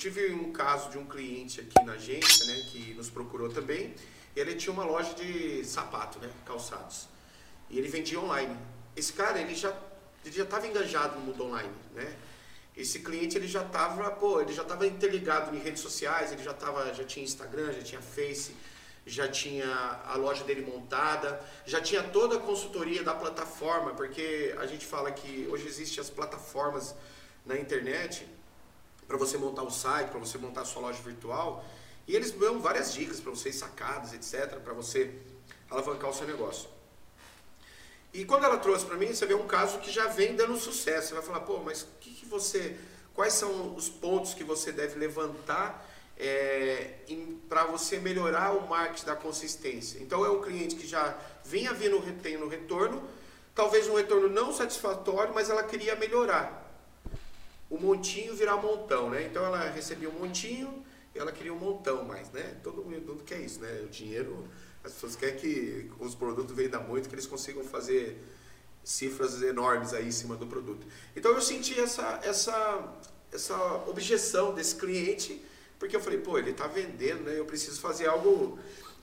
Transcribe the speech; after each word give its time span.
tive 0.00 0.32
um 0.32 0.50
caso 0.50 0.88
de 0.90 0.96
um 0.96 1.04
cliente 1.04 1.60
aqui 1.60 1.84
na 1.84 1.92
agência, 1.92 2.46
né, 2.46 2.54
que 2.70 2.94
nos 2.94 3.10
procurou 3.10 3.50
também. 3.50 3.94
Ele 4.34 4.54
tinha 4.54 4.72
uma 4.72 4.84
loja 4.84 5.12
de 5.12 5.62
sapato, 5.62 6.18
né, 6.18 6.30
calçados. 6.46 7.06
E 7.68 7.78
ele 7.78 7.88
vendia 7.88 8.18
online. 8.18 8.56
Esse 8.96 9.12
cara, 9.12 9.38
ele 9.38 9.54
já 9.54 9.76
ele 10.24 10.34
já 10.34 10.44
estava 10.44 10.66
enganjado 10.66 11.18
no 11.18 11.26
mundo 11.26 11.44
online, 11.44 11.72
né? 11.94 12.14
Esse 12.76 13.00
cliente 13.00 13.38
ele 13.38 13.48
já 13.48 13.62
estava, 13.62 14.10
pô, 14.10 14.40
ele 14.40 14.52
já 14.52 14.62
estava 14.62 14.86
interligado 14.86 15.54
em 15.56 15.58
redes 15.58 15.80
sociais, 15.80 16.30
ele 16.30 16.42
já 16.42 16.52
tava, 16.52 16.92
já 16.92 17.04
tinha 17.04 17.24
Instagram, 17.24 17.72
já 17.72 17.82
tinha 17.82 18.02
Face, 18.02 18.54
já 19.06 19.26
tinha 19.28 19.66
a 20.04 20.14
loja 20.16 20.44
dele 20.44 20.60
montada, 20.60 21.42
já 21.64 21.80
tinha 21.80 22.02
toda 22.02 22.36
a 22.36 22.40
consultoria 22.40 23.02
da 23.02 23.14
plataforma, 23.14 23.94
porque 23.94 24.54
a 24.58 24.66
gente 24.66 24.84
fala 24.84 25.10
que 25.10 25.46
hoje 25.50 25.66
existem 25.66 26.00
as 26.00 26.10
plataformas 26.10 26.94
na 27.46 27.58
internet 27.58 28.26
para 29.10 29.18
você 29.18 29.36
montar 29.36 29.64
o 29.64 29.70
site, 29.72 30.08
para 30.08 30.20
você 30.20 30.38
montar 30.38 30.60
a 30.60 30.64
sua 30.64 30.82
loja 30.82 31.02
virtual, 31.02 31.64
e 32.06 32.14
eles 32.14 32.30
dão 32.30 32.60
várias 32.60 32.94
dicas 32.94 33.18
para 33.18 33.30
vocês 33.32 33.56
sacadas, 33.56 34.12
etc, 34.12 34.60
para 34.60 34.72
você 34.72 35.12
alavancar 35.68 36.10
o 36.10 36.14
seu 36.14 36.28
negócio. 36.28 36.68
E 38.14 38.24
quando 38.24 38.44
ela 38.44 38.56
trouxe 38.58 38.86
para 38.86 38.96
mim, 38.96 39.12
você 39.12 39.26
vê 39.26 39.34
um 39.34 39.48
caso 39.48 39.80
que 39.80 39.90
já 39.90 40.06
vem 40.06 40.36
dando 40.36 40.56
sucesso. 40.56 41.08
Você 41.08 41.14
vai 41.14 41.22
falar, 41.24 41.40
pô, 41.40 41.58
mas 41.58 41.88
que, 42.00 42.12
que 42.12 42.24
você, 42.24 42.76
quais 43.12 43.32
são 43.32 43.74
os 43.74 43.88
pontos 43.88 44.32
que 44.32 44.44
você 44.44 44.70
deve 44.70 44.96
levantar 44.96 45.84
é, 46.16 46.94
para 47.48 47.64
você 47.64 47.98
melhorar 47.98 48.52
o 48.52 48.68
marketing 48.68 49.06
da 49.06 49.16
consistência? 49.16 49.98
Então 50.00 50.24
é 50.24 50.30
um 50.30 50.40
cliente 50.40 50.76
que 50.76 50.86
já 50.86 51.18
vinha 51.44 51.72
vindo 51.72 52.00
tendo 52.22 52.46
retorno, 52.46 53.02
talvez 53.56 53.88
um 53.88 53.96
retorno 53.96 54.28
não 54.28 54.52
satisfatório, 54.52 55.34
mas 55.34 55.50
ela 55.50 55.64
queria 55.64 55.96
melhorar. 55.96 56.59
O 57.70 57.78
montinho 57.78 58.34
virar 58.34 58.56
montão, 58.56 59.08
né? 59.08 59.24
Então 59.24 59.44
ela 59.44 59.70
recebia 59.70 60.10
um 60.10 60.18
montinho, 60.18 60.84
e 61.14 61.18
ela 61.18 61.32
queria 61.32 61.54
um 61.54 61.58
montão 61.58 62.04
mais, 62.04 62.30
né? 62.30 62.56
Todo 62.62 62.82
mundo 62.82 63.22
quer 63.24 63.40
isso, 63.40 63.60
né? 63.60 63.82
O 63.84 63.88
dinheiro 63.88 64.46
as 64.82 64.92
pessoas 64.92 65.14
querem 65.14 65.36
que 65.36 65.90
os 65.98 66.14
produtos 66.14 66.54
vendam 66.56 66.82
muito, 66.82 67.08
que 67.08 67.14
eles 67.14 67.26
consigam 67.26 67.62
fazer 67.62 68.18
cifras 68.82 69.42
enormes 69.42 69.92
aí 69.92 70.08
em 70.08 70.10
cima 70.10 70.36
do 70.36 70.46
produto. 70.46 70.86
Então 71.14 71.32
eu 71.32 71.40
senti 71.40 71.78
essa, 71.78 72.20
essa, 72.22 72.98
essa 73.30 73.56
objeção 73.86 74.54
desse 74.54 74.74
cliente, 74.76 75.44
porque 75.78 75.94
eu 75.94 76.00
falei, 76.00 76.18
pô, 76.18 76.38
ele 76.38 76.50
está 76.50 76.66
vendendo, 76.66 77.24
né? 77.24 77.38
Eu 77.38 77.44
preciso 77.44 77.80
fazer 77.80 78.06
algo 78.06 78.58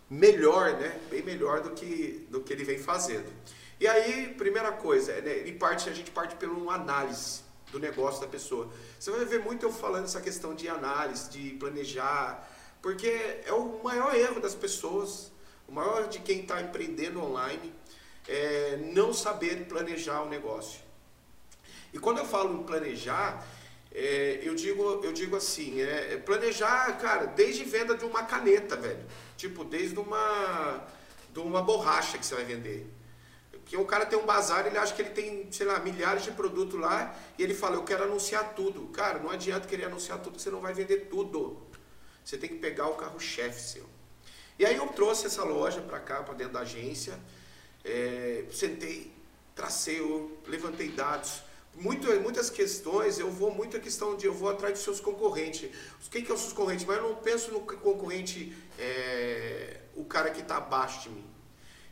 melhor, 0.09 0.73
né? 0.73 0.99
Bem 1.09 1.21
melhor 1.21 1.61
do 1.61 1.71
que, 1.71 2.27
do 2.29 2.41
que 2.41 2.51
ele 2.53 2.63
vem 2.63 2.79
fazendo. 2.79 3.31
E 3.79 3.87
aí, 3.87 4.33
primeira 4.35 4.71
coisa, 4.71 5.13
né? 5.21 5.47
Em 5.47 5.57
parte, 5.57 5.89
a 5.89 5.93
gente 5.93 6.09
parte 6.09 6.43
uma 6.45 6.73
análise 6.73 7.41
do 7.71 7.79
negócio 7.79 8.21
da 8.21 8.27
pessoa. 8.27 8.69
Você 8.99 9.11
vai 9.11 9.25
ver 9.25 9.39
muito 9.39 9.63
eu 9.63 9.71
falando 9.71 10.05
essa 10.05 10.21
questão 10.21 10.55
de 10.55 10.67
análise, 10.69 11.29
de 11.29 11.51
planejar, 11.51 12.49
porque 12.81 13.41
é 13.45 13.53
o 13.53 13.81
maior 13.83 14.15
erro 14.15 14.39
das 14.39 14.55
pessoas 14.55 15.31
o 15.67 15.71
maior 15.71 16.07
de 16.07 16.19
quem 16.19 16.41
está 16.41 16.61
empreendendo 16.61 17.21
online 17.21 17.73
é 18.27 18.77
não 18.93 19.13
saber 19.13 19.65
planejar 19.67 20.21
o 20.21 20.29
negócio. 20.29 20.79
E 21.93 21.99
quando 21.99 22.19
eu 22.19 22.25
falo 22.25 22.59
em 22.59 22.63
planejar, 22.63 23.45
é, 23.93 24.39
eu, 24.43 24.55
digo, 24.55 25.01
eu 25.03 25.11
digo 25.11 25.35
assim, 25.35 25.81
é, 25.81 26.13
é, 26.13 26.17
planejar, 26.17 26.97
cara, 26.99 27.25
desde 27.25 27.63
venda 27.63 27.95
de 27.95 28.05
uma 28.05 28.23
caneta, 28.23 28.75
velho. 28.75 29.05
Tipo, 29.35 29.63
desde 29.63 29.99
uma, 29.99 30.87
de 31.33 31.39
uma 31.39 31.61
borracha 31.61 32.17
que 32.17 32.25
você 32.25 32.35
vai 32.35 32.45
vender. 32.45 32.87
Que 33.67 33.75
um 33.75 33.85
cara 33.85 34.05
tem 34.05 34.17
um 34.17 34.25
bazar, 34.25 34.65
ele 34.65 34.77
acha 34.77 34.93
que 34.93 35.01
ele 35.01 35.09
tem, 35.09 35.51
sei 35.51 35.65
lá, 35.65 35.77
milhares 35.79 36.23
de 36.23 36.31
produtos 36.31 36.79
lá, 36.79 37.13
e 37.37 37.43
ele 37.43 37.53
fala, 37.53 37.75
eu 37.75 37.83
quero 37.83 38.03
anunciar 38.03 38.53
tudo. 38.55 38.87
Cara, 38.87 39.19
não 39.19 39.29
adianta 39.29 39.67
querer 39.67 39.85
anunciar 39.85 40.19
tudo, 40.19 40.39
você 40.39 40.49
não 40.49 40.61
vai 40.61 40.73
vender 40.73 41.07
tudo. 41.09 41.61
Você 42.23 42.37
tem 42.37 42.49
que 42.49 42.55
pegar 42.55 42.87
o 42.87 42.95
carro-chefe 42.95 43.61
seu. 43.61 43.85
E 44.57 44.65
aí 44.65 44.75
eu 44.75 44.87
trouxe 44.87 45.27
essa 45.27 45.43
loja 45.43 45.81
para 45.81 45.99
cá, 45.99 46.23
para 46.23 46.33
dentro 46.33 46.53
da 46.53 46.61
agência, 46.61 47.19
é, 47.83 48.45
sentei, 48.51 49.13
tracei, 49.53 50.01
levantei 50.47 50.87
dados. 50.89 51.43
Muito, 51.75 52.07
muitas 52.21 52.49
questões, 52.49 53.19
eu 53.19 53.29
vou 53.29 53.51
muito 53.51 53.77
a 53.77 53.79
questão 53.79 54.15
de 54.15 54.25
eu 54.25 54.33
vou 54.33 54.49
atrás 54.49 54.73
dos 54.73 54.83
seus 54.83 54.99
concorrentes. 54.99 55.69
Quem 56.09 56.23
que 56.23 56.31
é 56.31 56.33
os 56.33 56.41
seus 56.41 56.53
concorrentes? 56.53 56.85
Mas 56.85 56.97
eu 56.97 57.03
não 57.03 57.15
penso 57.15 57.51
no 57.51 57.59
concorrente, 57.59 58.55
é, 58.79 59.81
o 59.95 60.03
cara 60.05 60.31
que 60.31 60.41
está 60.41 60.57
abaixo 60.57 61.03
de 61.03 61.09
mim. 61.09 61.36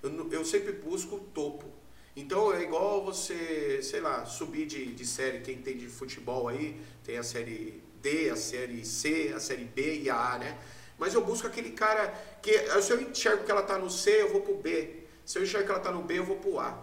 Eu, 0.06 0.32
eu 0.32 0.46
sempre 0.46 0.72
busco 0.72 1.16
o 1.16 1.20
topo. 1.20 1.66
Então 2.16 2.54
é 2.54 2.62
igual 2.62 3.04
você, 3.04 3.82
sei 3.84 4.00
lá, 4.00 4.26
subir 4.26 4.66
de, 4.66 4.94
de 4.94 5.06
série, 5.06 5.42
quem 5.42 5.58
tem 5.58 5.76
de 5.76 5.88
futebol 5.88 6.48
aí, 6.48 6.80
tem 7.04 7.18
a 7.18 7.24
série 7.24 7.84
D, 8.02 8.30
a 8.30 8.36
série 8.36 8.86
C, 8.86 9.34
a 9.36 9.40
série 9.40 9.66
B 9.66 10.02
e 10.02 10.10
a 10.10 10.34
A, 10.34 10.38
né? 10.38 10.58
Mas 10.98 11.14
eu 11.14 11.22
busco 11.22 11.46
aquele 11.46 11.72
cara 11.72 12.08
que, 12.42 12.54
se 12.82 12.94
eu 12.94 13.02
enxergo 13.02 13.44
que 13.44 13.52
ela 13.52 13.62
está 13.62 13.78
no 13.78 13.90
C, 13.90 14.22
eu 14.22 14.32
vou 14.32 14.42
para 14.42 14.54
o 14.54 14.58
B. 14.58 15.04
Se 15.26 15.38
eu 15.38 15.44
enxergo 15.44 15.66
que 15.66 15.72
ela 15.72 15.82
está 15.82 15.92
no 15.92 16.04
B, 16.04 16.20
eu 16.20 16.24
vou 16.24 16.38
para 16.38 16.50
o 16.50 16.60
A. 16.60 16.82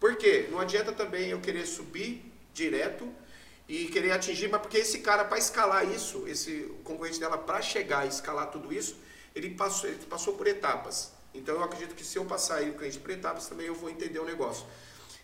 Por 0.00 0.16
quê? 0.16 0.48
Não 0.50 0.58
adianta 0.58 0.92
também 0.92 1.28
eu 1.28 1.40
querer 1.40 1.66
subir 1.66 2.32
direto 2.52 3.08
e 3.68 3.86
querer 3.86 4.10
atingir, 4.10 4.48
mas 4.48 4.60
porque 4.60 4.78
esse 4.78 4.98
cara, 4.98 5.24
para 5.24 5.38
escalar 5.38 5.88
isso, 5.88 6.26
esse 6.26 6.70
concorrente 6.82 7.20
dela, 7.20 7.38
para 7.38 7.62
chegar 7.62 8.04
e 8.04 8.08
escalar 8.08 8.50
tudo 8.50 8.72
isso, 8.72 8.96
ele 9.34 9.50
passou, 9.50 9.88
ele 9.88 10.04
passou 10.06 10.34
por 10.34 10.46
etapas. 10.46 11.12
Então 11.34 11.56
eu 11.56 11.62
acredito 11.64 11.94
que 11.94 12.04
se 12.04 12.16
eu 12.16 12.24
passar 12.24 12.56
aí 12.56 12.70
o 12.70 12.74
cliente 12.74 12.98
por 12.98 13.10
etapas, 13.10 13.48
também 13.48 13.66
eu 13.66 13.74
vou 13.74 13.90
entender 13.90 14.20
o 14.20 14.24
negócio. 14.24 14.64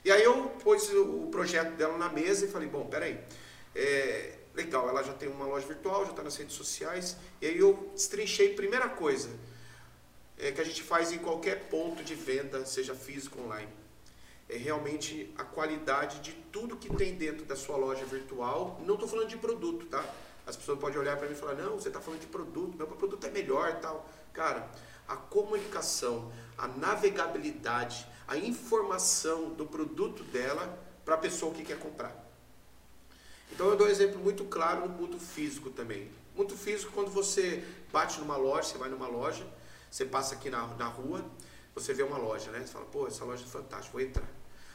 E 0.04 0.10
aí 0.10 0.22
eu 0.22 0.48
pus 0.62 0.90
o 0.90 1.28
projeto 1.30 1.76
dela 1.76 1.96
na 1.96 2.08
mesa 2.08 2.46
e 2.46 2.48
falei, 2.48 2.68
bom, 2.68 2.86
peraí, 2.86 3.20
é, 3.74 4.34
legal, 4.54 4.88
ela 4.88 5.02
já 5.02 5.12
tem 5.12 5.28
uma 5.28 5.46
loja 5.46 5.66
virtual, 5.66 6.04
já 6.04 6.10
está 6.10 6.22
nas 6.22 6.36
redes 6.36 6.56
sociais. 6.56 7.16
E 7.40 7.46
aí 7.46 7.58
eu 7.58 7.90
destrinchei, 7.94 8.54
primeira 8.54 8.88
coisa, 8.88 9.30
é, 10.38 10.50
que 10.50 10.60
a 10.60 10.64
gente 10.64 10.82
faz 10.82 11.12
em 11.12 11.18
qualquer 11.18 11.68
ponto 11.68 12.02
de 12.02 12.14
venda, 12.14 12.64
seja 12.64 12.94
físico 12.94 13.38
ou 13.38 13.46
online. 13.46 13.68
É 14.48 14.56
realmente 14.56 15.32
a 15.38 15.44
qualidade 15.44 16.18
de 16.20 16.32
tudo 16.50 16.76
que 16.76 16.92
tem 16.96 17.14
dentro 17.14 17.44
da 17.44 17.54
sua 17.54 17.76
loja 17.76 18.04
virtual. 18.04 18.80
Não 18.84 18.94
estou 18.94 19.08
falando 19.08 19.28
de 19.28 19.36
produto, 19.36 19.86
tá? 19.86 20.04
As 20.46 20.56
pessoas 20.56 20.80
podem 20.80 20.98
olhar 20.98 21.16
para 21.16 21.28
mim 21.28 21.34
e 21.34 21.36
falar, 21.36 21.54
não, 21.54 21.78
você 21.78 21.88
está 21.88 22.00
falando 22.00 22.20
de 22.20 22.26
produto, 22.26 22.76
meu 22.76 22.86
produto 22.86 23.24
é 23.24 23.30
melhor 23.30 23.78
tal. 23.80 24.10
Cara, 24.32 24.68
a 25.10 25.16
comunicação, 25.16 26.32
a 26.56 26.68
navegabilidade, 26.68 28.06
a 28.28 28.36
informação 28.36 29.50
do 29.50 29.66
produto 29.66 30.22
dela 30.22 30.78
para 31.04 31.16
a 31.16 31.18
pessoa 31.18 31.52
que 31.52 31.64
quer 31.64 31.80
comprar. 31.80 32.14
Então 33.52 33.68
eu 33.68 33.76
dou 33.76 33.88
um 33.88 33.90
exemplo 33.90 34.20
muito 34.20 34.44
claro 34.44 34.88
no 34.88 34.88
mundo 34.88 35.18
físico 35.18 35.68
também. 35.68 36.08
Muito 36.36 36.56
físico 36.56 36.92
quando 36.92 37.10
você 37.10 37.64
bate 37.92 38.20
numa 38.20 38.36
loja, 38.36 38.68
você 38.68 38.78
vai 38.78 38.88
numa 38.88 39.08
loja, 39.08 39.44
você 39.90 40.04
passa 40.04 40.36
aqui 40.36 40.48
na, 40.48 40.64
na 40.76 40.86
rua, 40.86 41.24
você 41.74 41.92
vê 41.92 42.04
uma 42.04 42.16
loja, 42.16 42.52
né? 42.52 42.60
Você 42.60 42.72
fala, 42.72 42.84
pô, 42.86 43.08
essa 43.08 43.24
loja 43.24 43.42
é 43.42 43.48
fantástica, 43.48 43.92
vou 43.92 44.00
entrar. 44.00 44.28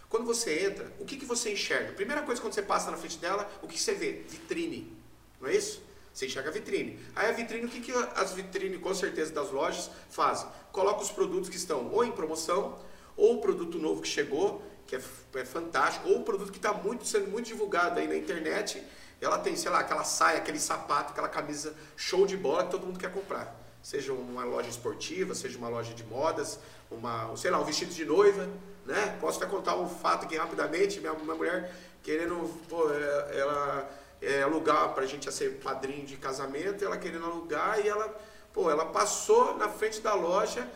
Quando 0.09 0.25
você 0.25 0.65
entra, 0.65 0.91
o 0.99 1.05
que, 1.05 1.15
que 1.15 1.25
você 1.25 1.53
enxerga? 1.53 1.93
Primeira 1.93 2.23
coisa 2.23 2.41
quando 2.41 2.53
você 2.53 2.61
passa 2.61 2.91
na 2.91 2.97
frente 2.97 3.17
dela, 3.19 3.49
o 3.61 3.67
que 3.69 3.79
você 3.79 3.93
vê? 3.93 4.23
Vitrine. 4.27 4.95
Não 5.39 5.47
é 5.47 5.55
isso? 5.55 5.81
Você 6.15 6.27
enxerga 6.27 6.49
a 6.49 6.53
vitrine. 6.53 6.97
Aí 7.13 7.27
a 7.27 7.33
vitrine, 7.33 7.65
o 7.65 7.69
que, 7.69 7.81
que 7.81 7.91
as 7.91 8.31
vitrines, 8.31 8.79
com 8.79 8.93
certeza, 8.95 9.33
das 9.33 9.51
lojas 9.51 9.91
fazem? 10.09 10.47
Coloca 10.71 11.01
os 11.01 11.11
produtos 11.11 11.49
que 11.49 11.57
estão 11.57 11.91
ou 11.91 12.05
em 12.05 12.11
promoção, 12.13 12.79
ou 13.17 13.35
o 13.35 13.41
produto 13.41 13.77
novo 13.77 14.01
que 14.01 14.07
chegou, 14.07 14.63
que 14.87 14.95
é, 14.95 15.01
é 15.33 15.43
fantástico, 15.43 16.07
ou 16.07 16.19
um 16.19 16.23
produto 16.23 16.53
que 16.53 16.57
está 16.57 16.71
muito, 16.71 17.05
sendo 17.05 17.29
muito 17.29 17.47
divulgado 17.47 17.99
aí 17.99 18.07
na 18.07 18.15
internet, 18.15 18.81
ela 19.19 19.37
tem, 19.39 19.57
sei 19.57 19.69
lá, 19.69 19.79
aquela 19.79 20.05
saia, 20.05 20.37
aquele 20.37 20.57
sapato, 20.57 21.11
aquela 21.11 21.27
camisa 21.27 21.75
show 21.97 22.25
de 22.25 22.37
bola 22.37 22.63
que 22.63 22.71
todo 22.71 22.85
mundo 22.85 22.97
quer 22.97 23.11
comprar. 23.11 23.53
Seja 23.83 24.13
uma 24.13 24.45
loja 24.45 24.69
esportiva, 24.69 25.35
seja 25.35 25.57
uma 25.57 25.67
loja 25.67 25.93
de 25.93 26.05
modas, 26.05 26.57
uma, 26.89 27.35
sei 27.35 27.51
lá, 27.51 27.59
um 27.59 27.65
vestido 27.65 27.93
de 27.93 28.05
noiva, 28.05 28.49
né? 28.85 29.17
Posso 29.19 29.43
até 29.43 29.51
contar 29.51 29.75
um 29.75 29.89
fato 29.89 30.23
aqui 30.23 30.37
rapidamente, 30.37 31.01
minha, 31.01 31.13
minha 31.13 31.35
mulher 31.35 31.75
querendo, 32.01 32.49
pô, 32.69 32.89
é, 32.89 33.37
ela 33.37 34.04
é, 34.25 34.43
alugar 34.43 34.93
para 34.93 35.03
a 35.03 35.07
gente 35.07 35.31
ser 35.31 35.59
padrinho 35.59 36.05
de 36.05 36.17
casamento, 36.17 36.83
ela 36.83 36.97
querendo 36.97 37.25
alugar 37.25 37.79
e 37.79 37.87
ela, 37.87 38.13
pô, 38.53 38.69
ela 38.69 38.85
passou 38.85 39.57
na 39.57 39.69
frente 39.69 40.01
da 40.01 40.13
loja 40.13 40.67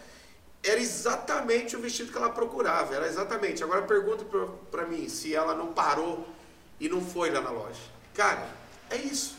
era 0.64 0.80
exatamente 0.80 1.76
o 1.76 1.80
vestido 1.80 2.12
que 2.12 2.18
ela 2.18 2.30
procurava, 2.30 2.94
era 2.94 3.08
exatamente. 3.08 3.64
Agora 3.64 3.84
pergunta 3.84 4.26
para 4.70 4.86
mim 4.86 5.08
se 5.08 5.34
ela 5.34 5.56
não 5.56 5.74
parou 5.74 6.28
e 6.80 6.90
não 6.90 7.02
foi 7.02 7.30
lá 7.30 7.42
na 7.42 7.50
loja. 7.50 7.80
Cara, 8.14 8.48
é 8.90 8.98
isso. 8.98 9.38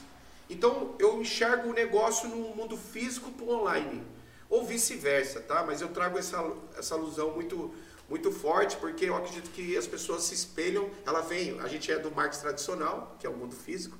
Então 0.49 0.95
eu 0.99 1.21
enxergo 1.21 1.69
o 1.69 1.73
negócio 1.73 2.29
no 2.29 2.55
mundo 2.55 2.77
físico 2.77 3.31
para 3.33 3.47
online, 3.47 4.03
ou 4.49 4.65
vice-versa, 4.65 5.41
tá? 5.41 5.63
Mas 5.65 5.81
eu 5.81 5.89
trago 5.89 6.19
essa, 6.19 6.43
essa 6.77 6.95
alusão 6.95 7.33
muito 7.33 7.73
muito 8.09 8.33
forte, 8.33 8.77
porque 8.79 9.05
eu 9.05 9.15
acredito 9.15 9.51
que 9.51 9.77
as 9.77 9.87
pessoas 9.87 10.25
se 10.25 10.35
espelham, 10.35 10.91
ela 11.07 11.21
vem, 11.21 11.61
a 11.61 11.69
gente 11.69 11.93
é 11.93 11.97
do 11.97 12.11
marketing 12.11 12.43
tradicional, 12.43 13.17
que 13.21 13.25
é 13.25 13.31
o 13.31 13.33
mundo 13.33 13.55
físico, 13.55 13.97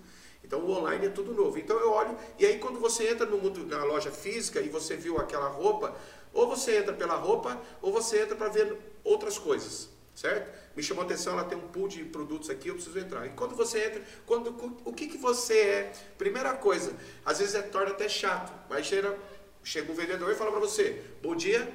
então 0.51 0.65
o 0.65 0.73
online 0.73 1.07
é 1.07 1.11
tudo 1.11 1.33
novo. 1.33 1.57
Então 1.61 1.79
eu 1.79 1.93
olho, 1.93 2.19
e 2.37 2.45
aí 2.45 2.59
quando 2.59 2.81
você 2.81 3.09
entra 3.09 3.25
no 3.25 3.39
mundo 3.39 3.65
na 3.67 3.85
loja 3.85 4.11
física 4.11 4.61
e 4.61 4.69
você 4.69 4.97
viu 4.97 5.17
aquela 5.17 5.47
roupa, 5.47 5.97
ou 6.35 6.49
você 6.49 6.79
entra 6.79 6.93
pela 6.93 7.15
roupa, 7.15 7.57
ou 7.81 7.93
você 7.93 8.23
entra 8.23 8.35
para 8.35 8.49
ver 8.49 8.77
outras 9.05 9.39
coisas. 9.39 9.89
certo? 10.13 10.53
Me 10.75 10.83
chamou 10.83 11.05
a 11.05 11.07
atenção, 11.07 11.35
ela 11.35 11.45
tem 11.45 11.57
um 11.57 11.69
pool 11.69 11.87
de 11.87 12.05
produtos 12.05 12.51
aqui, 12.51 12.67
eu 12.67 12.75
preciso 12.75 12.99
entrar. 12.99 13.25
E 13.27 13.31
quando 13.31 13.55
você 13.55 13.85
entra, 13.85 14.03
quando, 14.27 14.49
o 14.85 14.93
que, 14.93 15.07
que 15.07 15.19
você 15.19 15.55
é? 15.57 15.93
Primeira 16.19 16.53
coisa, 16.55 16.95
às 17.25 17.39
vezes 17.39 17.55
é 17.55 17.63
torna 17.63 17.93
até 17.93 18.09
chato, 18.09 18.53
mas 18.69 18.87
chega, 18.87 19.17
chega 19.63 19.93
um 19.93 19.95
vendedor 19.95 20.33
e 20.33 20.35
fala 20.35 20.51
para 20.51 20.59
você, 20.59 21.01
bom 21.23 21.37
dia, 21.37 21.73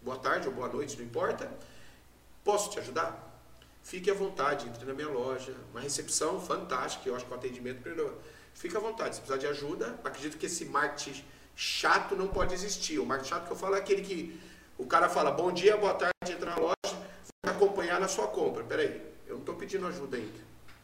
boa 0.00 0.16
tarde 0.16 0.48
ou 0.48 0.54
boa 0.54 0.68
noite, 0.68 0.96
não 0.96 1.04
importa, 1.04 1.52
posso 2.42 2.70
te 2.70 2.78
ajudar? 2.78 3.27
Fique 3.88 4.10
à 4.10 4.14
vontade, 4.14 4.68
entre 4.68 4.84
na 4.84 4.92
minha 4.92 5.08
loja, 5.08 5.54
uma 5.70 5.80
recepção 5.80 6.38
fantástica, 6.38 7.08
eu 7.08 7.16
acho 7.16 7.24
que 7.24 7.32
o 7.32 7.34
atendimento 7.34 7.80
Fique 8.52 8.76
à 8.76 8.80
vontade, 8.80 9.14
se 9.14 9.22
precisar 9.22 9.38
de 9.38 9.46
ajuda, 9.46 9.98
acredito 10.04 10.36
que 10.36 10.44
esse 10.44 10.66
marketing 10.66 11.24
chato 11.56 12.14
não 12.14 12.28
pode 12.28 12.52
existir. 12.52 12.98
O 12.98 13.06
marketing 13.06 13.30
chato 13.30 13.46
que 13.46 13.52
eu 13.52 13.56
falo 13.56 13.76
é 13.76 13.78
aquele 13.78 14.02
que 14.02 14.38
o 14.76 14.84
cara 14.84 15.08
fala 15.08 15.30
bom 15.30 15.50
dia, 15.50 15.74
boa 15.78 15.94
tarde, 15.94 16.12
entra 16.30 16.50
na 16.50 16.56
loja, 16.56 16.74
vai 17.42 17.54
acompanhar 17.54 17.98
na 17.98 18.08
sua 18.08 18.26
compra. 18.26 18.62
Peraí, 18.62 19.00
eu 19.26 19.36
não 19.36 19.40
estou 19.40 19.54
pedindo 19.54 19.86
ajuda 19.86 20.18
ainda, 20.18 20.38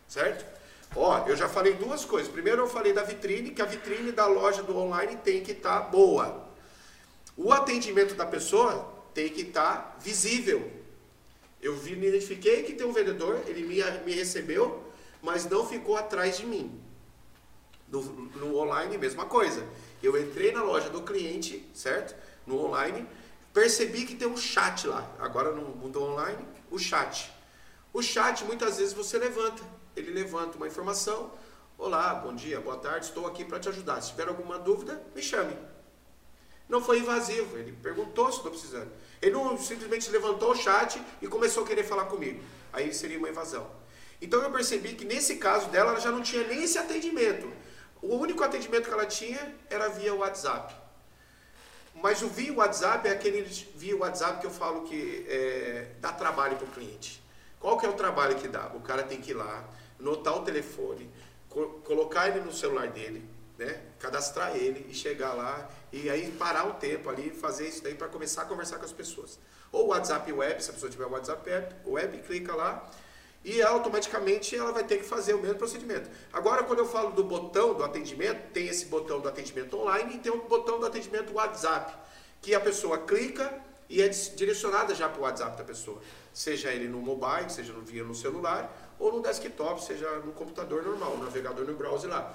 certo? 0.09 0.47
Ó, 0.97 1.27
eu 1.27 1.37
já 1.37 1.47
falei 1.47 1.75
duas 1.75 2.07
coisas. 2.07 2.33
Primeiro 2.33 2.63
eu 2.63 2.67
falei 2.67 2.95
da 2.95 3.03
vitrine, 3.03 3.51
que 3.51 3.61
a 3.61 3.67
vitrine 3.67 4.13
da 4.13 4.25
loja 4.25 4.63
do 4.63 4.75
online 4.79 5.17
tem 5.17 5.43
que 5.43 5.53
estar 5.53 5.79
tá 5.79 5.87
boa. 5.89 6.49
O 7.37 7.53
atendimento 7.53 8.15
da 8.15 8.25
pessoa 8.25 8.91
tem 9.13 9.29
que 9.29 9.43
estar 9.43 9.77
tá 9.77 9.97
visível. 10.01 10.84
Eu 11.65 11.75
identifiquei 11.87 12.63
que 12.63 12.75
tem 12.75 12.87
um 12.87 12.93
vendedor, 12.93 13.43
ele 13.47 13.63
me, 13.63 13.83
me 14.05 14.13
recebeu, 14.13 14.85
mas 15.23 15.47
não 15.47 15.67
ficou 15.67 15.97
atrás 15.97 16.37
de 16.37 16.45
mim. 16.45 16.79
No, 17.89 18.03
no 18.03 18.59
online, 18.59 18.99
mesma 18.99 19.25
coisa. 19.25 19.67
Eu 20.03 20.15
entrei 20.23 20.53
na 20.53 20.63
loja 20.63 20.91
do 20.91 21.01
cliente, 21.01 21.67
certo? 21.73 22.15
No 22.47 22.63
online, 22.63 23.09
percebi 23.51 24.05
que 24.05 24.15
tem 24.15 24.29
um 24.29 24.37
chat 24.37 24.87
lá. 24.87 25.11
Agora 25.19 25.53
no 25.53 25.63
mundo 25.75 26.03
online, 26.03 26.47
o 26.71 26.79
chat. 26.79 27.33
O 27.95 28.03
chat, 28.03 28.45
muitas 28.45 28.77
vezes 28.77 28.93
você 28.93 29.17
levanta. 29.17 29.63
Ele 29.97 30.11
levanta 30.11 30.59
uma 30.59 30.67
informação. 30.67 31.33
Olá, 31.79 32.15
bom 32.15 32.35
dia, 32.35 32.61
boa 32.61 32.77
tarde, 32.77 33.07
estou 33.07 33.27
aqui 33.27 33.43
para 33.43 33.59
te 33.59 33.71
ajudar. 33.71 34.03
Se 34.03 34.11
tiver 34.11 34.29
alguma 34.29 34.59
dúvida, 34.59 35.03
me 35.17 35.23
chame. 35.23 35.57
Não 36.69 36.83
foi 36.83 36.99
invasivo, 36.99 37.57
ele 37.57 37.73
perguntou 37.73 38.31
se 38.31 38.37
estou 38.37 38.51
precisando. 38.51 38.93
Ele 39.21 39.33
não 39.33 39.57
simplesmente 39.57 40.11
levantou 40.11 40.53
o 40.53 40.57
chat 40.57 41.01
e 41.21 41.27
começou 41.27 41.65
a 41.65 41.67
querer 41.67 41.85
falar 41.85 42.07
comigo. 42.07 42.43
Aí 42.73 42.93
seria 42.93 43.19
uma 43.19 43.29
invasão. 43.29 43.71
Então 44.21 44.43
eu 44.43 44.51
percebi 44.51 44.95
que 44.95 45.05
nesse 45.05 45.37
caso 45.37 45.69
dela, 45.69 45.91
ela 45.91 46.01
já 46.01 46.11
não 46.11 46.23
tinha 46.23 46.47
nem 46.47 46.65
esse 46.65 46.79
atendimento. 46.79 47.51
O 48.01 48.17
único 48.17 48.43
atendimento 48.43 48.87
que 48.89 48.93
ela 48.93 49.07
tinha 49.07 49.55
era 49.71 49.89
via 49.89 50.15
WhatsApp. 50.15 50.75
Mas 51.95 52.23
o 52.23 52.29
via 52.29 52.53
WhatsApp 52.53 53.09
é 53.09 53.13
aquele 53.13 53.43
via 53.75 53.97
WhatsApp 53.97 54.41
que 54.41 54.47
eu 54.47 54.51
falo 54.51 54.83
que 54.83 55.25
é, 55.29 55.93
dá 56.01 56.13
trabalho 56.13 56.57
para 56.57 56.67
o 56.67 56.71
cliente. 56.71 57.23
Qual 57.61 57.79
que 57.79 57.87
é 57.87 57.89
o 57.89 57.95
trabalho 57.95 58.37
que 58.37 58.49
dá? 58.49 58.67
O 58.75 58.81
cara 58.81 59.05
tem 59.05 59.21
que 59.21 59.31
ir 59.31 59.35
lá, 59.35 59.65
notar 59.99 60.37
o 60.37 60.41
telefone, 60.41 61.11
co 61.49 61.81
colocar 61.85 62.29
ele 62.29 62.41
no 62.41 62.53
celular 62.53 62.89
dele, 62.89 63.25
né? 63.57 63.81
cadastrar 63.99 64.57
ele 64.57 64.87
e 64.91 64.95
chegar 64.95 65.33
lá 65.33 65.71
e 65.95 66.11
aí 66.11 66.33
parar 66.33 66.67
o 66.67 66.75
tempo 66.75 67.09
ali, 67.09 67.31
fazer 67.31 67.69
isso 67.69 67.83
daí 67.83 67.95
para 67.95 68.09
começar 68.09 68.43
a 68.43 68.45
conversar 68.47 68.79
com 68.79 68.85
as 68.85 68.93
pessoas. 68.93 69.39
Ou 69.71 69.89
WhatsApp 69.89 70.33
web, 70.33 70.63
se 70.63 70.71
a 70.71 70.73
pessoa 70.73 70.91
tiver 70.91 71.07
WhatsApp 71.07 71.49
web, 71.87 72.19
clica 72.19 72.53
lá 72.55 72.91
e 73.45 73.63
automaticamente 73.63 74.57
ela 74.57 74.73
vai 74.73 74.83
ter 74.83 74.99
que 74.99 75.05
fazer 75.05 75.35
o 75.35 75.39
mesmo 75.39 75.57
procedimento. 75.57 76.11
Agora, 76.33 76.65
quando 76.65 76.81
eu 76.81 76.87
falo 76.87 77.13
do 77.13 77.23
botão 77.23 77.75
do 77.75 77.85
atendimento, 77.85 78.51
tem 78.53 78.67
esse 78.67 78.87
botão 78.87 79.21
do 79.21 79.29
atendimento 79.29 79.79
online 79.79 80.17
e 80.17 80.19
tem 80.19 80.33
o 80.33 80.43
botão 80.49 80.81
do 80.81 80.87
atendimento 80.87 81.33
WhatsApp, 81.35 81.95
que 82.43 82.55
a 82.55 82.61
pessoa 82.61 82.99
clica 82.99 83.63
e 83.89 84.03
é 84.03 84.09
direcionada 84.09 84.95
já 84.97 85.09
para 85.09 85.21
o 85.21 85.23
WhatsApp 85.23 85.57
da 85.57 85.63
pessoa, 85.63 86.01
seja 86.33 86.73
ele 86.73 86.89
no 86.89 86.99
mobile, 86.99 87.49
seja 87.51 87.73
no 87.73 87.83
via 87.83 88.03
no 88.03 88.15
celular 88.15 88.95
ou 88.99 89.13
no 89.13 89.23
desktop, 89.23 89.85
seja 89.85 90.11
no 90.21 90.33
computador 90.33 90.83
normal, 90.83 91.19
no 91.19 91.25
navegador 91.25 91.65
no 91.67 91.75
browser 91.75 92.11
lá. 92.11 92.35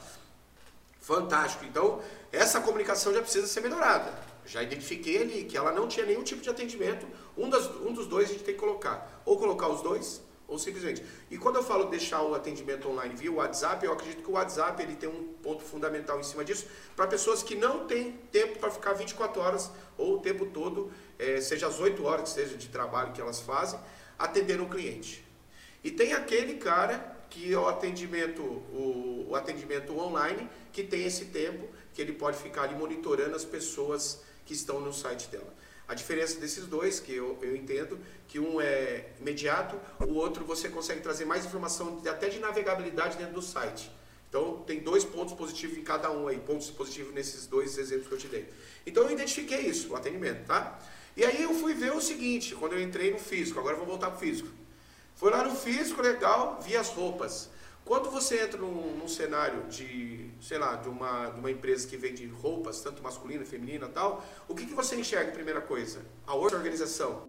Fantástico. 1.09 1.65
Então, 1.65 1.99
essa 2.31 2.61
comunicação 2.61 3.11
já 3.11 3.19
precisa 3.19 3.47
ser 3.47 3.61
melhorada. 3.61 4.13
Já 4.45 4.61
identifiquei 4.61 5.19
ali 5.19 5.43
que 5.43 5.57
ela 5.57 5.71
não 5.71 5.87
tinha 5.87 6.05
nenhum 6.05 6.21
tipo 6.21 6.39
de 6.39 6.47
atendimento. 6.51 7.07
Um, 7.35 7.49
das, 7.49 7.65
um 7.81 7.91
dos 7.91 8.05
dois 8.05 8.29
a 8.29 8.33
gente 8.33 8.43
tem 8.43 8.53
que 8.53 8.59
colocar. 8.59 9.23
Ou 9.25 9.35
colocar 9.35 9.69
os 9.69 9.81
dois, 9.81 10.21
ou 10.47 10.59
simplesmente. 10.59 11.03
E 11.31 11.35
quando 11.35 11.55
eu 11.55 11.63
falo 11.63 11.85
deixar 11.85 12.21
o 12.21 12.35
atendimento 12.35 12.87
online 12.87 13.15
via 13.15 13.31
WhatsApp, 13.31 13.83
eu 13.83 13.91
acredito 13.91 14.21
que 14.21 14.29
o 14.29 14.33
WhatsApp 14.33 14.83
ele 14.83 14.95
tem 14.95 15.09
um 15.09 15.33
ponto 15.41 15.63
fundamental 15.63 16.19
em 16.19 16.23
cima 16.23 16.45
disso 16.45 16.67
para 16.95 17.07
pessoas 17.07 17.41
que 17.41 17.55
não 17.55 17.87
têm 17.87 18.11
tempo 18.31 18.59
para 18.59 18.69
ficar 18.69 18.93
24 18.93 19.41
horas 19.41 19.71
ou 19.97 20.17
o 20.17 20.19
tempo 20.19 20.45
todo, 20.45 20.91
é, 21.17 21.41
seja 21.41 21.65
as 21.65 21.79
8 21.79 22.05
horas 22.05 22.29
seja 22.29 22.55
de 22.55 22.67
trabalho 22.67 23.13
que 23.13 23.19
elas 23.19 23.39
fazem, 23.39 23.79
atendendo 24.19 24.63
o 24.63 24.69
cliente. 24.69 25.25
E 25.83 25.89
tem 25.89 26.13
aquele 26.13 26.57
cara 26.59 27.17
que 27.29 27.53
é 27.53 27.57
o 27.57 27.67
atendimento, 27.67 28.41
o, 28.41 29.27
o 29.29 29.35
atendimento 29.35 29.97
online, 29.97 30.49
que 30.71 30.83
tem 30.83 31.05
esse 31.05 31.25
tempo 31.25 31.67
que 31.93 32.01
ele 32.01 32.13
pode 32.13 32.37
ficar 32.37 32.63
ali 32.63 32.75
monitorando 32.75 33.35
as 33.35 33.45
pessoas 33.45 34.21
que 34.45 34.53
estão 34.53 34.79
no 34.79 34.93
site 34.93 35.27
dela. 35.29 35.53
A 35.87 35.95
diferença 35.95 36.39
desses 36.39 36.65
dois, 36.67 36.99
que 36.99 37.13
eu, 37.13 37.37
eu 37.41 37.55
entendo, 37.55 37.99
que 38.27 38.39
um 38.39 38.61
é 38.61 39.07
imediato, 39.19 39.79
o 39.99 40.13
outro 40.13 40.45
você 40.45 40.69
consegue 40.69 41.01
trazer 41.01 41.25
mais 41.25 41.45
informação 41.45 42.01
até 42.07 42.29
de 42.29 42.39
navegabilidade 42.39 43.17
dentro 43.17 43.33
do 43.33 43.41
site. 43.41 43.91
Então 44.29 44.61
tem 44.67 44.79
dois 44.79 45.03
pontos 45.03 45.33
positivos 45.33 45.77
em 45.77 45.83
cada 45.83 46.11
um 46.11 46.27
aí, 46.27 46.37
pontos 46.37 46.69
positivos 46.69 47.11
nesses 47.13 47.47
dois 47.47 47.77
exemplos 47.79 48.07
que 48.07 48.13
eu 48.13 48.17
te 48.19 48.27
dei. 48.27 48.47
Então 48.85 49.03
eu 49.03 49.11
identifiquei 49.11 49.61
isso, 49.61 49.91
o 49.91 49.95
atendimento, 49.95 50.45
tá? 50.45 50.79
E 51.17 51.25
aí 51.25 51.41
eu 51.41 51.53
fui 51.55 51.73
ver 51.73 51.91
o 51.91 51.99
seguinte, 51.99 52.53
quando 52.53 52.73
eu 52.73 52.81
entrei 52.81 53.11
no 53.11 53.17
físico, 53.17 53.59
agora 53.59 53.73
eu 53.73 53.79
vou 53.79 53.87
voltar 53.87 54.11
para 54.11 54.17
o 54.17 54.19
físico. 54.19 54.49
Foi 55.19 55.29
lá 55.31 55.43
no 55.43 55.53
físico, 55.53 56.01
legal, 56.01 56.61
vi 56.61 56.77
as 56.77 56.87
roupas. 56.91 57.49
Quando 57.83 58.09
você 58.09 58.41
entra 58.41 58.57
num, 58.57 58.95
num, 58.95 59.07
cenário 59.09 59.63
de, 59.63 60.31
sei 60.39 60.57
lá, 60.57 60.77
de 60.77 60.87
uma, 60.87 61.31
de 61.31 61.39
uma 61.41 61.51
empresa 61.51 61.85
que 61.85 61.97
vende 61.97 62.25
roupas, 62.25 62.79
tanto 62.79 63.03
masculina, 63.03 63.43
feminina 63.43 63.89
tal, 63.89 64.23
o 64.47 64.55
que, 64.55 64.65
que 64.65 64.73
você 64.73 64.95
enxerga, 64.95 65.33
primeira 65.33 65.59
coisa? 65.59 65.99
A 66.25 66.33
organização. 66.33 67.23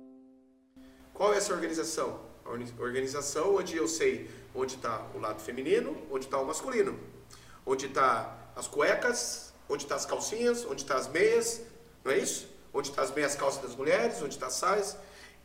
Qual 1.13 1.35
é 1.35 1.39
essa 1.39 1.53
organização? 1.53 2.21
A 2.45 2.51
organização 2.81 3.57
onde 3.57 3.77
eu 3.77 3.89
sei 3.89 4.31
onde 4.55 4.77
está 4.77 5.09
o 5.13 5.19
lado 5.19 5.41
feminino, 5.41 6.01
onde 6.13 6.27
está 6.27 6.39
o 6.39 6.47
masculino. 6.47 6.97
Onde 7.67 7.87
está 7.87 8.53
as 8.55 8.69
cuecas, 8.69 9.53
onde 9.69 9.83
está 9.83 9.97
as 9.97 10.07
calcinhas, 10.07 10.65
onde 10.65 10.83
está 10.83 10.95
as 10.95 11.09
meias, 11.09 11.63
não 12.05 12.13
é 12.13 12.19
isso? 12.19 12.47
Onde 12.73 12.89
está 12.89 13.03
as 13.03 13.11
meias 13.11 13.35
calças 13.35 13.61
das 13.63 13.75
mulheres, 13.75 14.23
onde 14.23 14.35
está 14.35 14.47
as 14.47 14.55
saias. 14.55 14.97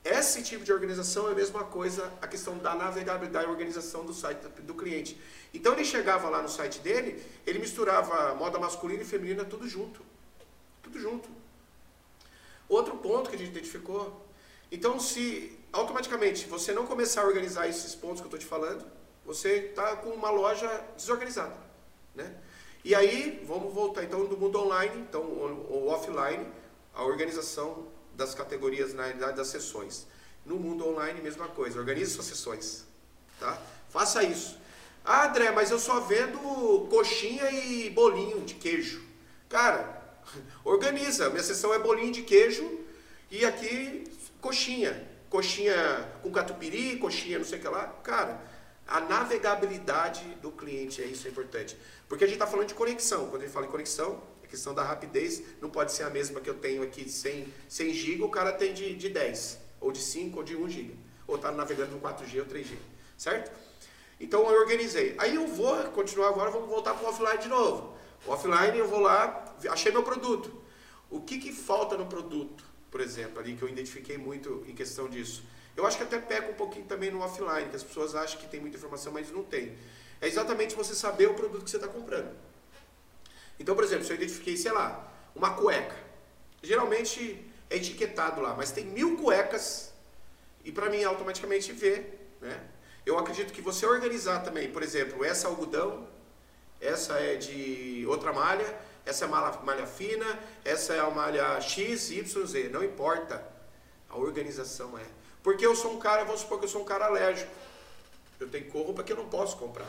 Esse 0.06 0.44
tipo 0.44 0.64
de 0.64 0.72
organização 0.72 1.28
é 1.28 1.32
a 1.32 1.34
mesma 1.34 1.64
coisa, 1.64 2.14
a 2.22 2.28
questão 2.28 2.60
da 2.60 2.76
navegabilidade 2.76 3.48
e 3.48 3.50
organização 3.50 4.06
do 4.06 4.14
site 4.14 4.38
do 4.62 4.76
cliente. 4.76 5.20
Então 5.52 5.74
ele 5.74 5.84
chegava 5.84 6.30
lá 6.30 6.44
no 6.44 6.48
site 6.48 6.78
dele, 6.80 7.26
ele 7.44 7.58
misturava 7.58 8.36
moda 8.36 8.60
masculina 8.60 9.02
e 9.02 9.06
feminina 9.06 9.44
tudo 9.44 9.68
junto. 9.68 10.06
Tudo 10.84 11.00
junto. 11.00 11.28
Outro 12.70 12.98
ponto 12.98 13.32
que 13.32 13.36
a 13.36 13.40
gente 13.40 13.50
identificou. 13.50 14.24
Então, 14.72 15.00
se 15.00 15.58
automaticamente 15.74 16.46
você 16.46 16.72
não 16.72 16.86
começar 16.86 17.24
a 17.24 17.26
organizar 17.26 17.68
esses 17.68 17.96
pontos 17.96 18.22
que 18.22 18.26
eu 18.26 18.36
estou 18.36 18.40
te 18.40 18.46
falando, 18.46 18.86
você 19.26 19.70
está 19.70 19.96
com 19.96 20.10
uma 20.10 20.30
loja 20.30 20.68
desorganizada. 20.96 21.58
Né? 22.14 22.32
E 22.84 22.94
aí, 22.94 23.44
vamos 23.48 23.74
voltar 23.74 24.04
então 24.04 24.24
do 24.28 24.38
mundo 24.38 24.60
online, 24.60 25.02
então 25.02 25.22
o 25.24 25.88
offline, 25.88 26.46
a 26.94 27.04
organização 27.04 27.88
das 28.16 28.34
categorias, 28.34 28.94
na 28.94 29.04
realidade, 29.04 29.38
das 29.38 29.48
sessões. 29.48 30.08
No 30.46 30.58
mundo 30.58 30.88
online, 30.88 31.22
mesma 31.22 31.48
coisa. 31.48 31.80
Organize 31.80 32.12
suas 32.12 32.28
sessões. 32.28 32.86
Tá? 33.40 33.60
Faça 33.90 34.24
isso. 34.24 34.58
Ah, 35.04 35.28
André, 35.28 35.52
mas 35.52 35.70
eu 35.70 35.80
só 35.80 36.00
vendo 36.00 36.40
coxinha 36.90 37.50
e 37.52 37.90
bolinho 37.90 38.42
de 38.42 38.56
queijo. 38.56 39.04
Cara, 39.50 40.02
organiza. 40.64 41.30
Minha 41.30 41.44
sessão 41.44 41.74
é 41.74 41.80
bolinho 41.80 42.12
de 42.12 42.24
queijo 42.24 42.80
e 43.30 43.46
aqui 43.46 44.06
coxinha. 44.42 45.10
Coxinha 45.30 45.76
com 46.22 46.32
catupiry, 46.32 46.98
coxinha 46.98 47.40
não 47.40 47.46
sei 47.46 47.60
o 47.60 47.62
que 47.62 47.68
lá. 47.68 47.88
Cara, 48.04 48.42
a 48.88 49.02
navegabilidade 49.02 50.24
do 50.42 50.52
cliente 50.52 51.02
é 51.02 51.06
isso 51.06 51.28
é 51.28 51.32
importante. 51.32 51.78
Porque 52.08 52.24
a 52.24 52.28
gente 52.28 52.36
está 52.36 52.48
falando 52.48 52.68
de 52.68 52.74
conexão. 52.74 53.28
Quando 53.30 53.42
a 53.42 53.46
gente 53.46 53.54
fala 53.54 53.66
em 53.66 53.70
conexão, 53.70 54.22
a 54.46 54.48
questão 54.48 54.74
da 54.74 54.84
rapidez 54.84 55.42
não 55.60 55.70
pode 55.70 55.92
ser 55.92 56.04
a 56.04 56.10
mesma 56.10 56.40
que 56.40 56.50
eu 56.50 56.54
tenho 56.54 56.84
aqui 56.84 57.04
de 57.04 57.12
100, 57.12 57.52
100 57.68 57.94
GB, 57.94 58.24
o 58.24 58.30
cara 58.30 58.54
tem 58.54 58.74
de, 58.74 58.96
de 58.96 59.10
10, 59.10 59.60
ou 59.82 59.92
de 59.92 60.00
5, 60.00 60.38
ou 60.38 60.44
de 60.44 60.56
1 60.56 60.70
GB. 60.70 60.96
Ou 61.28 61.36
está 61.36 61.52
navegando 61.52 61.92
no 61.94 62.00
4G 62.00 62.40
ou 62.40 62.46
3G, 62.46 62.76
certo? 63.18 63.52
Então 64.20 64.48
eu 64.50 64.62
organizei. 64.62 65.16
Aí 65.18 65.36
eu 65.36 65.48
vou 65.48 65.76
continuar 65.86 66.30
agora, 66.30 66.52
vamos 66.52 66.70
voltar 66.70 66.94
para 66.94 67.06
o 67.06 67.10
offline 67.10 67.40
de 67.40 67.50
novo. 67.50 67.98
O 68.26 68.32
offline 68.32 68.78
eu 68.78 68.88
vou 68.88 69.00
lá, 69.00 69.56
achei 69.70 69.92
meu 69.92 70.04
produto. 70.04 70.62
O 71.10 71.20
que, 71.22 71.40
que 71.40 71.52
falta 71.52 71.98
no 71.98 72.06
produto, 72.06 72.64
por 72.92 73.02
exemplo, 73.02 73.40
ali 73.40 73.56
que 73.56 73.64
eu 73.64 73.70
identifiquei 73.70 74.18
muito 74.18 74.64
em 74.68 74.76
questão 74.76 75.10
disso? 75.10 75.44
Eu 75.76 75.86
acho 75.86 75.98
que 75.98 76.04
até 76.04 76.20
peca 76.20 76.52
um 76.52 76.56
pouquinho 76.56 76.86
também 76.86 77.10
no 77.10 77.22
offline, 77.22 77.70
que 77.70 77.76
as 77.76 77.84
pessoas 77.84 78.14
acham 78.16 78.40
que 78.40 78.48
tem 78.48 78.62
muita 78.62 78.78
informação, 78.78 79.12
mas 79.12 79.32
não 79.32 79.44
tem. 79.44 79.76
É 80.22 80.28
exatamente 80.28 80.76
você 80.76 80.94
saber 80.94 81.28
o 81.28 81.34
produto 81.34 81.64
que 81.64 81.70
você 81.70 81.78
está 81.78 81.88
comprando. 81.88 82.32
Então, 83.60 83.76
por 83.76 83.84
exemplo, 83.84 84.06
se 84.06 84.12
eu 84.12 84.16
identifiquei, 84.16 84.58
sei 84.58 84.72
lá, 84.72 85.12
uma 85.36 85.52
cueca. 85.56 85.96
Geralmente 86.62 87.46
é 87.70 87.78
etiquetado 87.78 88.42
lá, 88.42 88.54
mas 88.56 88.72
tem 88.72 88.86
mil 88.86 89.18
cuecas 89.18 89.94
e 90.64 90.72
para 90.72 90.90
mim 90.90 91.04
automaticamente 91.04 91.72
ver, 91.72 92.36
né? 92.42 92.60
Eu 93.06 93.20
acredito 93.20 93.54
que 93.54 93.62
você 93.62 93.86
organizar 93.86 94.40
também, 94.40 94.72
por 94.72 94.82
exemplo, 94.82 95.24
essa 95.24 95.48
algodão, 95.48 96.08
essa 96.82 97.14
é 97.20 97.36
de 97.36 98.04
outra 98.08 98.34
malha, 98.34 98.66
essa 99.06 99.26
é 99.26 99.28
malha, 99.28 99.60
malha 99.60 99.86
fina, 99.86 100.26
essa 100.64 100.94
é 100.94 101.00
a 101.00 101.10
malha 101.12 101.62
X, 101.62 102.10
Y, 102.10 102.46
Z, 102.46 102.70
não 102.70 102.84
importa. 102.84 103.46
A 104.10 104.18
organização 104.18 104.98
é. 104.98 105.06
Porque 105.44 105.64
eu 105.64 105.76
sou 105.76 105.94
um 105.94 106.00
cara, 106.00 106.24
vamos 106.24 106.42
supor 106.42 106.58
que 106.58 106.66
eu 106.66 106.70
sou 106.70 106.82
um 106.82 106.86
cara 106.86 107.06
alérgico. 107.06 107.52
Eu 108.40 108.50
tenho 108.50 108.72
roupa 108.72 109.04
que 109.04 109.14
eu 109.14 109.18
não 109.18 109.30
posso 109.30 109.56
comprar. 109.58 109.88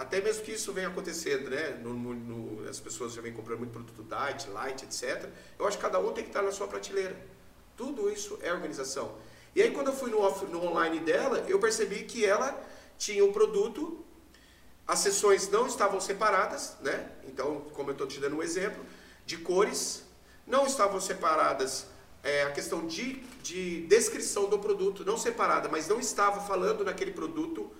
Até 0.00 0.18
mesmo 0.18 0.42
que 0.42 0.52
isso 0.52 0.72
venha 0.72 0.88
acontecendo, 0.88 1.50
né? 1.50 1.78
No, 1.82 1.92
no, 1.92 2.66
as 2.66 2.80
pessoas 2.80 3.12
já 3.12 3.20
vêm 3.20 3.34
comprando 3.34 3.58
muito 3.58 3.72
produto 3.72 4.02
diet, 4.02 4.48
light, 4.48 4.82
etc. 4.82 5.28
Eu 5.58 5.66
acho 5.66 5.76
que 5.76 5.82
cada 5.82 5.98
um 5.98 6.10
tem 6.14 6.24
que 6.24 6.30
estar 6.30 6.40
na 6.40 6.50
sua 6.50 6.66
prateleira. 6.66 7.14
Tudo 7.76 8.10
isso 8.10 8.38
é 8.40 8.50
organização. 8.50 9.14
E 9.54 9.60
aí 9.60 9.72
quando 9.72 9.88
eu 9.88 9.92
fui 9.92 10.10
no, 10.10 10.18
off, 10.22 10.46
no 10.46 10.64
online 10.64 11.00
dela, 11.00 11.44
eu 11.46 11.58
percebi 11.58 12.04
que 12.04 12.24
ela 12.24 12.58
tinha 12.96 13.22
um 13.22 13.30
produto, 13.30 14.02
as 14.88 15.00
sessões 15.00 15.50
não 15.50 15.66
estavam 15.66 16.00
separadas, 16.00 16.78
né? 16.80 17.12
Então, 17.24 17.60
como 17.74 17.90
eu 17.90 17.92
estou 17.92 18.06
te 18.06 18.18
dando 18.20 18.36
um 18.36 18.42
exemplo, 18.42 18.82
de 19.26 19.36
cores, 19.36 20.02
não 20.46 20.64
estavam 20.64 20.98
separadas 20.98 21.88
é, 22.22 22.44
a 22.44 22.52
questão 22.52 22.86
de, 22.86 23.16
de 23.42 23.82
descrição 23.82 24.48
do 24.48 24.58
produto, 24.58 25.04
não 25.04 25.18
separada, 25.18 25.68
mas 25.68 25.86
não 25.88 26.00
estava 26.00 26.40
falando 26.40 26.86
naquele 26.86 27.10
produto 27.10 27.70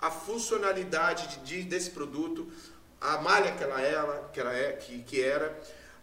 a 0.00 0.10
funcionalidade 0.10 1.28
de, 1.28 1.38
de, 1.44 1.62
desse 1.62 1.90
produto, 1.90 2.50
a 3.00 3.18
malha 3.18 3.52
que 3.52 3.62
ela 3.62 3.80
era, 3.80 4.28
que, 4.32 4.40
ela 4.40 4.54
é, 4.54 4.72
que, 4.72 5.02
que 5.02 5.22
era, 5.22 5.58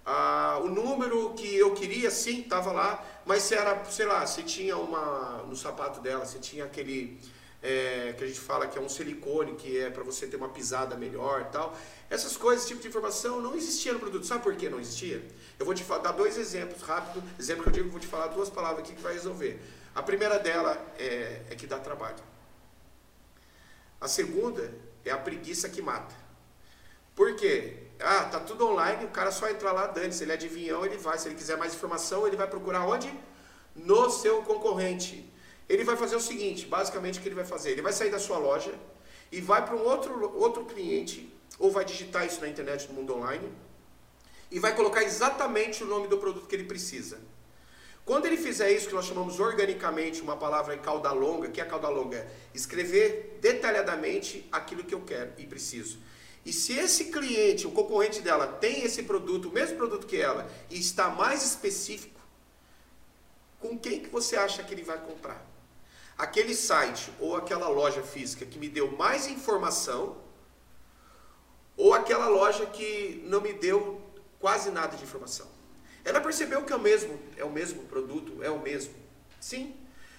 a, 0.05 0.59
o 0.63 0.69
número 0.69 1.33
que 1.33 1.55
eu 1.57 1.73
queria, 1.73 2.09
sim, 2.09 2.41
estava 2.41 2.71
lá, 2.71 3.03
mas 3.25 3.43
se 3.43 3.55
era, 3.55 3.83
sei 3.85 4.05
lá, 4.05 4.25
se 4.25 4.43
tinha 4.43 4.77
uma, 4.77 5.43
no 5.47 5.55
sapato 5.55 5.99
dela, 5.99 6.25
se 6.25 6.39
tinha 6.39 6.63
aquele, 6.63 7.19
é, 7.61 8.13
que 8.17 8.23
a 8.23 8.27
gente 8.27 8.39
fala 8.39 8.67
que 8.67 8.77
é 8.77 8.81
um 8.81 8.87
silicone, 8.87 9.55
que 9.55 9.79
é 9.79 9.89
para 9.89 10.03
você 10.03 10.25
ter 10.27 10.37
uma 10.37 10.49
pisada 10.49 10.95
melhor 10.95 11.41
e 11.41 11.51
tal. 11.51 11.75
Essas 12.09 12.37
coisas, 12.37 12.63
esse 12.63 12.69
tipo 12.69 12.81
de 12.81 12.87
informação 12.87 13.41
não 13.41 13.53
existia 13.55 13.91
no 13.91 13.99
produto. 13.99 14.25
Sabe 14.25 14.43
por 14.43 14.55
que 14.55 14.69
não 14.69 14.79
existia? 14.79 15.21
Eu 15.59 15.65
vou 15.65 15.75
te 15.75 15.83
dar 15.83 16.13
dois 16.13 16.37
exemplos 16.37 16.81
rápido. 16.81 17.21
Exemplo 17.37 17.63
que 17.63 17.69
eu 17.69 17.73
digo, 17.73 17.89
vou 17.89 17.99
te 17.99 18.07
falar 18.07 18.27
duas 18.27 18.49
palavras 18.49 18.85
aqui 18.85 18.95
que 18.95 19.01
vai 19.01 19.13
resolver. 19.13 19.59
A 19.93 20.01
primeira 20.01 20.39
dela 20.39 20.79
é, 20.97 21.41
é 21.49 21.55
que 21.55 21.67
dá 21.67 21.79
trabalho. 21.79 22.36
A 23.99 24.07
segunda 24.07 24.73
é 25.03 25.11
a 25.11 25.17
preguiça 25.17 25.69
que 25.69 25.81
mata. 25.81 26.15
Por 27.15 27.35
quê? 27.35 27.87
Ah, 27.99 28.25
tá 28.25 28.39
tudo 28.39 28.67
online, 28.67 29.05
o 29.05 29.09
cara 29.09 29.31
só 29.31 29.49
entra 29.49 29.71
lá, 29.71 29.87
dane 29.87 30.13
Se 30.13 30.23
ele 30.23 30.31
é 30.31 30.35
adivinhão, 30.35 30.85
ele 30.85 30.97
vai. 30.97 31.17
Se 31.17 31.27
ele 31.27 31.35
quiser 31.35 31.57
mais 31.57 31.73
informação, 31.73 32.27
ele 32.27 32.35
vai 32.35 32.47
procurar 32.47 32.85
onde? 32.85 33.11
No 33.75 34.09
seu 34.09 34.43
concorrente. 34.43 35.31
Ele 35.67 35.83
vai 35.83 35.97
fazer 35.97 36.15
o 36.15 36.21
seguinte, 36.21 36.65
basicamente 36.65 37.19
o 37.19 37.21
que 37.21 37.27
ele 37.27 37.35
vai 37.35 37.43
fazer? 37.43 37.71
Ele 37.71 37.81
vai 37.81 37.91
sair 37.91 38.09
da 38.09 38.19
sua 38.19 38.37
loja 38.37 38.73
e 39.31 39.41
vai 39.41 39.65
para 39.65 39.75
um 39.75 39.83
outro, 39.83 40.37
outro 40.37 40.63
cliente, 40.65 41.33
ou 41.59 41.71
vai 41.71 41.83
digitar 41.83 42.25
isso 42.25 42.39
na 42.39 42.47
internet, 42.47 42.87
no 42.87 42.93
mundo 42.93 43.15
online, 43.15 43.51
e 44.49 44.59
vai 44.59 44.73
colocar 44.73 45.03
exatamente 45.03 45.83
o 45.83 45.87
nome 45.87 46.07
do 46.07 46.17
produto 46.17 46.47
que 46.47 46.55
ele 46.55 46.63
precisa. 46.63 47.19
Quando 48.07 48.25
ele 48.25 48.37
fizer 48.37 48.71
isso, 48.71 48.87
que 48.87 48.95
nós 48.95 49.05
chamamos 49.05 49.37
organicamente, 49.37 50.21
uma 50.21 50.37
palavra 50.37 50.73
em 50.73 50.79
cauda 50.79 51.11
longa, 51.11 51.49
que 51.49 51.59
é 51.59 51.63
a 51.65 51.67
cauda 51.67 51.89
longa? 51.89 52.25
Escrever 52.53 53.37
detalhadamente 53.41 54.47
aquilo 54.49 54.85
que 54.85 54.95
eu 54.95 55.01
quero 55.01 55.33
e 55.37 55.45
preciso. 55.45 55.99
E 56.45 56.53
se 56.53 56.71
esse 56.71 57.11
cliente, 57.11 57.67
o 57.67 57.71
concorrente 57.71 58.21
dela, 58.21 58.47
tem 58.47 58.85
esse 58.85 59.03
produto, 59.03 59.49
o 59.49 59.51
mesmo 59.51 59.75
produto 59.75 60.07
que 60.07 60.15
ela, 60.15 60.49
e 60.69 60.79
está 60.79 61.09
mais 61.09 61.43
específico, 61.43 62.17
com 63.59 63.77
quem 63.77 63.99
que 63.99 64.07
você 64.07 64.37
acha 64.37 64.63
que 64.63 64.73
ele 64.73 64.83
vai 64.83 64.99
comprar? 64.99 65.45
Aquele 66.17 66.55
site 66.55 67.11
ou 67.19 67.35
aquela 67.35 67.67
loja 67.67 68.01
física 68.03 68.45
que 68.45 68.57
me 68.57 68.69
deu 68.69 68.89
mais 68.89 69.27
informação, 69.27 70.15
ou 71.75 71.93
aquela 71.93 72.29
loja 72.29 72.65
que 72.67 73.21
não 73.25 73.41
me 73.41 73.51
deu 73.51 74.01
quase 74.39 74.71
nada 74.71 74.95
de 74.95 75.03
informação? 75.03 75.56
Ela 76.07 76.21
percebeu 76.21 76.63
que 76.63 76.71
é 76.71 76.75
o 76.77 76.79
mesmo, 76.79 77.19
é 77.35 77.43
o 77.43 77.51
mesmo 77.51 77.83
produto, 77.83 78.41
é 78.41 78.49
o 78.49 78.61
mesmo. 78.61 78.93
Sim. 79.41 79.75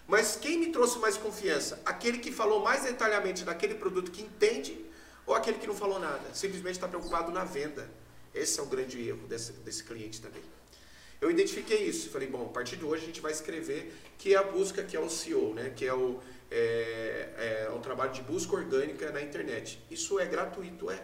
Mas 0.07 0.37
quem 0.37 0.59
me 0.59 0.67
trouxe 0.71 0.99
mais 0.99 1.17
confiança? 1.17 1.81
Aquele 1.83 2.19
que 2.19 2.31
falou 2.31 2.63
mais 2.63 2.83
detalhadamente 2.83 3.43
daquele 3.43 3.75
produto 3.75 4.11
que 4.11 4.21
entende 4.21 4.85
ou 5.27 5.35
aquele 5.35 5.57
que 5.57 5.67
não 5.67 5.75
falou 5.75 5.99
nada? 5.99 6.35
Simplesmente 6.35 6.75
está 6.75 6.87
preocupado 6.87 7.33
na 7.33 7.43
venda. 7.43 7.91
Esse 8.35 8.61
é 8.61 8.63
o 8.63 8.67
grande 8.67 9.01
erro 9.09 9.27
desse, 9.27 9.53
desse 9.53 9.83
cliente 9.83 10.21
também. 10.21 10.43
Eu 11.23 11.31
identifiquei 11.31 11.87
isso. 11.87 12.11
Falei, 12.11 12.29
bom, 12.29 12.45
a 12.45 12.53
partir 12.53 12.77
de 12.77 12.85
hoje 12.85 13.05
a 13.05 13.07
gente 13.07 13.23
vai 13.23 13.33
escrever 13.33 13.91
que 14.19 14.35
é 14.35 14.37
a 14.37 14.43
busca, 14.43 14.83
que 14.83 14.95
é 14.95 15.01
o 15.01 15.09
SEO, 15.09 15.55
né? 15.55 15.73
que 15.75 15.87
é 15.87 15.95
o, 15.95 16.21
é, 16.51 17.65
é 17.67 17.71
o 17.75 17.79
trabalho 17.79 18.13
de 18.13 18.21
busca 18.21 18.55
orgânica 18.55 19.11
na 19.11 19.23
internet. 19.23 19.83
Isso 19.91 20.21
é 20.21 20.27
gratuito, 20.27 20.91
é. 20.91 21.03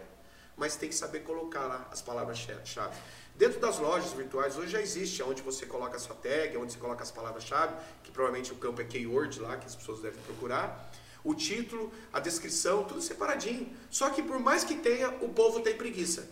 Mas 0.55 0.75
tem 0.75 0.89
que 0.89 0.95
saber 0.95 1.21
colocar 1.21 1.65
lá 1.65 1.89
as 1.91 2.03
palavras-chave. 2.03 2.95
Dentro 3.37 3.59
das 3.59 3.79
lojas 3.79 4.13
virtuais, 4.13 4.57
hoje 4.57 4.69
já 4.69 4.81
existe 4.81 5.21
onde 5.21 5.41
você 5.41 5.65
coloca 5.65 5.97
a 5.97 5.99
sua 5.99 6.15
tag, 6.15 6.55
onde 6.55 6.71
você 6.71 6.79
coloca 6.79 7.03
as 7.03 7.11
palavras-chave, 7.11 7.75
que 8.01 8.09
provavelmente 8.09 8.53
o 8.53 8.55
campo 8.55 8.79
é 8.79 8.85
keyword 8.85 9.41
lá, 9.41 9.57
que 9.57 9.65
as 9.65 9.75
pessoas 9.75 9.99
devem 9.99 10.21
procurar. 10.21 10.89
O 11.21 11.35
título, 11.35 11.91
a 12.13 12.21
descrição, 12.21 12.85
tudo 12.85 13.01
separadinho. 13.01 13.75
Só 13.89 14.09
que 14.09 14.23
por 14.23 14.39
mais 14.39 14.63
que 14.63 14.75
tenha, 14.75 15.09
o 15.21 15.29
povo 15.29 15.59
tem 15.59 15.75
preguiça. 15.75 16.29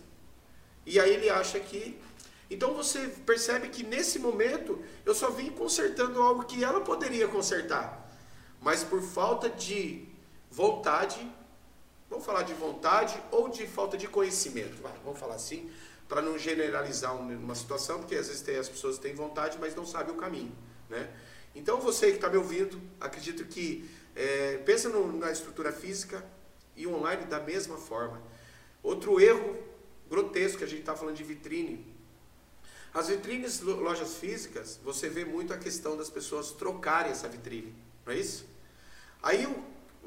E 0.85 0.97
aí 0.97 1.13
ele 1.13 1.29
acha 1.29 1.59
que. 1.59 1.99
Então 2.49 2.73
você 2.73 3.09
percebe 3.25 3.67
que 3.67 3.83
nesse 3.83 4.17
momento 4.17 4.81
eu 5.05 5.13
só 5.13 5.29
vim 5.29 5.49
consertando 5.49 6.21
algo 6.21 6.45
que 6.45 6.63
ela 6.63 6.79
poderia 6.79 7.27
consertar. 7.27 8.09
Mas 8.61 8.81
por 8.81 9.01
falta 9.01 9.49
de 9.49 10.07
vontade, 10.49 11.19
vamos 12.09 12.25
falar 12.25 12.43
de 12.43 12.53
vontade 12.53 13.21
ou 13.31 13.49
de 13.49 13.67
falta 13.67 13.97
de 13.97 14.07
conhecimento, 14.07 14.81
vamos 15.03 15.19
falar 15.19 15.35
assim 15.35 15.69
para 16.07 16.21
não 16.21 16.37
generalizar 16.37 17.15
uma 17.15 17.55
situação, 17.55 17.99
porque 17.99 18.15
às 18.15 18.27
vezes 18.27 18.41
tem, 18.41 18.57
as 18.57 18.69
pessoas 18.69 18.97
têm 18.97 19.15
vontade, 19.15 19.57
mas 19.59 19.75
não 19.75 19.85
sabem 19.85 20.13
o 20.13 20.17
caminho. 20.17 20.51
Né? 20.89 21.09
Então 21.55 21.79
você 21.79 22.07
que 22.07 22.15
está 22.15 22.29
me 22.29 22.37
ouvindo, 22.37 22.79
acredito 22.99 23.45
que 23.45 23.89
é, 24.15 24.57
pensa 24.65 24.89
no, 24.89 25.11
na 25.17 25.31
estrutura 25.31 25.71
física 25.71 26.23
e 26.75 26.85
online 26.87 27.25
da 27.25 27.39
mesma 27.39 27.77
forma. 27.77 28.21
Outro 28.81 29.19
erro 29.19 29.57
grotesco 30.09 30.59
que 30.59 30.63
a 30.63 30.67
gente 30.67 30.81
está 30.81 30.95
falando 30.95 31.15
de 31.15 31.23
vitrine. 31.23 31.93
As 32.93 33.07
vitrines, 33.07 33.61
lojas 33.61 34.17
físicas, 34.17 34.79
você 34.83 35.09
vê 35.09 35.25
muito 35.25 35.51
a 35.51 35.57
questão 35.57 35.97
das 35.97 36.09
pessoas 36.09 36.51
trocarem 36.51 37.11
essa 37.11 37.27
vitrine, 37.27 37.73
não 38.05 38.13
é 38.13 38.17
isso? 38.17 38.45
Aí 39.23 39.47
o, 39.47 39.63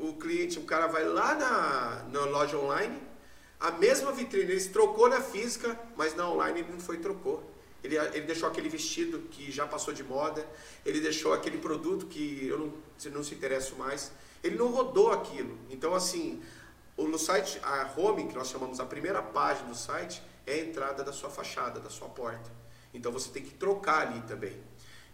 o 0.09 0.15
cliente, 0.15 0.59
o 0.61 0.62
cara 0.62 0.87
vai 0.87 1.05
lá 1.05 1.35
na, 1.35 2.05
na 2.12 2.25
loja 2.26 2.57
online, 2.57 2.97
a 3.58 3.70
mesma 3.72 4.12
vitrine, 4.12 4.52
ele 4.52 4.64
trocou 4.68 5.08
na 5.08 5.20
física, 5.20 5.78
mas 5.96 6.14
na 6.14 6.28
online 6.28 6.60
ele 6.60 6.72
não 6.72 6.80
foi 6.80 6.98
trocou. 6.98 7.42
Ele, 7.82 7.96
ele 7.96 8.22
deixou 8.22 8.48
aquele 8.48 8.68
vestido 8.68 9.20
que 9.30 9.50
já 9.50 9.66
passou 9.66 9.94
de 9.94 10.02
moda, 10.02 10.46
ele 10.84 11.00
deixou 11.00 11.32
aquele 11.32 11.58
produto 11.58 12.06
que 12.06 12.46
eu 12.46 12.58
não, 12.58 12.72
não 13.12 13.22
se 13.22 13.34
interesso 13.34 13.76
mais. 13.76 14.12
Ele 14.42 14.56
não 14.56 14.68
rodou 14.68 15.12
aquilo. 15.12 15.56
Então, 15.70 15.94
assim, 15.94 16.42
no 16.98 17.18
site, 17.18 17.60
a 17.62 17.90
home, 17.96 18.26
que 18.26 18.34
nós 18.34 18.48
chamamos 18.48 18.80
a 18.80 18.84
primeira 18.84 19.22
página 19.22 19.68
do 19.68 19.75
site, 19.75 20.22
é 20.46 20.54
a 20.54 20.58
entrada 20.58 21.02
da 21.02 21.12
sua 21.12 21.30
fachada, 21.30 21.80
da 21.80 21.90
sua 21.90 22.08
porta. 22.08 22.50
Então 22.92 23.12
você 23.12 23.30
tem 23.30 23.42
que 23.42 23.54
trocar 23.54 24.08
ali 24.08 24.20
também. 24.22 24.56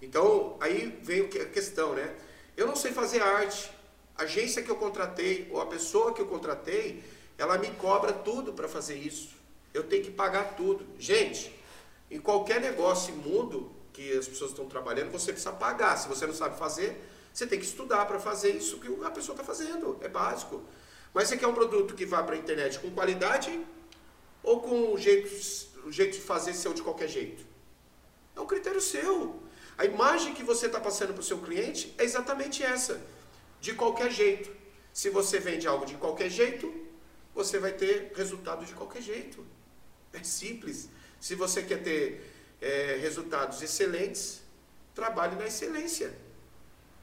Então, 0.00 0.56
aí 0.60 0.98
vem 1.02 1.26
a 1.26 1.46
questão, 1.46 1.94
né? 1.94 2.14
Eu 2.56 2.66
não 2.66 2.76
sei 2.76 2.92
fazer 2.92 3.22
arte. 3.22 3.70
A 4.16 4.22
agência 4.22 4.62
que 4.62 4.70
eu 4.70 4.76
contratei, 4.76 5.48
ou 5.50 5.60
a 5.60 5.66
pessoa 5.66 6.12
que 6.12 6.20
eu 6.20 6.26
contratei, 6.26 7.02
ela 7.42 7.58
me 7.58 7.70
cobra 7.72 8.12
tudo 8.12 8.52
para 8.52 8.68
fazer 8.68 8.94
isso. 8.94 9.30
Eu 9.74 9.82
tenho 9.82 10.04
que 10.04 10.12
pagar 10.12 10.54
tudo. 10.54 10.86
Gente, 10.96 11.52
em 12.08 12.20
qualquer 12.20 12.60
negócio 12.60 13.12
imundo 13.12 13.68
que 13.92 14.16
as 14.16 14.28
pessoas 14.28 14.52
estão 14.52 14.66
trabalhando, 14.66 15.10
você 15.10 15.32
precisa 15.32 15.50
pagar. 15.50 15.96
Se 15.96 16.06
você 16.06 16.24
não 16.24 16.32
sabe 16.32 16.56
fazer, 16.56 16.96
você 17.34 17.44
tem 17.44 17.58
que 17.58 17.64
estudar 17.64 18.06
para 18.06 18.20
fazer 18.20 18.50
isso 18.50 18.78
que 18.78 18.86
a 19.04 19.10
pessoa 19.10 19.34
está 19.34 19.42
fazendo. 19.42 19.98
É 20.02 20.08
básico. 20.08 20.62
Mas 21.12 21.26
você 21.26 21.36
quer 21.36 21.48
um 21.48 21.52
produto 21.52 21.96
que 21.96 22.06
vá 22.06 22.22
para 22.22 22.36
a 22.36 22.38
internet 22.38 22.78
com 22.78 22.92
qualidade 22.92 23.60
ou 24.40 24.60
com 24.60 24.92
o 24.92 24.96
jeito, 24.96 25.28
o 25.84 25.90
jeito 25.90 26.14
de 26.18 26.22
fazer 26.22 26.54
seu 26.54 26.72
de 26.72 26.80
qualquer 26.80 27.08
jeito? 27.08 27.44
É 28.36 28.40
um 28.40 28.46
critério 28.46 28.80
seu. 28.80 29.42
A 29.76 29.84
imagem 29.84 30.32
que 30.32 30.44
você 30.44 30.66
está 30.66 30.78
passando 30.78 31.12
para 31.12 31.20
o 31.20 31.24
seu 31.24 31.38
cliente 31.38 31.92
é 31.98 32.04
exatamente 32.04 32.62
essa. 32.62 33.00
De 33.60 33.74
qualquer 33.74 34.12
jeito. 34.12 34.48
Se 34.92 35.10
você 35.10 35.40
vende 35.40 35.66
algo 35.66 35.84
de 35.84 35.96
qualquer 35.96 36.30
jeito, 36.30 36.91
você 37.34 37.58
vai 37.58 37.72
ter 37.72 38.12
resultado 38.14 38.64
de 38.64 38.72
qualquer 38.74 39.02
jeito. 39.02 39.44
É 40.12 40.22
simples. 40.22 40.88
Se 41.20 41.34
você 41.34 41.62
quer 41.62 41.82
ter 41.82 42.32
é, 42.60 42.98
resultados 43.00 43.62
excelentes, 43.62 44.42
trabalhe 44.94 45.36
na 45.36 45.46
excelência. 45.46 46.14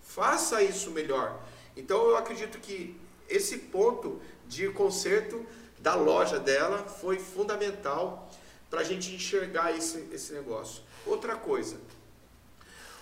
Faça 0.04 0.62
isso 0.62 0.92
melhor. 0.92 1.42
Então 1.76 2.10
eu 2.10 2.18
acredito 2.18 2.60
que 2.60 3.00
esse 3.28 3.58
ponto 3.58 4.22
de 4.48 4.70
conserto 4.70 5.46
da 5.80 5.96
loja 5.96 6.40
dela 6.40 6.84
foi 6.84 7.20
fundamental 7.20 8.30
para 8.70 8.82
a 8.82 8.84
gente 8.84 9.14
enxergar 9.14 9.76
esse, 9.76 10.08
esse 10.12 10.34
negócio. 10.34 10.84
Outra 11.06 11.36
coisa, 11.36 11.78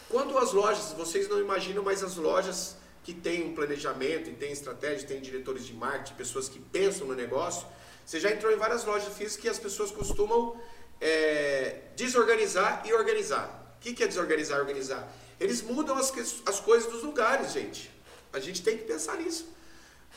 Quando 0.10 0.38
as 0.38 0.54
lojas, 0.54 0.94
vocês 0.94 1.28
não 1.28 1.40
imaginam, 1.40 1.84
mas 1.84 2.02
as 2.02 2.16
lojas 2.16 2.78
que 3.08 3.14
têm 3.14 3.46
um 3.46 3.56
planejamento, 3.56 4.30
e 4.30 4.34
têm 4.34 4.52
estratégia, 4.52 5.08
têm 5.08 5.22
diretores 5.22 5.66
de 5.66 5.74
marketing, 5.74 6.14
pessoas 6.16 6.50
que 6.50 6.60
pensam 6.60 7.08
no 7.08 7.16
negócio, 7.16 7.66
você 8.06 8.20
já 8.20 8.30
entrou 8.30 8.52
em 8.52 8.58
várias 8.58 8.84
lojas 8.84 9.14
físicas 9.14 9.38
que 9.38 9.48
as 9.48 9.58
pessoas 9.58 9.92
costumam 9.92 10.60
é, 11.00 11.84
desorganizar 11.96 12.84
e 12.86 12.92
organizar. 12.94 13.78
O 13.78 13.80
que, 13.80 13.94
que 13.94 14.04
é 14.04 14.08
desorganizar 14.08 14.58
e 14.58 14.60
organizar? 14.60 15.10
Eles 15.40 15.62
mudam 15.62 15.96
as, 15.96 16.14
as 16.46 16.60
coisas 16.60 16.92
dos 16.92 17.02
lugares, 17.02 17.54
gente. 17.54 17.90
A 18.34 18.42
gente 18.42 18.62
tem 18.62 18.78
que 18.78 18.84
pensar 18.84 19.16
nisso. 19.16 19.56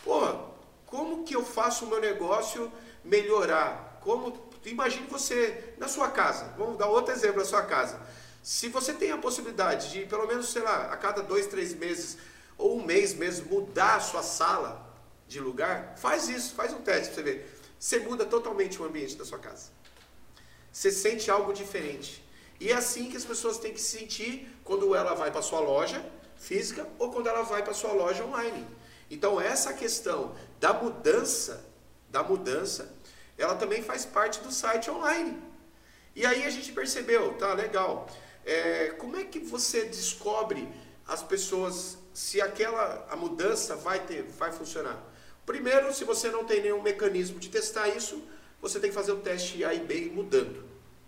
Porra, 0.02 0.46
como 0.84 1.22
que 1.22 1.36
eu 1.36 1.44
faço 1.44 1.84
o 1.84 1.88
meu 1.88 2.00
negócio 2.00 2.72
melhorar? 3.04 4.00
Como 4.02 4.50
imagine 4.64 5.06
você 5.06 5.74
na 5.78 5.86
sua 5.86 6.10
casa. 6.10 6.52
Vamos 6.58 6.76
dar 6.76 6.88
outro 6.88 7.14
exemplo 7.14 7.38
na 7.38 7.44
sua 7.44 7.62
casa. 7.62 8.00
Se 8.42 8.68
você 8.68 8.92
tem 8.92 9.12
a 9.12 9.18
possibilidade 9.18 9.92
de, 9.92 10.06
pelo 10.06 10.26
menos, 10.26 10.50
sei 10.50 10.62
lá, 10.62 10.86
a 10.86 10.96
cada 10.96 11.22
dois, 11.22 11.46
três 11.46 11.72
meses 11.72 12.18
ou 12.60 12.78
um 12.78 12.84
mês 12.84 13.14
mesmo, 13.14 13.48
mudar 13.50 13.96
a 13.96 14.00
sua 14.00 14.22
sala 14.22 14.88
de 15.26 15.40
lugar, 15.40 15.94
faz 15.96 16.28
isso, 16.28 16.54
faz 16.54 16.72
um 16.72 16.80
teste 16.82 17.12
para 17.12 17.14
você 17.14 17.22
ver. 17.22 17.60
Você 17.78 17.98
muda 18.00 18.26
totalmente 18.26 18.80
o 18.80 18.84
ambiente 18.84 19.16
da 19.16 19.24
sua 19.24 19.38
casa. 19.38 19.70
Você 20.70 20.90
sente 20.90 21.30
algo 21.30 21.52
diferente. 21.52 22.22
E 22.60 22.70
é 22.70 22.74
assim 22.74 23.10
que 23.10 23.16
as 23.16 23.24
pessoas 23.24 23.58
têm 23.58 23.72
que 23.72 23.80
se 23.80 23.98
sentir 23.98 24.48
quando 24.62 24.94
ela 24.94 25.14
vai 25.14 25.30
para 25.30 25.40
sua 25.40 25.60
loja 25.60 26.04
física 26.36 26.86
ou 26.98 27.10
quando 27.10 27.26
ela 27.26 27.42
vai 27.42 27.62
para 27.62 27.72
sua 27.72 27.92
loja 27.92 28.24
online. 28.24 28.66
Então 29.10 29.40
essa 29.40 29.72
questão 29.72 30.34
da 30.58 30.72
mudança, 30.72 31.64
da 32.08 32.22
mudança, 32.22 32.94
ela 33.38 33.54
também 33.54 33.82
faz 33.82 34.04
parte 34.04 34.40
do 34.40 34.52
site 34.52 34.90
online. 34.90 35.42
E 36.14 36.26
aí 36.26 36.44
a 36.44 36.50
gente 36.50 36.72
percebeu, 36.72 37.34
tá 37.34 37.54
legal. 37.54 38.08
É, 38.44 38.90
como 38.98 39.16
é 39.16 39.24
que 39.24 39.38
você 39.38 39.84
descobre 39.84 40.68
as 41.06 41.22
pessoas 41.22 41.98
se 42.12 42.40
aquela 42.40 43.06
a 43.10 43.16
mudança 43.16 43.76
vai 43.76 44.00
ter, 44.00 44.22
vai 44.22 44.52
funcionar? 44.52 45.00
Primeiro, 45.46 45.92
se 45.92 46.04
você 46.04 46.30
não 46.30 46.44
tem 46.44 46.62
nenhum 46.62 46.82
mecanismo 46.82 47.38
de 47.38 47.48
testar 47.48 47.88
isso, 47.88 48.22
você 48.60 48.78
tem 48.78 48.90
que 48.90 48.94
fazer 48.94 49.12
o 49.12 49.20
teste 49.20 49.64
A 49.64 49.74
e 49.74 49.80
B 49.80 50.10
mudando. 50.12 50.64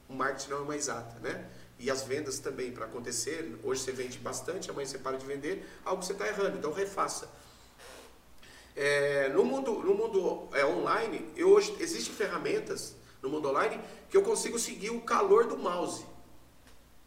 O 0.09 0.15
marketing 0.15 0.51
não 0.51 0.59
é 0.59 0.61
uma 0.61 0.77
exata, 0.77 1.19
né? 1.21 1.49
E 1.79 1.91
as 1.91 2.03
vendas 2.03 2.39
também 2.39 2.73
para 2.73 2.87
acontecer. 2.87 3.59
Hoje 3.63 3.83
você 3.83 3.93
vende 3.93 4.19
bastante, 4.19 4.71
amanhã 4.71 4.87
você 4.87 4.99
para 4.99 5.17
de 5.17 5.27
vender, 5.27 5.67
algo 5.85 6.03
você 6.03 6.13
está 6.13 6.27
errando. 6.27 6.59
Então 6.59 6.73
refaça. 6.73 7.29
É, 8.75 9.29
no 9.29 9.45
mundo, 9.45 9.73
no 9.73 9.95
mundo 9.95 10.49
é, 10.55 10.65
online, 10.65 11.31
eu 11.37 11.51
hoje 11.51 11.77
existem 11.79 12.15
ferramentas 12.15 12.95
no 13.21 13.29
mundo 13.29 13.49
online 13.49 13.81
que 14.09 14.17
eu 14.17 14.23
consigo 14.23 14.59
seguir 14.59 14.91
o 14.91 15.01
calor 15.03 15.47
do 15.47 15.59
mouse, 15.59 16.05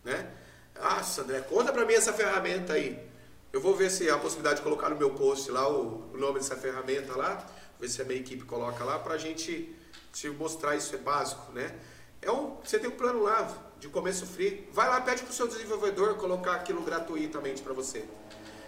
né? 0.03 0.31
Nossa, 0.79 1.21
André, 1.21 1.41
conta 1.41 1.71
para 1.71 1.85
mim 1.85 1.93
essa 1.93 2.13
ferramenta 2.13 2.73
aí. 2.73 3.14
Eu 3.55 3.61
vou 3.61 3.73
ver 3.73 3.89
se 3.89 4.09
há 4.09 4.15
a 4.15 4.17
possibilidade 4.17 4.57
de 4.57 4.63
colocar 4.63 4.89
no 4.89 4.97
meu 4.97 5.11
post 5.11 5.49
lá 5.49 5.65
o, 5.71 6.11
o 6.13 6.17
nome 6.17 6.39
dessa 6.39 6.57
ferramenta 6.57 7.15
lá, 7.15 7.41
ver 7.79 7.87
se 7.87 8.01
a 8.01 8.03
minha 8.03 8.19
equipe 8.19 8.43
coloca 8.43 8.83
lá 8.83 8.99
para 8.99 9.13
a 9.13 9.17
gente 9.17 9.73
te 10.11 10.27
mostrar 10.27 10.75
isso 10.75 10.93
é 10.93 10.97
básico, 10.97 11.53
né? 11.53 11.73
É 12.21 12.29
um, 12.29 12.57
você 12.61 12.77
tem 12.77 12.89
um 12.89 12.97
plano 12.97 13.23
lá 13.23 13.49
de 13.79 13.87
começo 13.87 14.25
free. 14.25 14.67
Vai 14.73 14.89
lá, 14.89 14.99
pede 14.99 15.21
para 15.23 15.31
o 15.31 15.33
seu 15.33 15.47
desenvolvedor 15.47 16.15
colocar 16.15 16.55
aquilo 16.55 16.81
gratuitamente 16.81 17.61
para 17.61 17.71
você. 17.71 18.03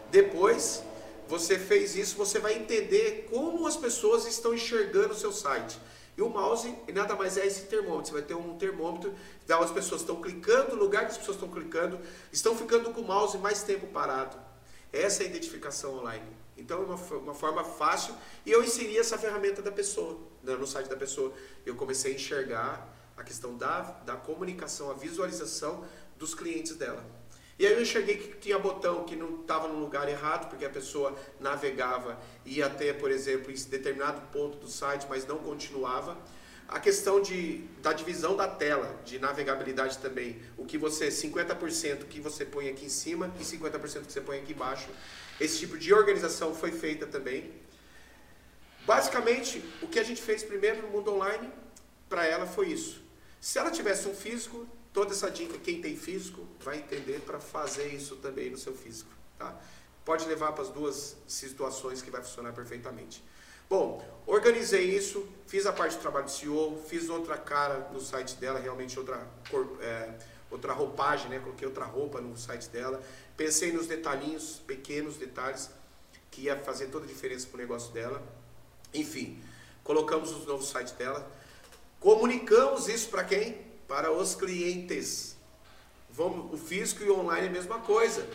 Depois, 0.10 0.82
você 1.28 1.60
fez 1.60 1.98
isso, 1.98 2.16
você 2.16 2.40
vai 2.40 2.54
entender 2.54 3.28
como 3.30 3.68
as 3.68 3.76
pessoas 3.76 4.26
estão 4.26 4.54
enxergando 4.54 5.12
o 5.12 5.18
seu 5.18 5.34
site. 5.34 5.78
E 6.16 6.22
o 6.22 6.30
mouse 6.30 6.74
nada 6.94 7.14
mais 7.14 7.36
é 7.36 7.46
esse 7.46 7.64
termômetro. 7.64 8.06
Você 8.06 8.14
vai 8.14 8.22
ter 8.22 8.36
um 8.36 8.58
termômetro, 8.58 9.14
então 9.44 9.62
as 9.62 9.70
pessoas 9.70 10.00
estão 10.00 10.22
clicando, 10.22 10.78
no 10.78 10.82
lugar 10.82 11.08
que 11.08 11.12
as 11.12 11.18
pessoas 11.18 11.36
estão 11.36 11.50
clicando, 11.50 12.00
estão 12.32 12.56
ficando 12.56 12.92
com 12.92 13.02
o 13.02 13.06
mouse 13.06 13.38
mais 13.38 13.64
tempo 13.64 13.86
parado. 13.88 14.47
Essa 14.98 15.24
é 15.24 15.26
a 15.26 15.30
identificação 15.30 16.00
online. 16.00 16.26
Então 16.58 16.82
é 16.82 16.86
uma, 16.86 16.96
uma 16.96 17.34
forma 17.34 17.64
fácil. 17.64 18.16
E 18.46 18.52
eu 18.52 18.64
inseri 18.64 18.98
essa 18.98 19.18
ferramenta 19.18 19.62
da 19.62 19.72
pessoa, 19.72 20.20
né, 20.44 20.56
no 20.56 20.66
site 20.66 20.90
da 20.90 20.96
pessoa. 20.96 21.32
Eu 21.66 21.76
comecei 21.76 22.14
a 22.14 22.16
enxergar 22.16 22.98
a 23.16 23.24
questão 23.24 23.56
da, 23.56 23.82
da 24.06 24.16
comunicação, 24.16 24.90
a 24.90 24.94
visualização 24.94 25.86
dos 26.18 26.34
clientes 26.34 26.76
dela. 26.76 27.04
E 27.60 27.66
aí 27.66 27.74
eu 27.74 27.82
enxerguei 27.82 28.18
que 28.18 28.38
tinha 28.38 28.60
botão 28.60 29.04
que 29.04 29.16
não 29.16 29.42
estava 29.42 29.68
no 29.68 29.80
lugar 29.80 30.08
errado, 30.08 30.48
porque 30.48 30.64
a 30.64 30.70
pessoa 30.70 31.16
navegava 31.40 32.20
ia 32.46 32.68
até, 32.68 32.94
por 32.94 33.10
exemplo, 33.10 33.52
em 33.52 33.56
determinado 33.56 34.22
ponto 34.32 34.58
do 34.58 34.68
site, 34.68 35.08
mas 35.10 35.26
não 35.26 35.40
continuava. 35.40 36.18
A 36.68 36.80
questão 36.80 37.22
de, 37.22 37.60
da 37.82 37.94
divisão 37.94 38.36
da 38.36 38.48
tela, 38.48 39.00
de 39.06 39.18
navegabilidade 39.20 40.00
também, 40.00 40.42
o 40.58 40.66
que 40.66 40.78
você, 40.78 41.08
50% 41.08 42.06
que 42.10 42.20
você 42.20 42.44
põe 42.44 42.68
aqui 42.68 42.86
em 42.86 42.90
cima 42.90 43.34
e 43.40 43.44
50% 43.44 44.06
que 44.06 44.12
você 44.12 44.20
põe 44.20 44.40
aqui 44.40 44.52
embaixo. 44.52 44.90
Esse 45.40 45.60
tipo 45.60 45.78
de 45.78 45.94
organização 45.94 46.54
foi 46.54 46.72
feita 46.72 47.08
também. 47.08 47.54
Basicamente, 48.86 49.64
o 49.82 49.88
que 49.88 49.98
a 49.98 50.04
gente 50.04 50.22
fez 50.22 50.44
primeiro 50.44 50.82
no 50.82 50.90
mundo 50.90 51.14
online, 51.14 51.50
para 52.10 52.26
ela 52.26 52.46
foi 52.46 52.68
isso. 52.68 53.02
Se 53.40 53.58
ela 53.58 53.72
tivesse 53.72 54.08
um 54.10 54.16
físico, 54.16 54.68
toda 54.92 55.14
essa 55.14 55.32
dica, 55.32 55.58
quem 55.60 55.82
tem 55.82 55.96
físico, 55.96 56.46
vai 56.60 56.80
entender 56.80 57.22
para 57.22 57.40
fazer 57.40 57.94
isso 57.94 58.18
também 58.18 58.50
no 58.50 58.58
seu 58.58 58.74
físico. 58.74 59.10
Tá? 59.38 59.58
Pode 60.04 60.26
levar 60.26 60.52
para 60.52 60.64
as 60.64 60.70
duas 60.70 61.16
situações 61.28 62.02
que 62.02 62.12
vai 62.12 62.22
funcionar 62.22 62.52
perfeitamente. 62.52 63.24
Bom, 63.70 64.04
organizei 64.26 64.96
isso, 64.96 65.28
fiz 65.48 65.66
a 65.66 65.74
parte 65.74 65.96
do 65.98 66.02
trabalho 66.02 66.26
de 66.26 66.32
CEO, 66.32 66.82
fiz 66.88 67.10
outra 67.10 67.38
cara 67.38 67.90
no 67.92 68.00
site 68.00 68.36
dela, 68.36 68.60
realmente 68.60 68.98
outra, 68.98 69.28
cor, 69.50 69.78
é, 69.82 70.14
outra 70.50 70.74
roupagem, 70.74 71.30
né? 71.30 71.40
coloquei 71.40 71.68
outra 71.68 71.86
roupa 71.86 72.22
no 72.22 72.38
site 72.38 72.70
dela. 72.70 73.02
Pensei 73.36 73.72
nos 73.72 73.88
detalhinhos, 73.88 74.62
pequenos 74.66 75.18
detalhes, 75.18 75.70
que 76.32 76.42
ia 76.42 76.58
fazer 76.58 76.88
toda 76.88 77.06
a 77.06 77.08
diferença 77.08 77.48
para 77.48 77.56
o 77.56 77.60
negócio 77.60 77.92
dela. 77.94 78.22
Enfim, 78.94 79.42
colocamos 79.84 80.32
o 80.32 80.40
novo 80.46 80.64
site 80.64 80.94
dela, 80.94 81.30
Comunicamos 82.00 82.88
isso 82.88 83.10
para 83.10 83.24
quem? 83.24 83.58
Para 83.88 84.12
os 84.12 84.36
clientes. 84.36 85.36
Vamos, 86.10 86.54
o 86.54 86.58
físico 86.58 87.04
e 87.04 87.10
o 87.10 87.20
online 87.20 87.48
é 87.48 87.50
a 87.50 87.54
mesma 87.54 87.80
coisa. 87.80 88.28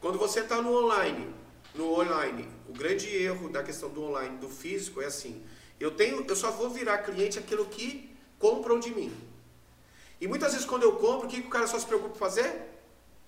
Quando 0.00 0.18
você 0.18 0.40
está 0.40 0.62
no 0.62 0.74
online, 0.84 1.32
no 1.74 1.92
online, 1.92 2.48
o 2.68 2.72
grande 2.72 3.08
erro 3.14 3.48
da 3.48 3.62
questão 3.62 3.88
do 3.88 4.02
online, 4.02 4.38
do 4.38 4.48
físico 4.48 5.00
é 5.00 5.06
assim: 5.06 5.44
eu 5.78 5.90
tenho, 5.92 6.24
eu 6.28 6.36
só 6.36 6.50
vou 6.50 6.70
virar 6.70 6.98
cliente 6.98 7.38
aquilo 7.38 7.66
que 7.66 8.14
compram 8.38 8.78
de 8.78 8.90
mim. 8.90 9.12
E 10.20 10.28
muitas 10.28 10.52
vezes 10.52 10.66
quando 10.66 10.82
eu 10.82 10.96
compro, 10.96 11.26
o 11.26 11.30
que, 11.30 11.40
que 11.40 11.46
o 11.46 11.50
cara 11.50 11.66
só 11.66 11.78
se 11.78 11.86
preocupa 11.86 12.14
em 12.14 12.18
fazer? 12.18 12.62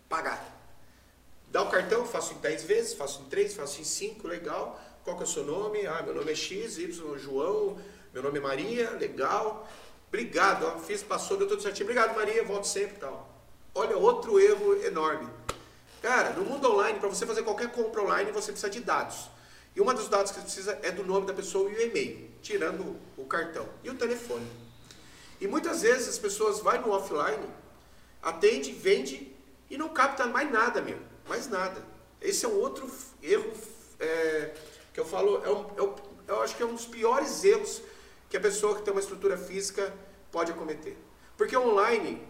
Pagar. 0.08 0.60
Dá 1.50 1.62
o 1.62 1.70
cartão, 1.70 2.04
faço 2.06 2.34
em 2.34 2.38
10 2.38 2.64
vezes, 2.64 2.94
faço 2.94 3.22
em 3.22 3.24
3, 3.26 3.54
faço 3.54 3.80
em 3.80 3.84
5, 3.84 4.26
legal. 4.26 4.80
Qual 5.04 5.16
que 5.16 5.22
é 5.22 5.26
o 5.26 5.28
seu 5.28 5.44
nome? 5.44 5.86
Ah, 5.86 6.02
meu 6.02 6.14
nome 6.14 6.32
é 6.32 6.34
X, 6.34 6.78
Y, 6.78 7.18
João, 7.18 7.78
meu 8.12 8.22
nome 8.22 8.38
é 8.38 8.40
Maria, 8.40 8.90
legal. 8.90 9.68
Obrigado, 10.08 10.66
ó, 10.66 10.78
fiz, 10.78 11.02
passou, 11.02 11.36
deu 11.36 11.48
tudo 11.48 11.62
certinho. 11.62 11.84
Obrigado, 11.86 12.14
Maria, 12.14 12.44
volto 12.44 12.66
sempre 12.66 12.96
e 12.96 13.00
tal. 13.00 13.28
Olha, 13.74 13.96
outro 13.96 14.38
erro 14.38 14.74
enorme. 14.84 15.28
Cara, 16.02 16.30
no 16.30 16.44
mundo 16.44 16.68
online, 16.68 16.98
para 16.98 17.08
você 17.08 17.24
fazer 17.24 17.44
qualquer 17.44 17.70
compra 17.70 18.02
online, 18.02 18.32
você 18.32 18.50
precisa 18.50 18.68
de 18.68 18.80
dados. 18.80 19.30
E 19.74 19.80
uma 19.80 19.94
dos 19.94 20.08
dados 20.08 20.32
que 20.32 20.38
você 20.38 20.42
precisa 20.42 20.78
é 20.82 20.90
do 20.90 21.04
nome 21.04 21.26
da 21.26 21.32
pessoa 21.32 21.70
e 21.70 21.74
o 21.76 21.80
e-mail, 21.80 22.28
tirando 22.42 22.96
o 23.16 23.24
cartão 23.24 23.68
e 23.84 23.88
o 23.88 23.94
telefone. 23.94 24.44
E 25.40 25.46
muitas 25.46 25.82
vezes 25.82 26.08
as 26.08 26.18
pessoas 26.18 26.58
vão 26.58 26.80
no 26.82 26.90
offline, 26.90 27.48
atende, 28.20 28.72
vende 28.72 29.32
e 29.70 29.78
não 29.78 29.90
capta 29.90 30.26
mais 30.26 30.50
nada 30.50 30.82
mesmo, 30.82 31.02
mais 31.28 31.48
nada. 31.48 31.80
Esse 32.20 32.44
é 32.44 32.48
um 32.48 32.58
outro 32.58 32.90
erro 33.22 33.52
é, 34.00 34.54
que 34.92 34.98
eu 34.98 35.04
falo, 35.04 35.40
é 35.44 35.50
um, 35.50 35.70
é 35.76 35.82
um, 35.82 35.94
eu 36.26 36.42
acho 36.42 36.56
que 36.56 36.64
é 36.64 36.66
um 36.66 36.74
dos 36.74 36.86
piores 36.86 37.44
erros 37.44 37.80
que 38.28 38.36
a 38.36 38.40
pessoa 38.40 38.74
que 38.74 38.82
tem 38.82 38.92
uma 38.92 39.00
estrutura 39.00 39.38
física 39.38 39.94
pode 40.32 40.50
acometer. 40.50 40.96
Porque 41.36 41.56
online, 41.56 42.20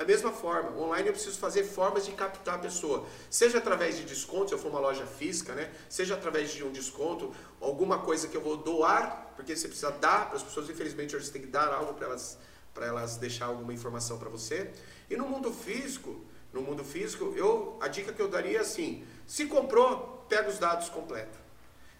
a 0.00 0.04
mesma 0.04 0.32
forma, 0.32 0.80
online 0.80 1.08
eu 1.08 1.12
preciso 1.12 1.38
fazer 1.38 1.62
formas 1.62 2.06
de 2.06 2.12
captar 2.12 2.54
a 2.54 2.58
pessoa, 2.58 3.06
seja 3.28 3.58
através 3.58 3.98
de 3.98 4.04
desconto, 4.04 4.48
se 4.48 4.54
eu 4.54 4.58
for 4.58 4.68
uma 4.68 4.80
loja 4.80 5.04
física, 5.04 5.54
né? 5.54 5.70
seja 5.90 6.14
através 6.14 6.52
de 6.52 6.64
um 6.64 6.72
desconto, 6.72 7.34
alguma 7.60 7.98
coisa 7.98 8.26
que 8.26 8.34
eu 8.34 8.40
vou 8.40 8.56
doar, 8.56 9.34
porque 9.36 9.54
você 9.54 9.68
precisa 9.68 9.90
dar 9.90 10.28
para 10.28 10.38
as 10.38 10.42
pessoas, 10.42 10.70
infelizmente 10.70 11.14
hoje 11.14 11.26
você 11.26 11.32
tem 11.32 11.42
que 11.42 11.48
dar 11.48 11.68
algo 11.68 11.92
para 11.92 12.06
elas, 12.06 12.38
para 12.72 12.86
elas 12.86 13.18
deixar 13.18 13.44
alguma 13.44 13.74
informação 13.74 14.18
para 14.18 14.30
você. 14.30 14.70
E 15.10 15.18
no 15.18 15.26
mundo 15.26 15.52
físico, 15.52 16.24
no 16.50 16.62
mundo 16.62 16.82
físico, 16.82 17.34
eu, 17.36 17.76
a 17.78 17.86
dica 17.86 18.10
que 18.10 18.22
eu 18.22 18.28
daria 18.28 18.56
é 18.56 18.60
assim, 18.62 19.04
se 19.26 19.44
comprou, 19.44 20.24
pega 20.30 20.48
os 20.48 20.58
dados 20.58 20.88
completos. 20.88 21.38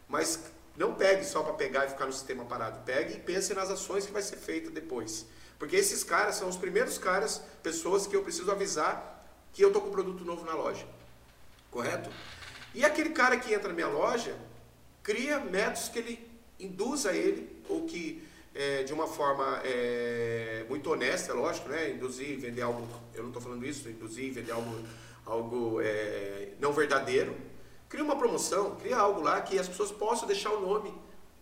Mas 0.09 0.41
não 0.75 0.95
pegue 0.95 1.23
só 1.27 1.43
para 1.43 1.53
pegar 1.53 1.85
e 1.85 1.91
ficar 1.91 2.07
no 2.07 2.13
sistema 2.15 2.47
parado. 2.47 2.81
Pegue 2.87 3.17
e 3.17 3.21
pense 3.21 3.53
nas 3.53 3.69
ações 3.69 4.07
que 4.07 4.13
vai 4.13 4.23
ser 4.23 4.37
feita 4.37 4.71
depois. 4.71 5.27
Porque 5.61 5.77
esses 5.77 6.03
caras 6.03 6.37
são 6.37 6.49
os 6.49 6.57
primeiros 6.57 6.97
caras, 6.97 7.43
pessoas 7.63 8.07
que 8.07 8.17
eu 8.17 8.23
preciso 8.23 8.51
avisar 8.51 9.23
que 9.53 9.63
eu 9.63 9.69
estou 9.69 9.83
com 9.83 9.91
produto 9.91 10.25
novo 10.25 10.43
na 10.43 10.55
loja. 10.55 10.87
Correto? 11.71 12.09
E 12.75 12.83
aquele 12.83 13.11
cara 13.11 13.37
que 13.37 13.53
entra 13.53 13.69
na 13.69 13.75
minha 13.75 13.89
loja, 13.89 14.35
cria 15.03 15.39
métodos 15.39 15.91
que 15.91 15.99
ele 15.99 16.31
induza 16.59 17.13
ele, 17.13 17.63
ou 17.69 17.85
que 17.85 18.27
é, 18.55 18.85
de 18.85 18.93
uma 18.95 19.07
forma 19.07 19.61
é, 19.63 20.65
muito 20.67 20.91
honesta, 20.91 21.35
lógico, 21.35 21.69
né? 21.69 21.91
Induzir, 21.91 22.39
vender 22.39 22.63
algo, 22.63 22.89
eu 23.13 23.23
não 23.23 23.29
estou 23.29 23.43
falando 23.43 23.67
isso, 23.67 23.87
induzir, 23.87 24.33
vender 24.33 24.53
algo, 24.53 24.83
algo 25.27 25.81
é, 25.83 26.55
não 26.59 26.73
verdadeiro. 26.73 27.37
Cria 27.87 28.03
uma 28.03 28.17
promoção, 28.17 28.77
cria 28.77 28.97
algo 28.97 29.21
lá 29.21 29.43
que 29.43 29.59
as 29.59 29.69
pessoas 29.69 29.93
possam 29.93 30.27
deixar 30.27 30.53
o 30.53 30.61
nome. 30.61 30.95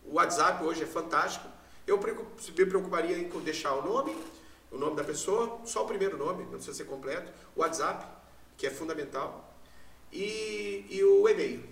O 0.04 0.14
WhatsApp 0.14 0.64
hoje 0.64 0.82
é 0.82 0.86
fantástico. 0.86 1.46
Eu 1.88 1.98
me 1.98 2.66
preocuparia 2.66 3.18
em 3.18 3.28
deixar 3.40 3.74
o 3.74 3.82
nome, 3.82 4.14
o 4.70 4.76
nome 4.76 4.94
da 4.94 5.02
pessoa, 5.02 5.60
só 5.64 5.84
o 5.84 5.86
primeiro 5.86 6.16
nome, 6.16 6.44
não 6.44 6.52
precisa 6.52 6.74
ser 6.74 6.84
completo, 6.84 7.32
o 7.56 7.60
WhatsApp, 7.60 8.06
que 8.56 8.66
é 8.66 8.70
fundamental, 8.70 9.56
e, 10.12 10.84
e 10.90 11.02
o 11.02 11.28
e-mail. 11.28 11.64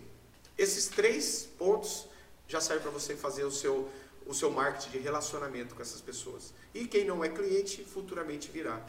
Esses 0.57 0.89
três 0.89 1.49
pontos 1.59 2.09
já 2.49 2.61
servem 2.61 2.83
para 2.83 2.91
você 2.91 3.15
fazer 3.15 3.45
o 3.45 3.51
seu 3.51 3.89
o 4.27 4.35
seu 4.35 4.51
marketing 4.51 4.91
de 4.91 4.99
relacionamento 4.99 5.75
com 5.75 5.81
essas 5.81 6.01
pessoas. 6.01 6.53
E 6.75 6.87
quem 6.87 7.05
não 7.05 7.25
é 7.25 7.29
cliente, 7.29 7.85
futuramente 7.85 8.51
virá. 8.51 8.85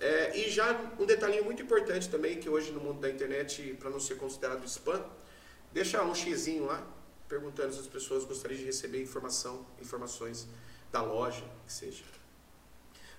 É, 0.00 0.36
e 0.36 0.50
já 0.50 0.80
um 0.98 1.04
detalhinho 1.04 1.44
muito 1.44 1.62
importante 1.62 2.08
também, 2.08 2.40
que 2.40 2.48
hoje 2.48 2.72
no 2.72 2.80
mundo 2.80 3.00
da 3.00 3.10
internet, 3.10 3.76
para 3.78 3.90
não 3.90 4.00
ser 4.00 4.16
considerado 4.16 4.64
spam, 4.64 5.04
deixa 5.72 6.02
um 6.02 6.14
xizinho 6.14 6.64
lá, 6.64 6.84
perguntando 7.32 7.72
se 7.72 7.80
as 7.80 7.86
pessoas 7.86 8.24
gostariam 8.24 8.60
de 8.60 8.66
receber 8.66 9.00
informação, 9.02 9.64
informações 9.80 10.46
da 10.92 11.00
loja, 11.00 11.44
que 11.66 11.72
seja. 11.72 12.04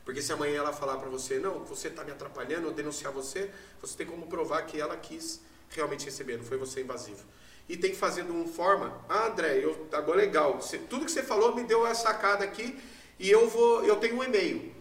Porque 0.06 0.22
se 0.22 0.32
amanhã 0.32 0.58
ela 0.58 0.72
falar 0.72 0.98
para 0.98 1.10
você, 1.10 1.40
não, 1.40 1.66
você 1.66 1.88
está 1.88 2.04
me 2.04 2.12
atrapalhando, 2.12 2.68
ou 2.68 2.74
denunciar 2.74 3.12
você, 3.12 3.50
você 3.82 3.98
tem 3.98 4.06
como 4.06 4.28
provar 4.28 4.62
que 4.68 4.80
ela 4.80 4.96
quis 4.98 5.42
realmente 5.70 6.06
receber, 6.06 6.38
não 6.38 6.46
foi 6.46 6.60
você 6.60 6.84
invasivo 6.84 7.26
e 7.68 7.76
tem 7.76 7.92
que 7.92 7.98
fazer 7.98 8.24
de 8.24 8.32
uma 8.32 8.46
forma. 8.46 9.02
Ah, 9.10 9.28
André, 9.28 9.64
eu, 9.64 9.88
agora 9.94 10.18
legal. 10.18 10.62
Você, 10.62 10.78
tudo 10.78 11.06
que 11.06 11.12
você 11.12 11.24
falou 11.24 11.56
me 11.56 11.64
deu 11.64 11.84
a 11.86 11.96
sacada 11.96 12.44
aqui 12.44 12.78
e 13.18 13.32
eu 13.32 13.48
vou, 13.48 13.84
eu 13.84 13.96
tenho 13.96 14.18
um 14.18 14.24
e-mail. 14.24 14.72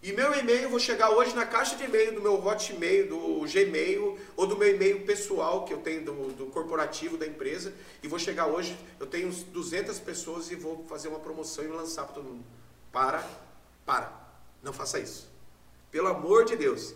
E 0.00 0.12
meu 0.12 0.32
e-mail 0.32 0.70
vou 0.70 0.78
chegar 0.78 1.10
hoje 1.10 1.34
na 1.34 1.44
caixa 1.44 1.74
de 1.74 1.82
e-mail 1.82 2.14
do 2.14 2.20
meu 2.20 2.34
Hotmail, 2.34 3.08
do 3.08 3.40
Gmail 3.52 4.16
ou 4.36 4.46
do 4.46 4.56
meu 4.56 4.72
e-mail 4.72 5.04
pessoal 5.04 5.64
que 5.64 5.74
eu 5.74 5.78
tenho 5.78 6.04
do, 6.04 6.32
do 6.34 6.46
corporativo 6.46 7.16
da 7.16 7.26
empresa 7.26 7.74
e 8.00 8.06
vou 8.06 8.16
chegar 8.16 8.46
hoje, 8.46 8.78
eu 9.00 9.08
tenho 9.08 9.28
200 9.32 9.98
pessoas 9.98 10.52
e 10.52 10.54
vou 10.54 10.84
fazer 10.88 11.08
uma 11.08 11.18
promoção 11.18 11.64
e 11.64 11.66
lançar 11.66 12.04
para 12.04 12.14
todo 12.14 12.24
mundo. 12.24 12.44
Para, 12.92 13.28
para. 13.84 14.12
Não 14.62 14.72
faça 14.72 15.00
isso. 15.00 15.28
Pelo 15.90 16.06
amor 16.06 16.44
de 16.44 16.54
Deus. 16.54 16.94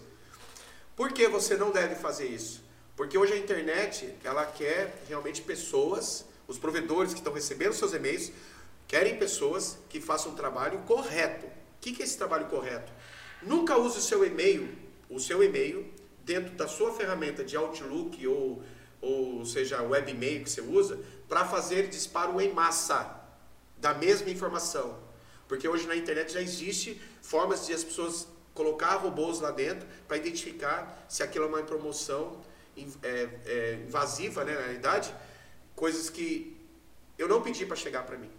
Por 0.95 1.13
que 1.13 1.27
você 1.27 1.57
não 1.57 1.73
deve 1.73 1.97
fazer 1.97 2.27
isso? 2.27 2.63
Porque 2.95 3.19
hoje 3.19 3.33
a 3.33 3.39
internet, 3.39 4.15
ela 4.23 4.47
quer 4.47 5.03
realmente 5.09 5.43
pessoas, 5.43 6.25
os 6.47 6.57
provedores 6.57 7.13
que 7.13 7.19
estão 7.19 7.33
recebendo 7.33 7.73
seus 7.73 7.95
e-mails, 7.95 8.31
querem 8.87 9.19
pessoas 9.19 9.77
que 9.89 10.01
façam 10.01 10.33
um 10.33 10.37
trabalho 10.37 10.79
correto. 10.87 11.62
O 11.83 11.85
que 11.85 12.01
é 12.01 12.05
esse 12.05 12.17
trabalho 12.17 12.47
correto? 12.47 12.93
Nunca 13.43 13.77
use 13.77 13.99
o 13.99 14.01
seu 14.01 14.25
e-mail, 14.25 14.73
o 15.11 15.19
seu 15.19 15.43
e-mail, 15.43 15.93
dentro 16.25 16.55
da 16.55 16.69
sua 16.69 16.93
ferramenta 16.93 17.43
de 17.43 17.57
Outlook 17.57 18.25
ou, 18.25 18.63
ou 19.01 19.45
seja, 19.45 19.83
webmail 19.83 20.45
que 20.45 20.51
você 20.51 20.61
usa, 20.61 21.01
para 21.29 21.45
fazer 21.45 21.89
disparo 21.89 22.41
em 22.41 22.53
massa 22.53 23.21
da 23.79 23.93
mesma 23.95 24.31
informação. 24.31 24.97
Porque 25.49 25.67
hoje 25.67 25.89
na 25.89 25.97
internet 25.97 26.33
já 26.33 26.41
existe 26.41 27.03
formas 27.21 27.67
de 27.67 27.75
as 27.75 27.83
pessoas 27.83 28.29
colocar 28.55 28.95
robôs 28.95 29.41
lá 29.41 29.51
dentro 29.51 29.89
para 30.07 30.17
identificar 30.17 31.05
se 31.09 31.25
aquilo 31.25 31.47
é 31.47 31.49
uma 31.49 31.63
promoção 31.65 32.41
é, 33.03 33.29
é, 33.45 33.85
invasiva, 33.85 34.45
né, 34.45 34.55
na 34.55 34.61
realidade, 34.61 35.13
coisas 35.75 36.09
que 36.09 36.57
eu 37.19 37.27
não 37.27 37.43
pedi 37.43 37.67
para 37.67 37.75
chegar 37.75 38.05
para 38.05 38.17
mim, 38.17 38.31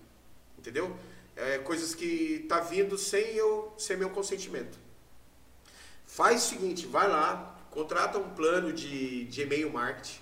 entendeu? 0.57 0.95
É, 1.35 1.57
coisas 1.59 1.95
que 1.95 2.45
tá 2.47 2.59
vindo 2.59 2.97
sem 2.97 3.35
eu, 3.35 3.73
sem 3.77 3.97
meu 3.97 4.09
consentimento. 4.09 4.77
Faz 6.05 6.45
o 6.45 6.49
seguinte, 6.49 6.85
vai 6.85 7.07
lá, 7.07 7.57
contrata 7.71 8.19
um 8.19 8.29
plano 8.29 8.71
de, 8.71 9.25
de 9.25 9.41
e-mail 9.41 9.71
marketing, 9.71 10.19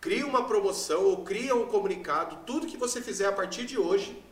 cria 0.00 0.26
uma 0.26 0.46
promoção 0.46 1.04
ou 1.04 1.24
cria 1.24 1.54
um 1.54 1.66
comunicado, 1.66 2.38
tudo 2.46 2.66
que 2.66 2.76
você 2.76 3.02
fizer 3.02 3.26
a 3.26 3.32
partir 3.32 3.66
de 3.66 3.78
hoje, 3.78 4.22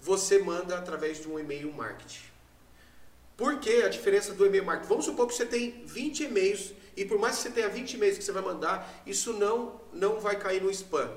você 0.00 0.38
manda 0.38 0.76
através 0.76 1.20
de 1.20 1.28
um 1.28 1.38
e-mail 1.38 1.72
marketing. 1.72 2.24
Por 3.36 3.58
que 3.58 3.82
a 3.82 3.88
diferença 3.88 4.32
do 4.34 4.46
e-mail 4.46 4.64
marketing? 4.64 4.88
Vamos 4.88 5.04
supor 5.04 5.26
que 5.26 5.34
você 5.34 5.46
tem 5.46 5.82
20 5.86 6.24
e-mails 6.24 6.72
e 6.96 7.04
por 7.04 7.18
mais 7.18 7.36
que 7.36 7.42
você 7.42 7.50
tenha 7.50 7.68
20 7.68 7.94
e-mails 7.94 8.16
que 8.16 8.24
você 8.24 8.32
vai 8.32 8.42
mandar, 8.42 9.02
isso 9.06 9.34
não, 9.34 9.80
não 9.92 10.18
vai 10.18 10.38
cair 10.38 10.62
no 10.62 10.70
spam. 10.70 11.10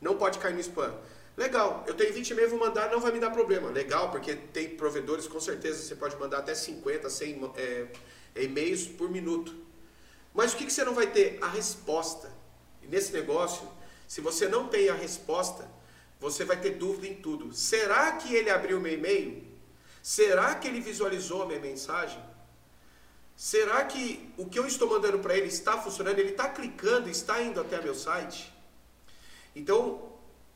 Não 0.00 0.16
pode 0.16 0.38
cair 0.38 0.52
no 0.52 0.60
spam. 0.60 0.94
Legal, 1.36 1.82
eu 1.86 1.94
tenho 1.94 2.12
20 2.12 2.30
e-mails, 2.30 2.50
vou 2.50 2.60
mandar, 2.60 2.90
não 2.90 3.00
vai 3.00 3.10
me 3.10 3.18
dar 3.18 3.30
problema. 3.30 3.68
Legal, 3.70 4.10
porque 4.10 4.34
tem 4.34 4.76
provedores, 4.76 5.26
com 5.26 5.40
certeza 5.40 5.82
você 5.82 5.96
pode 5.96 6.16
mandar 6.16 6.38
até 6.38 6.54
50, 6.54 7.10
100 7.10 7.52
é, 7.56 7.86
e-mails 8.36 8.86
por 8.86 9.10
minuto. 9.10 9.54
Mas 10.32 10.52
o 10.52 10.56
que, 10.56 10.66
que 10.66 10.72
você 10.72 10.84
não 10.84 10.94
vai 10.94 11.08
ter? 11.08 11.38
A 11.42 11.48
resposta. 11.48 12.32
E 12.82 12.86
nesse 12.86 13.12
negócio, 13.12 13.68
se 14.06 14.20
você 14.20 14.46
não 14.46 14.68
tem 14.68 14.88
a 14.88 14.94
resposta, 14.94 15.68
você 16.20 16.44
vai 16.44 16.60
ter 16.60 16.70
dúvida 16.70 17.08
em 17.08 17.16
tudo. 17.16 17.52
Será 17.52 18.12
que 18.12 18.34
ele 18.34 18.50
abriu 18.50 18.80
meu 18.80 18.92
e-mail? 18.92 19.44
Será 20.02 20.54
que 20.54 20.68
ele 20.68 20.80
visualizou 20.80 21.42
a 21.42 21.46
minha 21.46 21.60
mensagem? 21.60 22.22
Será 23.36 23.84
que 23.84 24.32
o 24.36 24.46
que 24.46 24.58
eu 24.58 24.66
estou 24.66 24.88
mandando 24.88 25.18
para 25.18 25.36
ele 25.36 25.48
está 25.48 25.80
funcionando? 25.80 26.18
Ele 26.18 26.30
está 26.30 26.48
clicando, 26.48 27.10
está 27.10 27.42
indo 27.42 27.60
até 27.60 27.80
meu 27.80 27.94
site? 27.94 28.52
Então, 29.56 30.13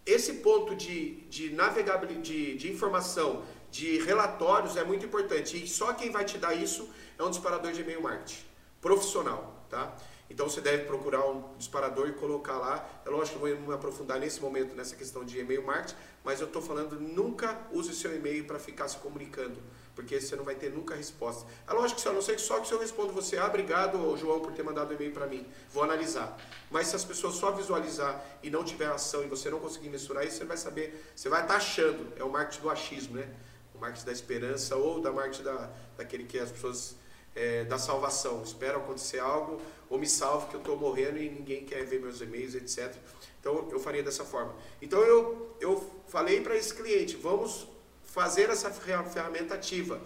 esse 0.09 0.35
ponto 0.35 0.75
de, 0.75 1.17
de 1.29 1.51
navegabilidade, 1.51 2.23
de, 2.23 2.57
de 2.57 2.73
informação, 2.73 3.45
de 3.71 3.99
relatórios 3.99 4.77
é 4.77 4.83
muito 4.83 5.05
importante. 5.05 5.63
E 5.63 5.69
só 5.69 5.93
quem 5.93 6.11
vai 6.11 6.25
te 6.25 6.39
dar 6.39 6.55
isso 6.55 6.89
é 7.19 7.23
um 7.23 7.31
disparador 7.31 7.73
de 7.73 7.83
e-mail 7.83 8.03
marketing 8.03 8.43
profissional, 8.81 9.67
tá? 9.69 9.95
Então 10.31 10.49
você 10.49 10.61
deve 10.61 10.85
procurar 10.85 11.27
um 11.27 11.57
disparador 11.57 12.09
e 12.09 12.13
colocar 12.13 12.57
lá. 12.59 12.87
É 13.05 13.11
lógico 13.11 13.39
que 13.39 13.47
eu 13.47 13.57
vou 13.57 13.69
me 13.69 13.75
aprofundar 13.75 14.19
nesse 14.19 14.41
momento 14.41 14.75
nessa 14.75 14.97
questão 14.97 15.25
de 15.25 15.39
e-mail 15.39 15.65
marketing, 15.65 15.97
mas 16.29 16.43
eu 16.43 16.47
estou 16.47 16.61
falando 16.61 17.01
nunca 17.01 17.59
use 17.73 17.95
seu 17.95 18.15
e-mail 18.15 18.45
para 18.45 18.59
ficar 18.59 18.87
se 18.87 18.99
comunicando, 18.99 19.59
porque 19.95 20.21
você 20.21 20.37
não 20.37 20.45
vai 20.45 20.55
ter 20.55 20.71
nunca 20.71 20.95
resposta. 20.95 21.51
É 21.67 21.73
lógico 21.73 22.03
que 22.03 22.07
eu 22.07 22.13
não 22.13 22.21
sei 22.21 22.37
só 22.37 22.61
que 22.61 22.69
se 22.69 22.75
eu 22.75 22.79
respondo 22.79 23.15
você, 23.15 23.39
ah, 23.39 23.47
obrigado, 23.47 24.15
João, 24.15 24.39
por 24.39 24.53
ter 24.53 24.63
mandado 24.63 24.93
e-mail 24.93 25.11
para 25.11 25.27
mim, 25.27 25.47
vou 25.73 25.83
analisar. 25.83 26.39
Mas 26.71 26.89
se 26.89 26.97
as 26.97 27.03
pessoas 27.03 27.37
só 27.37 27.51
visualizar 27.53 28.23
e 28.43 28.51
não 28.51 28.63
tiver 28.63 28.89
ação 28.89 29.25
e 29.25 29.27
você 29.27 29.49
não 29.49 29.59
conseguir 29.59 29.89
mensurar 29.89 30.23
isso, 30.27 30.37
você 30.37 30.45
vai 30.45 30.59
saber, 30.59 31.03
você 31.17 31.31
vai 31.31 31.41
estar 31.41 31.55
tá 31.55 31.59
achando, 31.59 32.13
é 32.15 32.23
o 32.23 32.29
marketing 32.29 32.61
do 32.61 32.69
achismo, 32.69 33.17
né? 33.17 33.27
O 33.75 33.79
marketing 33.79 34.05
da 34.05 34.13
esperança 34.13 34.77
ou 34.77 35.01
da 35.01 35.11
marketing 35.11 35.45
da, 35.45 35.71
daquele 35.97 36.25
que 36.25 36.39
as 36.39 36.53
pessoas 36.53 36.95
é, 37.35 37.65
da 37.65 37.79
salvação. 37.79 38.43
Espero 38.43 38.81
acontecer 38.81 39.19
algo, 39.19 39.63
ou 39.91 39.99
me 39.99 40.07
salve 40.07 40.49
que 40.49 40.55
eu 40.55 40.61
estou 40.61 40.77
morrendo 40.77 41.19
e 41.19 41.29
ninguém 41.29 41.65
quer 41.65 41.85
ver 41.85 42.01
meus 42.01 42.21
e-mails, 42.21 42.55
etc. 42.55 42.95
Então 43.41 43.69
eu 43.71 43.81
faria 43.81 44.03
dessa 44.03 44.25
forma. 44.25 44.55
Então 44.83 45.01
eu, 45.01 45.57
eu 45.61 45.91
falei 46.09 46.41
para 46.41 46.57
esse 46.57 46.75
cliente, 46.75 47.17
vamos 47.17 47.67
fazer 48.03 48.51
essa 48.51 48.71
ferramenta 48.71 49.55
ativa. 49.55 50.01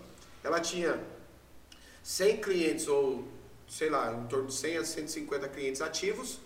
Ela 0.44 0.60
tinha 0.60 1.02
100 2.02 2.36
clientes, 2.38 2.88
ou 2.88 3.26
sei 3.68 3.88
lá, 3.88 4.12
em 4.12 4.26
torno 4.26 4.48
de 4.48 4.54
100 4.54 4.76
a 4.78 4.84
150 4.84 5.48
clientes 5.48 5.80
ativos, 5.80 6.38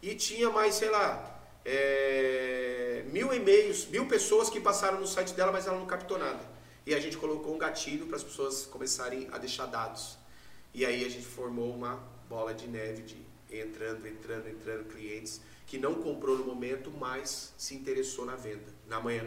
e 0.00 0.14
tinha 0.14 0.50
mais, 0.50 0.74
sei 0.74 0.90
lá, 0.90 1.40
é, 1.64 3.04
mil 3.12 3.32
e-mails, 3.32 3.86
mil 3.86 4.06
pessoas 4.06 4.48
que 4.48 4.60
passaram 4.60 4.98
no 5.00 5.06
site 5.06 5.34
dela, 5.34 5.52
mas 5.52 5.66
ela 5.66 5.78
não 5.78 5.86
captou 5.86 6.18
nada. 6.18 6.40
E 6.84 6.94
a 6.94 7.00
gente 7.00 7.16
colocou 7.16 7.54
um 7.54 7.58
gatilho 7.58 8.06
para 8.06 8.16
as 8.16 8.24
pessoas 8.24 8.66
começarem 8.66 9.28
a 9.30 9.38
deixar 9.38 9.66
dados. 9.66 10.18
E 10.74 10.84
aí 10.84 11.04
a 11.04 11.08
gente 11.08 11.26
formou 11.26 11.72
uma 11.72 12.02
bola 12.32 12.54
de 12.54 12.66
neve 12.66 13.02
de 13.02 13.16
entrando, 13.50 14.08
entrando, 14.08 14.48
entrando 14.48 14.84
clientes 14.88 15.42
que 15.66 15.76
não 15.76 15.94
comprou 15.96 16.38
no 16.38 16.44
momento, 16.44 16.90
mas 16.90 17.52
se 17.58 17.74
interessou 17.74 18.24
na 18.24 18.36
venda. 18.36 18.72
Na 18.88 18.98
manhã, 18.98 19.22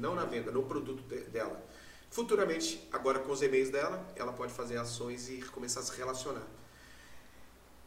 não 0.00 0.14
na 0.14 0.24
venda, 0.24 0.50
no 0.50 0.62
produto 0.62 1.02
dela. 1.30 1.62
Futuramente, 2.10 2.88
agora 2.90 3.18
com 3.18 3.30
os 3.32 3.42
e-mails 3.42 3.68
dela, 3.68 4.02
ela 4.16 4.32
pode 4.32 4.52
fazer 4.52 4.78
ações 4.78 5.28
e 5.28 5.42
começar 5.56 5.80
a 5.80 5.82
se 5.82 5.94
relacionar. 5.94 6.46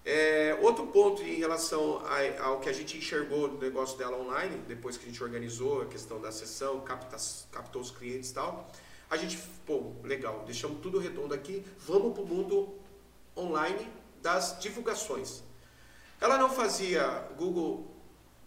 É, 0.06 0.58
outro 0.62 0.86
ponto 0.88 1.24
em 1.24 1.36
relação 1.36 2.04
ao 2.40 2.60
que 2.60 2.70
a 2.70 2.74
gente 2.74 2.98
enxergou 2.98 3.48
no 3.48 3.60
negócio 3.60 3.98
dela 3.98 4.18
online, 4.18 4.58
depois 4.68 4.96
que 4.96 5.06
a 5.06 5.08
gente 5.08 5.24
organizou 5.24 5.82
a 5.82 5.86
questão 5.88 6.22
da 6.22 6.32
sessão, 6.32 6.82
capta, 6.82 7.18
captou 7.52 7.82
os 7.82 7.90
clientes 7.90 8.30
e 8.30 8.34
tal, 8.34 8.72
a 9.10 9.18
gente, 9.18 9.38
pô, 9.66 9.92
legal, 10.04 10.44
deixamos 10.46 10.82
tudo 10.82 11.00
redondo 11.00 11.34
aqui, 11.34 11.66
vamos 11.80 12.14
para 12.14 12.24
o 12.24 12.28
mundo 12.28 12.76
online 13.36 14.01
das 14.22 14.60
divulgações. 14.60 15.42
Ela 16.20 16.38
não 16.38 16.50
fazia 16.50 17.04
Google, 17.38 17.92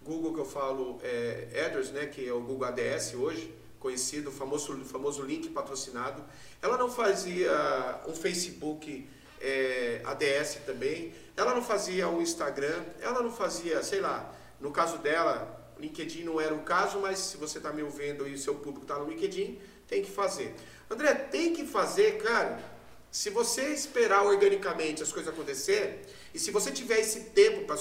Google 0.03 0.35
que 0.35 0.41
eu 0.41 0.45
falo 0.45 1.01
é, 1.03 1.71
né, 1.93 2.07
que 2.07 2.27
é 2.29 2.33
o 2.33 2.41
Google 2.41 2.69
ADS 2.69 3.15
hoje, 3.15 3.53
conhecido, 3.81 4.31
famoso, 4.31 4.77
famoso 4.85 5.23
link 5.23 5.49
patrocinado. 5.51 6.25
Ela 6.63 6.79
não 6.79 6.91
fazia 6.91 7.53
um 8.07 8.15
Facebook 8.15 9.09
é, 9.41 10.01
ADS 10.05 10.61
também. 10.65 11.13
Ela 11.37 11.55
não 11.55 11.63
fazia 11.63 12.09
um 12.09 12.23
Instagram. 12.23 12.83
Ela 13.01 13.23
não 13.23 13.33
fazia, 13.33 13.83
sei 13.83 14.01
lá, 14.01 14.33
no 14.61 14.71
caso 14.71 14.99
dela, 14.99 15.75
LinkedIn 15.79 16.25
não 16.25 16.41
era 16.41 16.55
o 16.55 16.63
caso, 16.63 16.99
mas 17.01 17.19
se 17.19 17.37
você 17.37 17.59
está 17.59 17.73
me 17.73 17.83
ouvindo 17.83 18.27
e 18.27 18.35
o 18.35 18.39
seu 18.39 18.55
público 18.55 18.83
está 18.83 18.99
no 18.99 19.09
LinkedIn, 19.09 19.59
tem 19.87 20.03
que 20.03 20.11
fazer. 20.11 20.55
André, 20.89 21.15
tem 21.15 21.53
que 21.53 21.67
fazer, 21.67 22.23
cara. 22.23 22.59
Se 23.15 23.31
você 23.31 23.73
esperar 23.73 24.25
organicamente 24.25 25.01
as 25.01 25.13
coisas 25.13 25.33
acontecer, 25.33 26.05
e 26.35 26.39
se 26.45 26.51
você 26.51 26.73
tiver 26.73 26.99
esse 26.99 27.21
tempo 27.31 27.65
para 27.65 27.77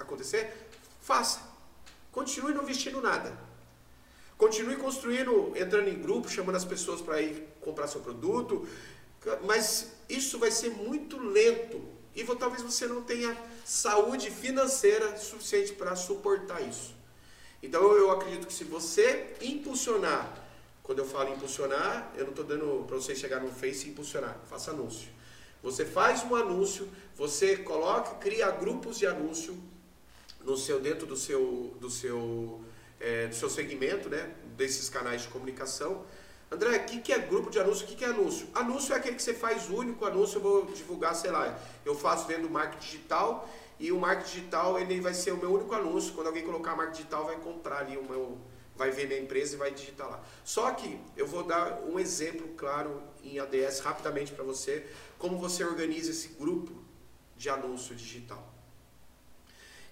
acontecer, 0.00 0.52
faça. 1.00 1.40
Continue 2.10 2.52
não 2.52 2.66
vestindo 2.66 3.00
nada. 3.00 3.32
Continue 4.36 4.74
construindo, 4.74 5.52
entrando 5.54 5.88
em 5.88 6.02
grupo, 6.02 6.28
chamando 6.28 6.56
as 6.56 6.64
pessoas 6.64 7.00
para 7.00 7.22
ir 7.22 7.46
comprar 7.60 7.86
seu 7.86 8.00
produto. 8.00 8.66
Mas 9.44 9.92
isso 10.08 10.36
vai 10.36 10.50
ser 10.50 10.70
muito 10.70 11.16
lento. 11.16 11.80
E 12.12 12.24
talvez 12.24 12.60
você 12.60 12.84
não 12.88 13.04
tenha 13.04 13.40
saúde 13.64 14.32
financeira 14.32 15.16
suficiente 15.16 15.74
para 15.74 15.94
suportar 15.94 16.60
isso. 16.60 16.92
Então 17.62 17.80
eu 17.92 18.10
acredito 18.10 18.48
que 18.48 18.52
se 18.52 18.64
você 18.64 19.32
impulsionar 19.40 20.41
quando 20.82 20.98
eu 20.98 21.04
falo 21.04 21.32
impulsionar, 21.32 22.12
eu 22.16 22.24
não 22.24 22.30
estou 22.30 22.44
dando 22.44 22.84
para 22.86 22.96
você 22.96 23.14
chegar 23.14 23.40
no 23.40 23.50
Face 23.50 23.86
e 23.86 23.90
impulsionar. 23.90 24.36
Faça 24.48 24.72
anúncio. 24.72 25.08
Você 25.62 25.84
faz 25.84 26.24
um 26.24 26.34
anúncio, 26.34 26.88
você 27.14 27.56
coloca, 27.56 28.16
cria 28.16 28.50
grupos 28.50 28.98
de 28.98 29.06
anúncio 29.06 29.56
no 30.40 30.56
seu 30.56 30.80
dentro 30.80 31.06
do 31.06 31.16
seu 31.16 31.76
do 31.80 31.88
seu 31.88 32.60
é, 32.98 33.28
do 33.28 33.34
seu 33.34 33.48
segmento, 33.48 34.08
né? 34.08 34.34
Desses 34.56 34.88
canais 34.88 35.22
de 35.22 35.28
comunicação. 35.28 36.04
André, 36.50 36.76
o 36.76 36.84
que, 36.84 37.00
que 37.00 37.12
é 37.12 37.18
grupo 37.18 37.48
de 37.48 37.58
anúncio? 37.58 37.84
O 37.84 37.88
que, 37.88 37.94
que 37.94 38.04
é 38.04 38.08
anúncio? 38.08 38.46
Anúncio 38.54 38.92
é 38.92 38.98
aquele 38.98 39.16
que 39.16 39.22
você 39.22 39.34
faz 39.34 39.70
único 39.70 40.04
anúncio. 40.04 40.36
Eu 40.36 40.42
vou 40.42 40.66
divulgar, 40.66 41.14
sei 41.14 41.30
lá, 41.30 41.58
eu 41.84 41.94
faço 41.94 42.26
vendo 42.26 42.50
marketing 42.50 42.84
digital 42.84 43.48
e 43.78 43.90
o 43.90 43.98
marketing 43.98 44.34
digital 44.34 44.78
ele 44.78 45.00
vai 45.00 45.14
ser 45.14 45.32
o 45.32 45.36
meu 45.36 45.52
único 45.52 45.74
anúncio. 45.74 46.12
Quando 46.12 46.26
alguém 46.26 46.44
colocar 46.44 46.76
marketing 46.76 46.98
digital, 46.98 47.24
vai 47.24 47.36
comprar 47.36 47.78
ali 47.78 47.96
o 47.96 48.02
meu 48.02 48.38
vai 48.82 48.90
ver 48.90 49.06
minha 49.06 49.20
empresa 49.20 49.54
e 49.54 49.58
vai 49.58 49.70
digitar 49.70 50.10
lá. 50.10 50.20
Só 50.44 50.70
que 50.72 50.98
eu 51.16 51.26
vou 51.26 51.44
dar 51.44 51.80
um 51.82 51.98
exemplo 52.00 52.48
claro 52.56 53.00
em 53.22 53.38
ADS 53.38 53.78
rapidamente 53.78 54.32
para 54.32 54.42
você, 54.42 54.84
como 55.18 55.38
você 55.38 55.64
organiza 55.64 56.10
esse 56.10 56.28
grupo 56.28 56.72
de 57.36 57.48
anúncio 57.48 57.94
digital. 57.94 58.44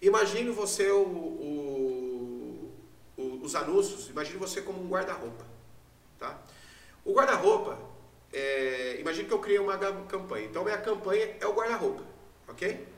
Imagine 0.02 0.50
você 0.50 0.90
o, 0.90 1.02
o, 1.02 2.74
o, 3.16 3.40
os 3.44 3.54
anúncios, 3.54 4.08
imagine 4.08 4.38
você 4.38 4.60
como 4.60 4.82
um 4.82 4.88
guarda-roupa. 4.88 5.44
Tá? 6.18 6.40
O 7.04 7.12
guarda-roupa, 7.12 7.78
é, 8.32 8.96
imagine 8.98 9.28
que 9.28 9.34
eu 9.34 9.38
criei 9.38 9.60
uma 9.60 9.78
campanha. 10.08 10.46
Então 10.46 10.64
minha 10.64 10.78
campanha 10.78 11.36
é 11.38 11.46
o 11.46 11.52
guarda-roupa, 11.52 12.02
ok? 12.48 12.88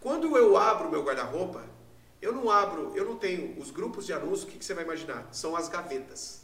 Quando 0.00 0.36
eu 0.36 0.56
abro 0.58 0.90
meu 0.90 1.02
guarda-roupa, 1.02 1.64
eu 2.24 2.32
não 2.32 2.50
abro, 2.50 2.90
eu 2.94 3.04
não 3.04 3.16
tenho 3.16 3.60
os 3.60 3.70
grupos 3.70 4.06
de 4.06 4.12
anúncios, 4.14 4.44
o 4.44 4.46
que, 4.46 4.56
que 4.56 4.64
você 4.64 4.72
vai 4.72 4.82
imaginar? 4.82 5.28
São 5.30 5.54
as 5.54 5.68
gavetas. 5.68 6.40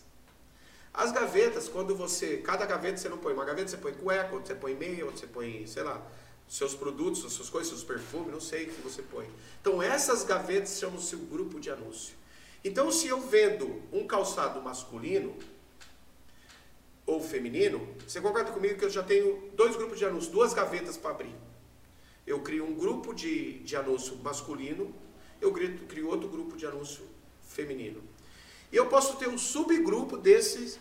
As 0.93 1.11
gavetas, 1.11 1.71
quando 1.71 1.97
você, 1.97 2.37
cada 2.37 2.66
gaveta 2.66 2.99
você 2.99 3.09
não 3.09 3.16
põe, 3.16 3.33
uma 3.33 3.47
gaveta 3.47 3.69
você 3.71 3.79
põe 3.79 3.95
cueca, 3.95 4.35
outra 4.35 4.49
você 4.49 4.61
põe 4.61 4.75
meia, 4.75 5.07
outra 5.07 5.19
você 5.19 5.27
põe, 5.27 5.66
sei 5.66 5.83
lá, 5.83 6.07
seus 6.47 6.75
produtos, 6.75 7.25
as 7.25 7.33
suas 7.33 7.49
coisas, 7.49 7.71
seus 7.71 7.83
perfumes, 7.83 8.31
não 8.31 8.40
sei 8.40 8.64
o 8.64 8.71
que 8.71 8.83
você 8.83 9.01
põe. 9.01 9.27
Então 9.62 9.83
essas 9.83 10.23
gavetas 10.23 10.79
chamam-se 10.79 11.16
o 11.16 11.21
grupo 11.21 11.59
de 11.59 11.71
anúncio. 11.71 12.14
Então 12.62 12.93
se 12.93 13.07
eu 13.07 13.19
vendo 13.19 13.81
um 13.90 14.07
calçado 14.07 14.61
masculino 14.61 15.35
ou 17.07 17.23
feminino, 17.23 17.88
você 18.07 18.21
concorda 18.21 18.53
comigo 18.53 18.79
que 18.79 18.85
eu 18.85 18.90
já 18.90 19.03
tenho 19.03 19.51
dois 19.55 19.77
grupos 19.77 19.99
de 19.99 20.05
anúncio, 20.05 20.31
duas 20.31 20.53
gavetas 20.53 20.99
para 20.99 21.12
abrir. 21.12 21.35
Eu 22.27 22.40
crio 22.40 22.66
um 22.66 22.75
grupo 22.75 23.14
de, 23.14 23.61
de 23.61 23.77
anúncio 23.77 24.14
masculino 24.16 24.95
eu 25.40 25.53
crio 25.53 26.09
outro 26.09 26.29
grupo 26.29 26.57
de 26.57 26.66
anúncio 26.66 27.05
feminino. 27.48 28.03
E 28.72 28.76
eu 28.76 28.87
posso 28.87 29.16
ter 29.16 29.29
um 29.29 29.38
subgrupo 29.38 30.16
desses, 30.16 30.79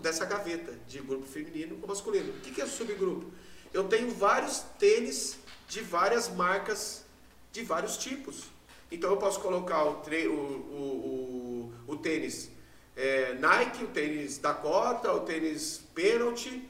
dessa 0.00 0.24
gaveta 0.24 0.78
de 0.86 1.00
grupo 1.00 1.26
feminino 1.26 1.78
ou 1.82 1.88
masculino. 1.88 2.32
O 2.32 2.40
que 2.40 2.60
é 2.60 2.66
subgrupo? 2.66 3.30
Eu 3.72 3.84
tenho 3.84 4.10
vários 4.10 4.60
tênis 4.78 5.38
de 5.68 5.80
várias 5.80 6.28
marcas, 6.28 7.04
de 7.52 7.62
vários 7.62 7.96
tipos. 7.96 8.44
Então 8.90 9.10
eu 9.10 9.16
posso 9.16 9.40
colocar 9.40 9.84
o, 9.84 10.02
o, 10.28 10.32
o, 10.32 11.72
o 11.88 11.96
tênis 11.96 12.50
é, 12.96 13.34
Nike, 13.34 13.84
o 13.84 13.88
tênis 13.88 14.38
Dakota, 14.38 15.12
o 15.12 15.20
tênis 15.20 15.82
Penalty. 15.94 16.68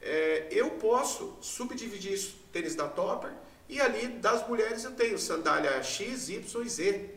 É, 0.00 0.48
eu 0.50 0.70
posso 0.72 1.36
subdividir 1.40 2.12
isso, 2.12 2.36
tênis 2.52 2.74
da 2.74 2.88
Topper, 2.88 3.32
e 3.68 3.80
ali 3.80 4.08
das 4.08 4.46
mulheres 4.46 4.84
eu 4.84 4.92
tenho 4.92 5.18
sandália 5.18 5.82
X, 5.82 6.28
Y 6.28 6.62
e 6.62 6.68
Z. 6.68 7.10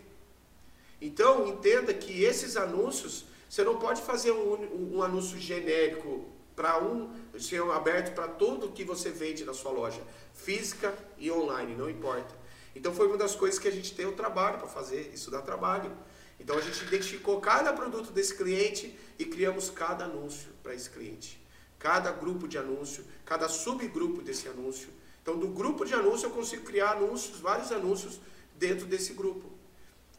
Então 1.01 1.47
entenda 1.47 1.93
que 1.93 2.23
esses 2.23 2.57
anúncios, 2.57 3.25
você 3.49 3.63
não 3.63 3.77
pode 3.77 4.01
fazer 4.01 4.31
um, 4.31 4.95
um 4.95 5.03
anúncio 5.03 5.37
genérico 5.37 6.25
para 6.55 6.83
um, 6.83 7.09
ser 7.39 7.61
aberto 7.71 8.13
para 8.13 8.27
tudo 8.27 8.71
que 8.71 8.83
você 8.83 9.09
vende 9.09 9.45
na 9.45 9.53
sua 9.53 9.71
loja, 9.71 10.01
física 10.33 10.93
e 11.17 11.31
online, 11.31 11.73
não 11.75 11.89
importa. 11.89 12.35
Então 12.75 12.93
foi 12.93 13.07
uma 13.07 13.17
das 13.17 13.33
coisas 13.35 13.57
que 13.57 13.67
a 13.67 13.71
gente 13.71 13.93
tem 13.93 14.05
o 14.05 14.11
trabalho 14.11 14.57
para 14.57 14.67
fazer, 14.67 15.11
isso 15.13 15.31
dá 15.31 15.41
trabalho. 15.41 15.91
Então 16.39 16.57
a 16.57 16.61
gente 16.61 16.83
identificou 16.83 17.39
cada 17.39 17.71
produto 17.73 18.11
desse 18.11 18.35
cliente 18.35 18.97
e 19.17 19.25
criamos 19.25 19.69
cada 19.69 20.05
anúncio 20.05 20.49
para 20.61 20.73
esse 20.73 20.89
cliente. 20.89 21.41
Cada 21.77 22.11
grupo 22.11 22.47
de 22.47 22.57
anúncio, 22.57 23.05
cada 23.25 23.47
subgrupo 23.47 24.21
desse 24.21 24.47
anúncio 24.47 24.89
então, 25.29 25.37
do 25.37 25.47
grupo 25.49 25.85
de 25.85 25.93
anúncios, 25.93 26.23
eu 26.23 26.31
consigo 26.31 26.63
criar 26.63 26.93
anúncios, 26.93 27.39
vários 27.39 27.71
anúncios 27.71 28.19
dentro 28.55 28.87
desse 28.87 29.13
grupo. 29.13 29.47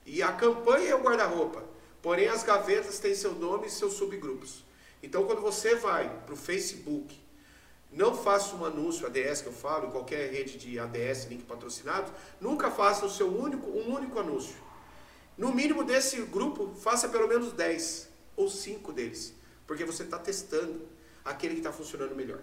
E 0.06 0.22
a 0.22 0.30
campanha 0.30 0.90
é 0.90 0.94
o 0.94 1.02
guarda-roupa, 1.02 1.64
porém 2.00 2.28
as 2.28 2.44
gavetas 2.44 3.00
têm 3.00 3.12
seu 3.12 3.34
nome 3.34 3.66
e 3.66 3.70
seus 3.70 3.94
subgrupos. 3.94 4.64
Então, 5.02 5.24
quando 5.24 5.40
você 5.40 5.74
vai 5.74 6.08
para 6.24 6.32
o 6.32 6.36
Facebook, 6.36 7.18
não 7.90 8.16
faça 8.16 8.54
um 8.54 8.64
anúncio 8.64 9.04
ADS 9.04 9.42
que 9.42 9.48
eu 9.48 9.52
falo, 9.52 9.88
em 9.88 9.90
qualquer 9.90 10.30
rede 10.30 10.56
de 10.56 10.78
ADS, 10.78 11.24
link 11.24 11.42
patrocinado, 11.42 12.12
nunca 12.40 12.70
faça 12.70 13.04
o 13.04 13.10
seu 13.10 13.36
único, 13.36 13.68
um 13.68 13.92
único 13.92 14.16
anúncio. 14.16 14.54
No 15.36 15.52
mínimo 15.52 15.82
desse 15.82 16.22
grupo, 16.22 16.72
faça 16.76 17.08
pelo 17.08 17.26
menos 17.26 17.52
10 17.52 18.08
ou 18.36 18.48
5 18.48 18.92
deles, 18.92 19.34
porque 19.66 19.84
você 19.84 20.04
está 20.04 20.20
testando 20.20 20.86
aquele 21.24 21.54
que 21.54 21.60
está 21.60 21.72
funcionando 21.72 22.14
melhor. 22.14 22.40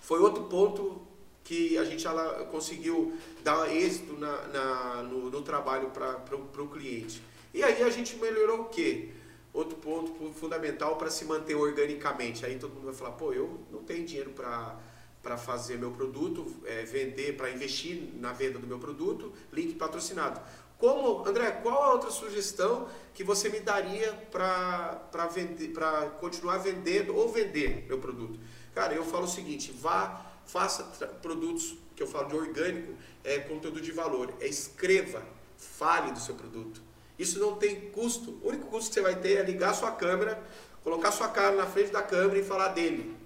Foi 0.00 0.18
outro 0.18 0.44
ponto 0.44 1.06
que 1.46 1.78
a 1.78 1.84
gente 1.84 2.04
ela 2.04 2.44
conseguiu 2.46 3.16
dar 3.44 3.72
êxito 3.72 4.18
na, 4.18 4.48
na 4.48 5.02
no, 5.04 5.30
no, 5.30 5.42
trabalho 5.42 5.90
para 5.90 6.36
o 6.36 6.68
cliente. 6.68 7.22
E 7.54 7.62
aí 7.62 7.84
a 7.84 7.88
gente 7.88 8.16
melhorou 8.16 8.62
o 8.62 8.64
quê? 8.64 9.10
Outro 9.52 9.76
ponto 9.76 10.32
fundamental 10.34 10.96
para 10.96 11.08
se 11.08 11.24
manter 11.24 11.54
organicamente. 11.54 12.44
Aí 12.44 12.58
todo 12.58 12.74
mundo 12.74 12.86
vai 12.86 12.94
falar, 12.94 13.12
pô, 13.12 13.32
eu 13.32 13.60
não 13.70 13.84
tenho 13.84 14.04
dinheiro 14.04 14.30
para 14.30 14.76
para 15.22 15.36
fazer 15.36 15.76
meu 15.76 15.90
produto, 15.90 16.46
é, 16.64 16.84
vender, 16.84 17.36
para 17.36 17.50
investir 17.50 18.12
na 18.20 18.32
venda 18.32 18.60
do 18.60 18.66
meu 18.66 18.78
produto, 18.78 19.32
link 19.52 19.74
patrocinado. 19.74 20.40
Como, 20.78 21.26
André, 21.26 21.50
qual 21.50 21.82
a 21.82 21.92
outra 21.94 22.10
sugestão 22.10 22.86
que 23.12 23.24
você 23.24 23.48
me 23.48 23.58
daria 23.58 24.12
para 24.30 26.12
continuar 26.20 26.58
vendendo 26.58 27.16
ou 27.16 27.28
vender 27.28 27.86
meu 27.88 27.98
produto? 27.98 28.38
Cara, 28.72 28.94
eu 28.94 29.02
falo 29.04 29.24
o 29.24 29.28
seguinte, 29.28 29.72
vá 29.72 30.35
faça 30.46 30.84
produtos, 31.20 31.74
que 31.94 32.02
eu 32.02 32.06
falo 32.06 32.28
de 32.28 32.36
orgânico, 32.36 32.94
é 33.24 33.38
conteúdo 33.38 33.80
de 33.80 33.90
valor. 33.92 34.32
É 34.40 34.46
escreva, 34.46 35.22
fale 35.56 36.12
do 36.12 36.20
seu 36.20 36.34
produto. 36.34 36.80
Isso 37.18 37.38
não 37.38 37.56
tem 37.56 37.90
custo. 37.90 38.38
O 38.42 38.48
único 38.48 38.66
custo 38.66 38.90
que 38.90 38.94
você 38.94 39.00
vai 39.00 39.16
ter 39.16 39.38
é 39.38 39.42
ligar 39.42 39.74
sua 39.74 39.92
câmera, 39.92 40.42
colocar 40.82 41.10
sua 41.10 41.28
cara 41.28 41.56
na 41.56 41.66
frente 41.66 41.90
da 41.90 42.02
câmera 42.02 42.38
e 42.38 42.44
falar 42.44 42.68
dele. 42.68 43.16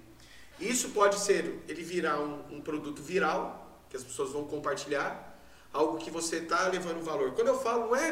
Isso 0.59 0.89
pode 0.89 1.19
ser 1.19 1.63
ele 1.67 1.83
virar 1.83 2.19
um, 2.19 2.57
um 2.57 2.61
produto 2.61 3.01
viral, 3.01 3.81
que 3.89 3.97
as 3.97 4.03
pessoas 4.03 4.31
vão 4.31 4.45
compartilhar, 4.45 5.39
algo 5.73 5.97
que 5.97 6.11
você 6.11 6.37
está 6.37 6.67
levando 6.67 7.03
valor. 7.03 7.33
Quando 7.33 7.47
eu 7.47 7.59
falo, 7.59 7.87
não 7.87 7.95
é, 7.95 8.11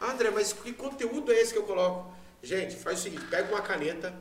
André, 0.00 0.30
mas 0.30 0.52
que 0.52 0.72
conteúdo 0.72 1.32
é 1.32 1.40
esse 1.40 1.52
que 1.52 1.58
eu 1.58 1.64
coloco? 1.64 2.14
Gente, 2.42 2.76
faz 2.76 3.00
o 3.00 3.02
seguinte, 3.02 3.24
pega 3.26 3.52
uma 3.52 3.60
caneta, 3.60 4.14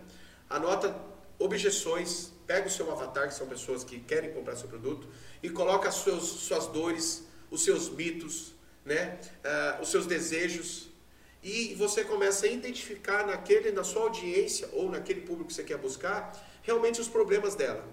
anota 0.50 0.94
objeções, 1.40 2.32
pega 2.46 2.68
o 2.68 2.70
seu 2.70 2.92
avatar, 2.92 3.28
que 3.28 3.34
são 3.34 3.48
pessoas 3.48 3.84
que 3.84 4.00
querem 4.00 4.34
comprar 4.34 4.56
seu 4.56 4.68
produto, 4.68 5.08
e 5.42 5.50
coloca 5.50 5.92
seus, 5.92 6.24
suas 6.24 6.68
dores, 6.68 7.24
os 7.50 7.64
seus 7.64 7.90
mitos, 7.90 8.54
né? 8.86 9.20
Uh, 9.44 9.82
os 9.82 9.90
seus 9.90 10.06
desejos, 10.06 10.90
e 11.42 11.74
você 11.76 12.04
começa 12.04 12.46
a 12.46 12.50
identificar 12.50 13.26
naquele, 13.26 13.72
na 13.72 13.84
sua 13.84 14.04
audiência 14.04 14.68
ou 14.74 14.90
naquele 14.90 15.22
público 15.22 15.48
que 15.48 15.54
você 15.54 15.64
quer 15.64 15.78
buscar, 15.78 16.34
realmente 16.64 17.00
os 17.00 17.08
problemas 17.08 17.56
dela. 17.56 17.84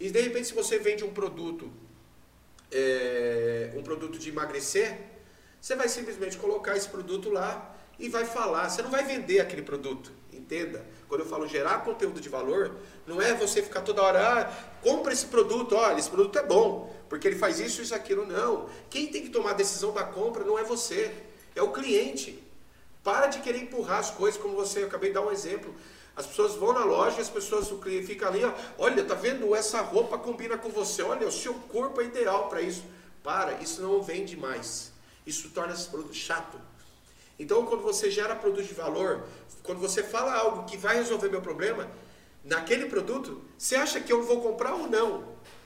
E 0.00 0.10
de 0.10 0.20
repente, 0.20 0.48
se 0.48 0.54
você 0.54 0.78
vende 0.78 1.04
um 1.04 1.12
produto, 1.12 1.72
é, 2.72 3.72
um 3.76 3.82
produto 3.82 4.18
de 4.18 4.30
emagrecer, 4.30 4.98
você 5.60 5.76
vai 5.76 5.88
simplesmente 5.88 6.36
colocar 6.36 6.76
esse 6.76 6.88
produto 6.88 7.30
lá 7.30 7.76
e 8.00 8.08
vai 8.08 8.24
falar. 8.24 8.68
Você 8.68 8.82
não 8.82 8.90
vai 8.90 9.04
vender 9.04 9.38
aquele 9.38 9.62
produto, 9.62 10.12
entenda. 10.32 10.84
Quando 11.08 11.22
eu 11.22 11.26
falo 11.26 11.46
gerar 11.46 11.84
conteúdo 11.84 12.20
de 12.20 12.28
valor, 12.28 12.74
não 13.06 13.20
é 13.20 13.34
você 13.34 13.62
ficar 13.62 13.82
toda 13.82 14.02
hora, 14.02 14.20
ah, 14.20 14.50
compra 14.82 15.12
esse 15.12 15.26
produto, 15.26 15.74
olha, 15.74 15.98
esse 15.98 16.10
produto 16.10 16.38
é 16.38 16.42
bom, 16.42 16.94
porque 17.08 17.28
ele 17.28 17.36
faz 17.36 17.60
isso, 17.60 17.82
isso, 17.82 17.94
aquilo. 17.94 18.26
Não. 18.26 18.68
Quem 18.88 19.08
tem 19.08 19.22
que 19.22 19.30
tomar 19.30 19.50
a 19.50 19.54
decisão 19.54 19.92
da 19.92 20.04
compra 20.04 20.44
não 20.44 20.58
é 20.58 20.64
você, 20.64 21.14
é 21.54 21.62
o 21.62 21.72
cliente. 21.72 22.42
Para 23.02 23.26
de 23.26 23.40
querer 23.40 23.58
empurrar 23.58 23.98
as 23.98 24.10
coisas, 24.10 24.40
como 24.40 24.54
você, 24.54 24.82
eu 24.82 24.86
acabei 24.86 25.10
de 25.10 25.14
dar 25.14 25.22
um 25.22 25.30
exemplo. 25.30 25.74
As 26.14 26.26
pessoas 26.26 26.54
vão 26.54 26.72
na 26.72 26.84
loja, 26.84 27.20
as 27.20 27.30
pessoas, 27.30 27.70
o 27.70 27.78
cliente 27.78 28.06
fica 28.06 28.28
ali, 28.28 28.44
ó, 28.44 28.52
olha, 28.78 29.02
tá 29.02 29.14
vendo? 29.14 29.54
Essa 29.54 29.80
roupa 29.80 30.18
combina 30.18 30.58
com 30.58 30.68
você, 30.68 31.02
olha, 31.02 31.26
o 31.26 31.32
seu 31.32 31.54
corpo 31.54 32.00
é 32.00 32.04
ideal 32.04 32.48
para 32.48 32.60
isso. 32.60 32.84
Para, 33.22 33.54
isso 33.54 33.80
não 33.80 34.02
vende 34.02 34.36
mais. 34.36 34.92
Isso 35.26 35.50
torna 35.50 35.72
esse 35.72 35.88
produto 35.88 36.14
chato. 36.14 36.58
Então, 37.42 37.66
quando 37.66 37.82
você 37.82 38.08
gera 38.08 38.36
produto 38.36 38.64
de 38.64 38.72
valor, 38.72 39.24
quando 39.64 39.80
você 39.80 40.00
fala 40.00 40.32
algo 40.32 40.64
que 40.64 40.76
vai 40.76 40.94
resolver 40.94 41.28
meu 41.28 41.40
problema, 41.40 41.90
naquele 42.44 42.86
produto, 42.86 43.42
você 43.58 43.74
acha 43.74 44.00
que 44.00 44.12
eu 44.12 44.22
vou 44.22 44.40
comprar 44.40 44.74
ou 44.74 44.88
não? 44.88 45.24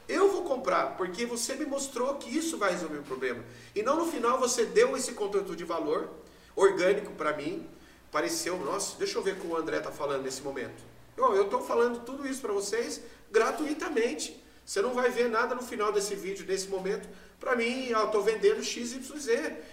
Eu 0.09 0.33
vou 0.33 0.43
comprar, 0.43 0.97
porque 0.97 1.27
você 1.27 1.55
me 1.55 1.67
mostrou 1.67 2.15
que 2.15 2.35
isso 2.35 2.57
vai 2.57 2.73
resolver 2.73 2.97
o 2.97 3.03
problema. 3.03 3.45
E 3.75 3.83
não 3.83 3.97
no 3.97 4.11
final 4.11 4.39
você 4.39 4.65
deu 4.65 4.97
esse 4.97 5.13
conteúdo 5.13 5.55
de 5.55 5.65
valor 5.65 6.09
orgânico 6.55 7.13
para 7.13 7.37
mim. 7.37 7.69
Pareceu, 8.11 8.57
nossa, 8.57 8.97
deixa 8.97 9.19
eu 9.19 9.23
ver 9.23 9.33
o 9.33 9.37
que 9.37 9.47
o 9.47 9.55
André 9.55 9.77
está 9.77 9.91
falando 9.93 10.23
nesse 10.23 10.41
momento. 10.41 10.83
Eu 11.19 11.43
estou 11.43 11.61
falando 11.61 12.05
tudo 12.07 12.27
isso 12.27 12.41
para 12.41 12.55
vocês 12.55 13.03
gratuitamente. 13.31 14.43
Você 14.65 14.81
não 14.81 14.95
vai 14.95 15.11
ver 15.11 15.29
nada 15.29 15.55
no 15.55 15.63
final 15.63 15.93
desse 15.93 16.15
vídeo, 16.15 16.47
nesse 16.47 16.69
momento. 16.69 17.07
Para 17.39 17.55
mim, 17.55 17.89
eu 17.89 18.03
estou 18.07 18.23
vendendo 18.23 18.63
XYZ. 18.63 19.29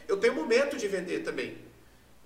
Eu 0.06 0.18
tenho 0.18 0.36
momento 0.36 0.76
de 0.76 0.88
vender 0.90 1.20
também. 1.24 1.58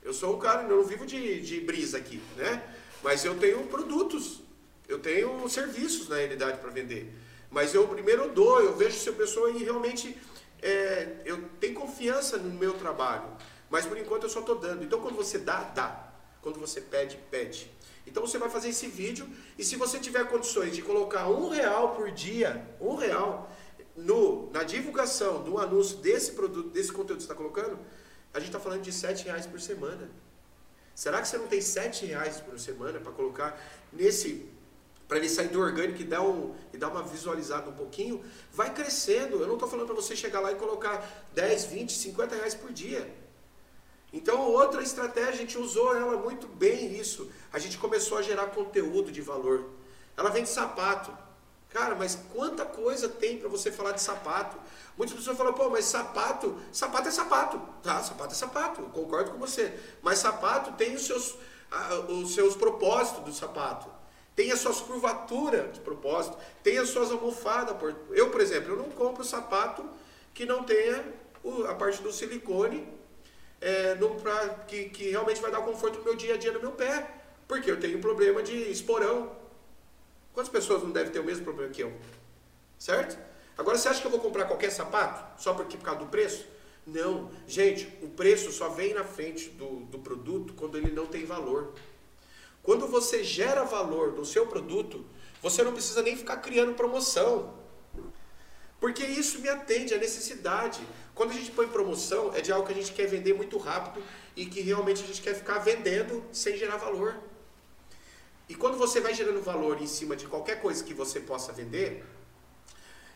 Eu 0.08 0.14
sou 0.14 0.38
um 0.38 0.40
cara, 0.40 0.64
eu 0.64 0.78
não 0.78 0.86
vivo 0.86 1.06
de, 1.06 1.42
de 1.42 1.60
brisa 1.60 1.98
aqui, 1.98 2.22
né? 2.38 2.64
Mas 3.04 3.26
eu 3.26 3.36
tenho 3.36 3.62
produtos, 3.68 4.42
eu 4.88 5.00
tenho 5.00 5.50
serviços 5.50 6.08
na 6.08 6.16
realidade 6.16 6.60
para 6.60 6.70
vender. 6.70 7.14
Mas 7.52 7.74
eu 7.74 7.86
primeiro 7.90 8.30
dou, 8.30 8.62
eu 8.62 8.74
vejo 8.74 8.98
se 8.98 9.10
a 9.10 9.12
pessoa 9.12 9.52
realmente 9.52 10.18
é, 10.62 11.24
eu 11.26 11.44
tenho 11.60 11.74
confiança 11.74 12.38
no 12.38 12.58
meu 12.58 12.76
trabalho. 12.76 13.28
Mas 13.70 13.86
por 13.86 13.98
enquanto 13.98 14.24
eu 14.24 14.30
só 14.30 14.40
estou 14.40 14.56
dando. 14.56 14.82
Então 14.82 15.02
quando 15.02 15.18
você 15.18 15.40
dá, 15.40 15.64
dá. 15.64 16.14
Quando 16.42 16.58
você 16.58 16.80
pede, 16.80 17.20
pede. 17.30 17.70
Então 18.06 18.26
você 18.26 18.38
vai 18.38 18.50
fazer 18.50 18.70
esse 18.70 18.88
vídeo 18.88 19.28
e 19.58 19.66
se 19.66 19.76
você 19.76 20.00
tiver 20.00 20.26
condições 20.30 20.74
de 20.74 20.82
colocar 20.82 21.28
um 21.28 21.50
real 21.50 21.96
por 21.96 22.12
dia, 22.12 22.66
um 22.80 22.96
real, 22.96 23.52
no, 23.94 24.50
na 24.52 24.64
divulgação 24.64 25.44
do 25.44 25.58
anúncio 25.58 25.98
desse 25.98 26.32
produto, 26.32 26.70
desse 26.70 26.94
conteúdo 26.94 27.18
que 27.18 27.24
você 27.24 27.34
está 27.34 27.36
colocando, 27.36 27.78
a 28.38 28.40
gente 28.40 28.50
está 28.50 28.60
falando 28.60 28.84
de 28.84 28.92
sete 28.92 29.26
reais 29.26 29.48
por 29.48 29.60
semana. 29.60 30.08
Será 30.94 31.22
que 31.22 31.28
você 31.28 31.38
não 31.40 31.48
tem 31.48 31.60
sete 31.60 32.06
reais 32.06 32.40
por 32.40 32.60
semana 32.60 33.00
para 33.00 33.12
colocar 33.12 33.60
nesse 33.92 34.48
para 35.08 35.18
ele 35.18 35.30
sair 35.30 35.48
do 35.48 35.60
orgânico 35.62 36.02
e 36.02 36.04
dar, 36.04 36.22
um, 36.22 36.54
e 36.74 36.78
dar 36.78 36.90
uma 36.90 37.02
visualizada 37.02 37.70
um 37.70 37.74
pouquinho, 37.74 38.22
vai 38.52 38.74
crescendo. 38.74 39.40
Eu 39.40 39.48
não 39.48 39.54
estou 39.54 39.70
falando 39.70 39.86
para 39.88 39.96
você 39.96 40.18
chegar 40.18 40.42
lá 40.42 40.52
e 40.52 40.56
colocar 40.56 41.26
10, 41.34 41.66
20, 41.66 41.94
50 41.94 42.36
reais 42.36 42.54
por 42.54 42.74
dia. 42.74 43.10
Então, 44.12 44.52
outra 44.52 44.84
estratégia, 44.84 45.32
a 45.32 45.38
gente 45.38 45.58
usou 45.58 45.96
ela 45.96 46.18
muito 46.18 46.46
bem 46.46 47.00
isso. 47.00 47.32
A 47.54 47.58
gente 47.58 47.78
começou 47.78 48.18
a 48.18 48.22
gerar 48.22 48.48
conteúdo 48.48 49.10
de 49.10 49.22
valor. 49.22 49.70
Ela 50.18 50.30
vem 50.30 50.44
de 50.44 50.50
sapato. 50.50 51.12
Cara, 51.70 51.96
mas 51.96 52.18
quanta 52.34 52.66
coisa 52.66 53.10
tem 53.10 53.38
para 53.38 53.50
você 53.50 53.72
falar 53.72 53.92
de 53.92 54.02
sapato? 54.02 54.58
Muitas 54.98 55.16
pessoas 55.16 55.38
falam, 55.38 55.54
pô, 55.54 55.70
mas 55.70 55.86
sapato, 55.86 56.58
sapato 56.72 57.08
é 57.08 57.12
sapato. 57.12 57.62
Tá, 57.84 58.02
sapato 58.02 58.34
é 58.34 58.36
sapato, 58.36 58.82
eu 58.82 58.90
concordo 58.90 59.32
com 59.32 59.38
você. 59.38 59.78
Mas 60.02 60.20
sapato 60.20 60.72
tem 60.74 60.96
os 60.96 61.06
seus, 61.06 61.36
os 62.08 62.34
seus 62.34 62.56
propósitos 62.56 63.24
do 63.24 63.34
sapato 63.34 63.98
tem 64.38 64.52
as 64.52 64.60
suas 64.60 64.80
curvaturas 64.80 65.74
de 65.74 65.80
propósito, 65.80 66.38
tem 66.62 66.78
as 66.78 66.90
suas 66.90 67.12
almofadas. 67.12 67.76
Eu, 68.12 68.30
por 68.30 68.40
exemplo, 68.40 68.74
eu 68.74 68.78
não 68.78 68.92
compro 68.92 69.24
sapato 69.24 69.84
que 70.32 70.46
não 70.46 70.64
tenha 70.64 71.04
a 71.68 71.74
parte 71.74 72.04
do 72.04 72.14
silicone 72.14 72.88
é, 73.60 73.96
no, 73.96 74.12
pra, 74.22 74.50
que, 74.68 74.90
que 74.90 75.10
realmente 75.10 75.42
vai 75.42 75.50
dar 75.50 75.62
conforto 75.62 75.98
no 75.98 76.06
meu 76.06 76.16
dia 76.16 76.36
a 76.36 76.38
dia 76.38 76.52
no 76.52 76.60
meu 76.60 76.72
pé. 76.74 77.10
Porque 77.48 77.72
eu 77.72 77.80
tenho 77.80 78.00
problema 78.00 78.44
de 78.44 78.56
esporão. 78.70 79.32
Quantas 80.38 80.52
pessoas 80.52 80.84
não 80.84 80.92
devem 80.92 81.12
ter 81.12 81.20
o 81.20 81.24
mesmo 81.24 81.44
problema 81.44 81.74
que 81.74 81.82
eu? 81.82 81.92
Certo? 82.78 83.18
Agora 83.58 83.76
você 83.76 83.90
acha 83.90 84.00
que 84.00 84.06
eu 84.06 84.12
vou 84.12 84.20
comprar 84.20 84.46
qualquer 84.46 84.70
sapato 84.70 85.42
só 85.42 85.52
porque, 85.56 85.76
por 85.76 85.84
causa 85.84 86.02
do 86.02 86.06
preço? 86.06 86.46
Não. 86.86 87.32
Gente, 87.48 87.92
o 88.04 88.10
preço 88.10 88.52
só 88.52 88.70
vem 88.70 88.94
na 88.94 89.04
frente 89.04 89.50
do, 89.50 89.80
do 89.86 89.98
produto 89.98 90.54
quando 90.54 90.78
ele 90.78 90.92
não 90.92 91.08
tem 91.08 91.26
valor. 91.26 91.74
Quando 92.62 92.86
você 92.86 93.24
gera 93.24 93.64
valor 93.64 94.12
no 94.12 94.24
seu 94.24 94.46
produto, 94.46 95.04
você 95.42 95.64
não 95.64 95.74
precisa 95.74 96.04
nem 96.04 96.16
ficar 96.16 96.38
criando 96.38 96.76
promoção. 96.76 97.56
Porque 98.80 99.04
isso 99.04 99.40
me 99.40 99.50
atende 99.50 99.96
à 99.96 99.98
necessidade. 99.98 100.88
Quando 101.16 101.32
a 101.32 101.34
gente 101.34 101.50
põe 101.50 101.68
promoção, 101.68 102.32
é 102.36 102.42
de 102.42 102.52
algo 102.52 102.68
que 102.68 102.74
a 102.74 102.76
gente 102.76 102.92
quer 102.92 103.08
vender 103.08 103.34
muito 103.34 103.58
rápido 103.58 104.06
e 104.36 104.46
que 104.46 104.62
realmente 104.62 105.04
a 105.04 105.08
gente 105.08 105.20
quer 105.20 105.34
ficar 105.34 105.58
vendendo 105.58 106.24
sem 106.32 106.56
gerar 106.56 106.78
valor. 106.78 107.16
E 108.50 108.56
quando 108.56 108.78
você 108.78 109.02
vai 109.02 109.14
gerando 109.14 109.42
valor 109.42 109.82
em 109.82 109.88
cima 109.88 110.16
de 110.16 110.28
qualquer 110.28 110.62
coisa 110.62 110.84
que 110.84 110.94
você 110.94 111.20
possa 111.20 111.52
vender, 111.52 112.04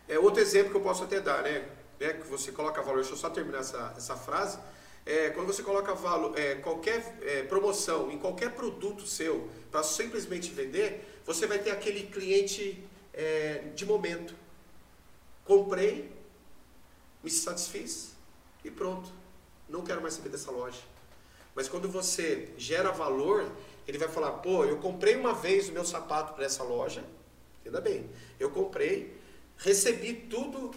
é 0.08 0.20
outro 0.20 0.42
exemplo 0.42 0.72
que 0.72 0.78
eu 0.78 0.82
posso 0.82 1.04
até 1.04 1.20
dar, 1.20 1.44
né? 1.44 1.70
É, 2.00 2.14
que 2.14 2.28
você 2.28 2.52
coloca 2.52 2.82
valor, 2.82 2.98
deixa 2.98 3.14
eu 3.14 3.18
só 3.18 3.30
terminar 3.30 3.60
essa, 3.60 3.94
essa 3.96 4.16
frase 4.16 4.58
é, 5.06 5.30
quando 5.32 5.48
você 5.48 5.64
coloca 5.64 5.94
valor, 5.94 6.38
é, 6.38 6.56
qualquer 6.56 7.18
é, 7.22 7.44
promoção 7.44 8.12
em 8.12 8.20
qualquer 8.20 8.54
produto 8.54 9.08
seu 9.08 9.50
para 9.72 9.84
simplesmente 9.84 10.52
vender, 10.52 11.22
você 11.26 11.48
vai 11.48 11.60
ter 11.60 11.72
aquele 11.72 12.04
cliente 12.04 12.84
é, 13.14 13.64
de 13.76 13.86
momento. 13.86 14.36
Comprei, 15.44 16.12
me 17.24 17.32
satisfiz 17.32 18.14
e 18.64 18.70
pronto. 18.70 19.12
Não 19.68 19.82
quero 19.82 20.02
mais 20.02 20.14
saber 20.14 20.30
dessa 20.30 20.52
loja. 20.52 20.80
Mas 21.56 21.68
quando 21.68 21.90
você 21.90 22.50
gera 22.58 22.92
valor, 22.92 23.52
ele 23.88 23.98
vai 23.98 24.08
falar: 24.08 24.32
pô, 24.34 24.66
eu 24.66 24.78
comprei 24.78 25.16
uma 25.16 25.34
vez 25.34 25.70
o 25.70 25.72
meu 25.72 25.86
sapato 25.86 26.34
para 26.34 26.46
essa 26.46 26.64
loja. 26.64 27.04
Entenda 27.62 27.82
bem. 27.82 28.10
Eu 28.40 28.50
comprei, 28.52 29.16
recebi 29.58 30.14
tudo 30.14 30.72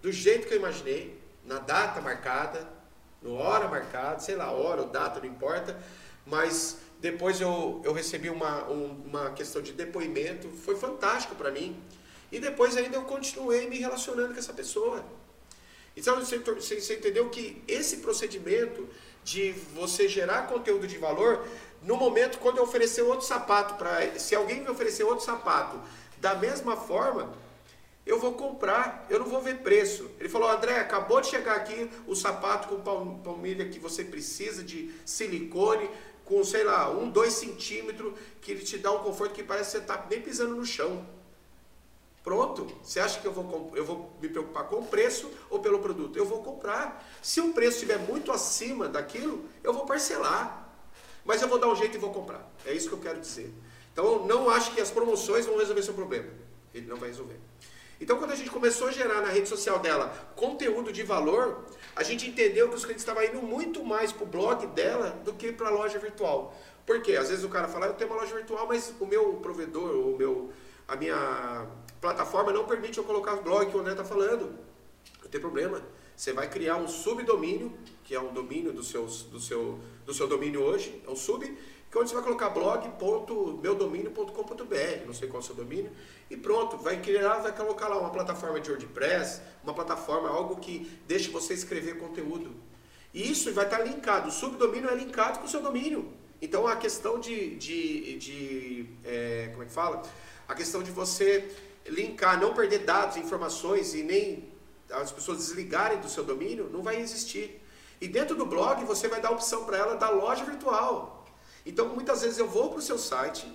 do 0.00 0.12
jeito 0.12 0.46
que 0.46 0.54
eu 0.54 0.58
imaginei, 0.58 1.20
na 1.44 1.58
data 1.58 2.00
marcada, 2.00 2.68
no 3.20 3.34
hora 3.34 3.68
marcada, 3.68 4.20
sei 4.20 4.36
lá, 4.36 4.50
hora 4.50 4.82
ou 4.82 4.88
data, 4.88 5.18
não 5.18 5.26
importa, 5.26 5.78
mas 6.24 6.78
depois 7.00 7.40
eu, 7.40 7.80
eu 7.84 7.92
recebi 7.92 8.30
uma, 8.30 8.68
um, 8.68 9.02
uma 9.06 9.30
questão 9.30 9.62
de 9.62 9.72
depoimento, 9.72 10.48
foi 10.48 10.76
fantástico 10.76 11.34
para 11.34 11.50
mim. 11.50 11.80
E 12.30 12.38
depois 12.38 12.76
ainda 12.76 12.96
eu 12.96 13.04
continuei 13.04 13.68
me 13.68 13.78
relacionando 13.78 14.34
com 14.34 14.38
essa 14.38 14.52
pessoa. 14.52 15.04
Então 15.96 16.16
você, 16.16 16.38
você 16.38 16.94
entendeu 16.94 17.28
que 17.30 17.62
esse 17.66 17.98
procedimento 17.98 18.88
de 19.24 19.52
você 19.74 20.08
gerar 20.08 20.46
conteúdo 20.46 20.86
de 20.86 20.96
valor, 20.98 21.46
no 21.82 21.96
momento 21.96 22.38
quando 22.38 22.58
eu 22.58 22.64
oferecer 22.64 23.02
outro 23.02 23.26
sapato 23.26 23.74
para, 23.74 24.18
se 24.18 24.34
alguém 24.34 24.60
me 24.60 24.68
oferecer 24.68 25.04
outro 25.04 25.24
sapato 25.24 25.80
da 26.18 26.34
mesma 26.34 26.76
forma, 26.76 27.32
eu 28.04 28.18
vou 28.18 28.32
comprar, 28.32 29.06
eu 29.10 29.18
não 29.18 29.26
vou 29.26 29.42
ver 29.42 29.58
preço. 29.58 30.10
Ele 30.18 30.30
falou, 30.30 30.50
André, 30.50 30.78
acabou 30.78 31.20
de 31.20 31.28
chegar 31.28 31.56
aqui 31.56 31.90
o 32.06 32.14
sapato 32.14 32.68
com 32.68 33.18
palmilha 33.20 33.68
que 33.68 33.78
você 33.78 34.02
precisa 34.02 34.64
de 34.64 34.90
silicone, 35.04 35.88
com, 36.24 36.42
sei 36.42 36.64
lá, 36.64 36.90
um, 36.90 37.10
dois 37.10 37.34
centímetros, 37.34 38.14
que 38.40 38.52
ele 38.52 38.62
te 38.62 38.78
dá 38.78 38.90
um 38.92 39.02
conforto 39.02 39.34
que 39.34 39.42
parece 39.42 39.72
que 39.72 39.76
você 39.76 39.82
está 39.82 40.06
nem 40.08 40.22
pisando 40.22 40.54
no 40.54 40.64
chão. 40.64 41.06
Pronto. 42.24 42.66
Você 42.82 43.00
acha 43.00 43.20
que 43.20 43.26
eu 43.26 43.32
vou, 43.32 43.72
eu 43.74 43.84
vou 43.84 44.12
me 44.20 44.28
preocupar 44.28 44.64
com 44.64 44.76
o 44.76 44.86
preço 44.86 45.30
ou 45.48 45.60
pelo 45.60 45.78
produto? 45.78 46.18
Eu 46.18 46.26
vou 46.26 46.42
comprar. 46.42 47.06
Se 47.22 47.40
o 47.40 47.52
preço 47.52 47.76
estiver 47.76 47.98
muito 47.98 48.32
acima 48.32 48.88
daquilo, 48.88 49.44
eu 49.62 49.72
vou 49.72 49.86
parcelar. 49.86 50.67
Mas 51.28 51.42
eu 51.42 51.48
vou 51.48 51.58
dar 51.58 51.68
um 51.68 51.76
jeito 51.76 51.94
e 51.94 52.00
vou 52.00 52.10
comprar. 52.10 52.50
É 52.64 52.72
isso 52.72 52.88
que 52.88 52.94
eu 52.94 53.00
quero 53.00 53.20
dizer. 53.20 53.52
Então, 53.92 54.24
não 54.24 54.48
acho 54.48 54.72
que 54.72 54.80
as 54.80 54.90
promoções 54.90 55.44
vão 55.44 55.58
resolver 55.58 55.82
seu 55.82 55.92
problema. 55.92 56.30
Ele 56.72 56.86
não 56.86 56.96
vai 56.96 57.10
resolver. 57.10 57.38
Então, 58.00 58.16
quando 58.16 58.30
a 58.30 58.34
gente 58.34 58.48
começou 58.48 58.88
a 58.88 58.90
gerar 58.90 59.20
na 59.20 59.28
rede 59.28 59.46
social 59.46 59.78
dela 59.78 60.10
conteúdo 60.34 60.90
de 60.90 61.02
valor, 61.02 61.66
a 61.94 62.02
gente 62.02 62.26
entendeu 62.26 62.70
que 62.70 62.76
os 62.76 62.82
clientes 62.82 63.02
estavam 63.02 63.22
indo 63.22 63.42
muito 63.42 63.84
mais 63.84 64.10
para 64.10 64.24
o 64.24 64.26
blog 64.26 64.66
dela 64.68 65.10
do 65.22 65.34
que 65.34 65.52
para 65.52 65.68
a 65.68 65.70
loja 65.70 65.98
virtual. 65.98 66.56
Por 66.86 67.02
quê? 67.02 67.16
Às 67.16 67.28
vezes 67.28 67.44
o 67.44 67.50
cara 67.50 67.68
fala, 67.68 67.88
eu 67.88 67.92
tenho 67.92 68.10
uma 68.10 68.22
loja 68.22 68.34
virtual, 68.34 68.66
mas 68.66 68.94
o 68.98 69.04
meu 69.04 69.34
provedor, 69.34 69.96
o 69.96 70.16
meu, 70.16 70.50
a 70.88 70.96
minha 70.96 71.66
plataforma 72.00 72.52
não 72.52 72.64
permite 72.64 72.96
eu 72.96 73.04
colocar 73.04 73.34
o 73.34 73.42
blog 73.42 73.70
que 73.70 73.76
o 73.76 73.80
André 73.80 73.92
está 73.92 74.04
falando. 74.04 74.58
Não 75.22 75.28
tem 75.28 75.38
problema. 75.38 75.82
Você 76.18 76.32
vai 76.32 76.50
criar 76.50 76.76
um 76.78 76.88
subdomínio, 76.88 77.72
que 78.02 78.12
é 78.12 78.20
um 78.20 78.32
domínio 78.32 78.72
do, 78.72 78.82
seus, 78.82 79.22
do, 79.22 79.38
seu, 79.38 79.78
do 80.04 80.12
seu 80.12 80.26
domínio 80.26 80.60
hoje, 80.60 81.00
é 81.06 81.10
um 81.10 81.14
sub, 81.14 81.46
que 81.46 81.96
é 81.96 82.00
onde 82.00 82.10
você 82.10 82.16
vai 82.16 82.24
colocar 82.24 82.50
blog.meudomínio.com.br, 82.50 85.06
não 85.06 85.14
sei 85.14 85.28
qual 85.28 85.40
é 85.40 85.44
o 85.44 85.46
seu 85.46 85.54
domínio, 85.54 85.92
e 86.28 86.36
pronto, 86.36 86.76
vai 86.76 87.00
criar, 87.00 87.38
vai 87.38 87.54
colocar 87.54 87.86
lá 87.86 88.00
uma 88.00 88.10
plataforma 88.10 88.58
de 88.58 88.68
WordPress, 88.68 89.42
uma 89.62 89.72
plataforma, 89.72 90.28
algo 90.28 90.56
que 90.56 90.90
deixe 91.06 91.30
você 91.30 91.54
escrever 91.54 91.98
conteúdo. 91.98 92.52
E 93.14 93.30
isso 93.30 93.54
vai 93.54 93.66
estar 93.66 93.86
linkado, 93.86 94.26
o 94.26 94.32
subdomínio 94.32 94.90
é 94.90 94.96
linkado 94.96 95.38
com 95.38 95.44
o 95.44 95.48
seu 95.48 95.62
domínio. 95.62 96.12
Então 96.42 96.66
a 96.66 96.74
questão 96.74 97.20
de, 97.20 97.54
de, 97.54 98.18
de 98.18 98.86
é, 99.04 99.50
como 99.52 99.62
é 99.62 99.66
que 99.66 99.72
fala? 99.72 100.02
A 100.48 100.54
questão 100.56 100.82
de 100.82 100.90
você 100.90 101.48
linkar, 101.86 102.40
não 102.40 102.54
perder 102.54 102.80
dados, 102.80 103.16
informações 103.16 103.94
e 103.94 104.02
nem 104.02 104.57
as 104.90 105.12
pessoas 105.12 105.38
desligarem 105.38 105.98
do 105.98 106.08
seu 106.08 106.24
domínio, 106.24 106.68
não 106.70 106.82
vai 106.82 107.00
existir. 107.00 107.62
E 108.00 108.08
dentro 108.08 108.36
do 108.36 108.46
blog 108.46 108.84
você 108.84 109.08
vai 109.08 109.20
dar 109.20 109.28
a 109.28 109.32
opção 109.32 109.64
para 109.64 109.76
ela 109.76 109.96
da 109.96 110.10
loja 110.10 110.44
virtual. 110.44 111.26
Então, 111.66 111.88
muitas 111.88 112.22
vezes 112.22 112.38
eu 112.38 112.48
vou 112.48 112.70
para 112.70 112.78
o 112.78 112.82
seu 112.82 112.98
site, 112.98 113.46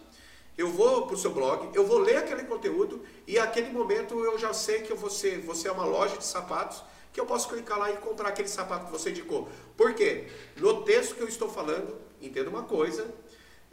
eu 0.58 0.70
vou 0.70 1.08
para 1.08 1.16
o 1.16 1.18
seu 1.18 1.32
blog, 1.32 1.70
eu 1.74 1.86
vou 1.86 1.98
ler 1.98 2.18
aquele 2.18 2.44
conteúdo 2.44 3.04
e 3.26 3.40
aquele 3.40 3.72
momento 3.72 4.24
eu 4.24 4.38
já 4.38 4.54
sei 4.54 4.82
que 4.82 4.94
você, 4.94 5.38
você 5.38 5.68
é 5.68 5.72
uma 5.72 5.86
loja 5.86 6.18
de 6.18 6.26
sapatos, 6.26 6.84
que 7.12 7.20
eu 7.20 7.26
posso 7.26 7.48
clicar 7.48 7.78
lá 7.78 7.92
e 7.92 7.98
comprar 7.98 8.30
aquele 8.30 8.48
sapato 8.48 8.86
que 8.86 8.92
você 8.92 9.12
indicou. 9.12 9.48
Por 9.78 9.94
quê? 9.94 10.28
No 10.58 10.84
texto 10.84 11.16
que 11.16 11.22
eu 11.22 11.28
estou 11.28 11.50
falando, 11.50 11.96
entenda 12.22 12.50
uma 12.50 12.64
coisa, 12.64 13.14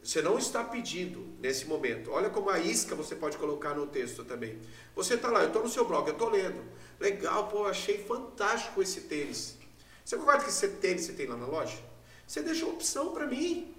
você 0.02 0.22
não 0.22 0.38
está 0.38 0.64
pedindo 0.64 1.26
nesse 1.38 1.66
momento. 1.66 2.10
Olha 2.10 2.30
como 2.30 2.48
a 2.48 2.58
isca 2.58 2.94
você 2.94 3.14
pode 3.14 3.36
colocar 3.36 3.74
no 3.74 3.86
texto 3.86 4.24
também. 4.24 4.58
Você 4.94 5.14
está 5.14 5.28
lá, 5.28 5.42
eu 5.42 5.48
estou 5.48 5.62
no 5.62 5.68
seu 5.68 5.84
blog, 5.84 6.06
eu 6.06 6.14
estou 6.14 6.30
lendo. 6.30 6.62
Legal, 6.98 7.48
pô, 7.48 7.66
achei 7.66 8.02
fantástico 8.04 8.80
esse 8.82 9.02
tênis. 9.02 9.56
Você 10.04 10.16
concorda 10.16 10.44
que 10.44 10.50
esse 10.50 10.68
tênis 10.68 11.04
você 11.04 11.12
tem 11.12 11.26
lá 11.26 11.36
na 11.36 11.46
loja? 11.46 11.78
Você 12.26 12.42
deixa 12.42 12.64
uma 12.64 12.74
opção 12.74 13.12
para 13.12 13.26
mim. 13.26 13.74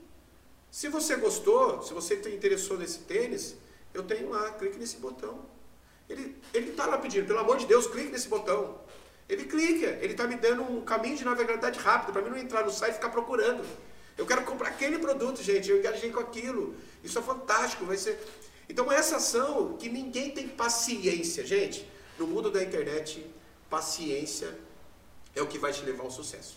Se 0.69 0.88
você 0.88 1.15
gostou, 1.15 1.82
se 1.82 1.93
você 1.93 2.15
interessou 2.34 2.78
nesse 2.78 2.99
tênis, 2.99 3.55
eu 3.93 4.03
tenho 4.03 4.30
lá, 4.30 4.51
clique 4.51 4.78
nesse 4.78 4.97
botão. 4.97 5.45
Ele 6.07 6.36
está 6.53 6.86
lá 6.86 6.97
pedindo, 6.97 7.26
pelo 7.26 7.39
amor 7.39 7.57
de 7.57 7.65
Deus, 7.65 7.88
clique 7.88 8.11
nesse 8.11 8.28
botão. 8.28 8.80
Ele 9.28 9.45
clica, 9.45 9.88
ele 10.01 10.13
está 10.13 10.28
me 10.28 10.36
dando 10.36 10.63
um 10.63 10.82
caminho 10.82 11.15
de 11.15 11.24
navegabilidade 11.24 11.80
rápido, 11.80 12.11
para 12.11 12.22
mim 12.22 12.30
não 12.30 12.38
entrar 12.38 12.65
no 12.65 12.72
site 12.72 12.91
e 12.91 12.95
ficar 12.95 13.09
procurando. 13.09 13.65
Eu 14.18 14.26
quero 14.26 14.43
comprar 14.43 14.70
aquele 14.70 14.99
produto, 14.99 15.41
gente, 15.41 15.70
eu 15.70 15.80
engajei 15.80 16.12
com 16.12 16.20
aquilo. 16.20 16.76
Isso 17.03 17.18
é 17.18 17.22
fantástico, 17.22 17.86
vai 17.86 17.97
ser. 17.97 18.20
Então 18.70 18.91
essa 18.91 19.18
ação 19.18 19.78
que 19.78 19.89
ninguém 19.89 20.32
tem 20.32 20.47
paciência, 20.47 21.45
gente. 21.45 21.88
No 22.18 22.28
mundo 22.28 22.51
da 22.51 22.64
internet, 22.64 23.26
paciência 23.70 24.57
é 25.36 25.41
o 25.41 25.47
que 25.47 25.57
vai 25.57 25.72
te 25.72 25.84
levar 25.84 26.03
ao 26.03 26.12
sucesso. 26.12 26.55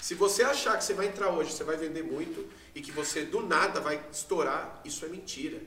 Se 0.00 0.14
você 0.14 0.42
achar 0.42 0.76
que 0.78 0.84
você 0.84 0.94
vai 0.94 1.06
entrar 1.06 1.30
hoje, 1.30 1.52
você 1.52 1.62
vai 1.62 1.76
vender 1.76 2.02
muito 2.02 2.46
e 2.74 2.80
que 2.80 2.90
você 2.90 3.22
do 3.22 3.40
nada 3.42 3.80
vai 3.80 4.02
estourar, 4.10 4.80
isso 4.84 5.04
é 5.04 5.08
mentira. 5.08 5.60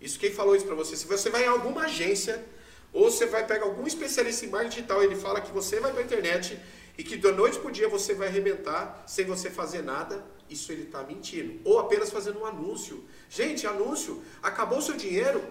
Isso 0.00 0.18
quem 0.18 0.32
falou 0.32 0.56
isso 0.56 0.66
para 0.66 0.74
você? 0.74 0.96
Se 0.96 1.06
você 1.06 1.30
vai 1.30 1.44
em 1.44 1.48
alguma 1.48 1.82
agência 1.82 2.44
ou 2.92 3.10
você 3.10 3.26
vai 3.26 3.46
pegar 3.46 3.64
algum 3.64 3.86
especialista 3.86 4.46
em 4.46 4.48
marketing 4.48 4.76
digital, 4.76 5.02
ele 5.02 5.16
fala 5.16 5.40
que 5.40 5.52
você 5.52 5.80
vai 5.80 5.92
para 5.92 6.00
a 6.00 6.04
internet 6.04 6.58
e 6.98 7.04
que 7.04 7.16
da 7.16 7.32
noite 7.32 7.58
para 7.58 7.68
o 7.68 7.72
dia 7.72 7.88
você 7.88 8.14
vai 8.14 8.28
arrebentar 8.28 9.04
sem 9.06 9.26
você 9.26 9.50
fazer 9.50 9.82
nada, 9.82 10.24
isso 10.48 10.72
ele 10.72 10.84
está 10.84 11.02
mentindo. 11.02 11.60
Ou 11.64 11.78
apenas 11.78 12.10
fazendo 12.10 12.40
um 12.40 12.46
anúncio. 12.46 13.04
Gente, 13.28 13.66
anúncio, 13.66 14.22
acabou 14.42 14.80
seu 14.80 14.96
dinheiro, 14.96 15.44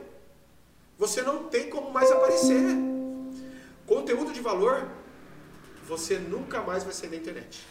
você 0.98 1.22
não 1.22 1.48
tem 1.50 1.70
como 1.70 1.92
mais 1.92 2.12
aparecer. 2.12 2.64
Conteúdo 3.86 4.34
de 4.34 4.42
valor, 4.42 4.90
você 5.86 6.18
nunca 6.18 6.62
mais 6.62 6.84
vai 6.84 6.94
ser 6.94 7.10
na 7.10 7.18
internet. 7.18 7.66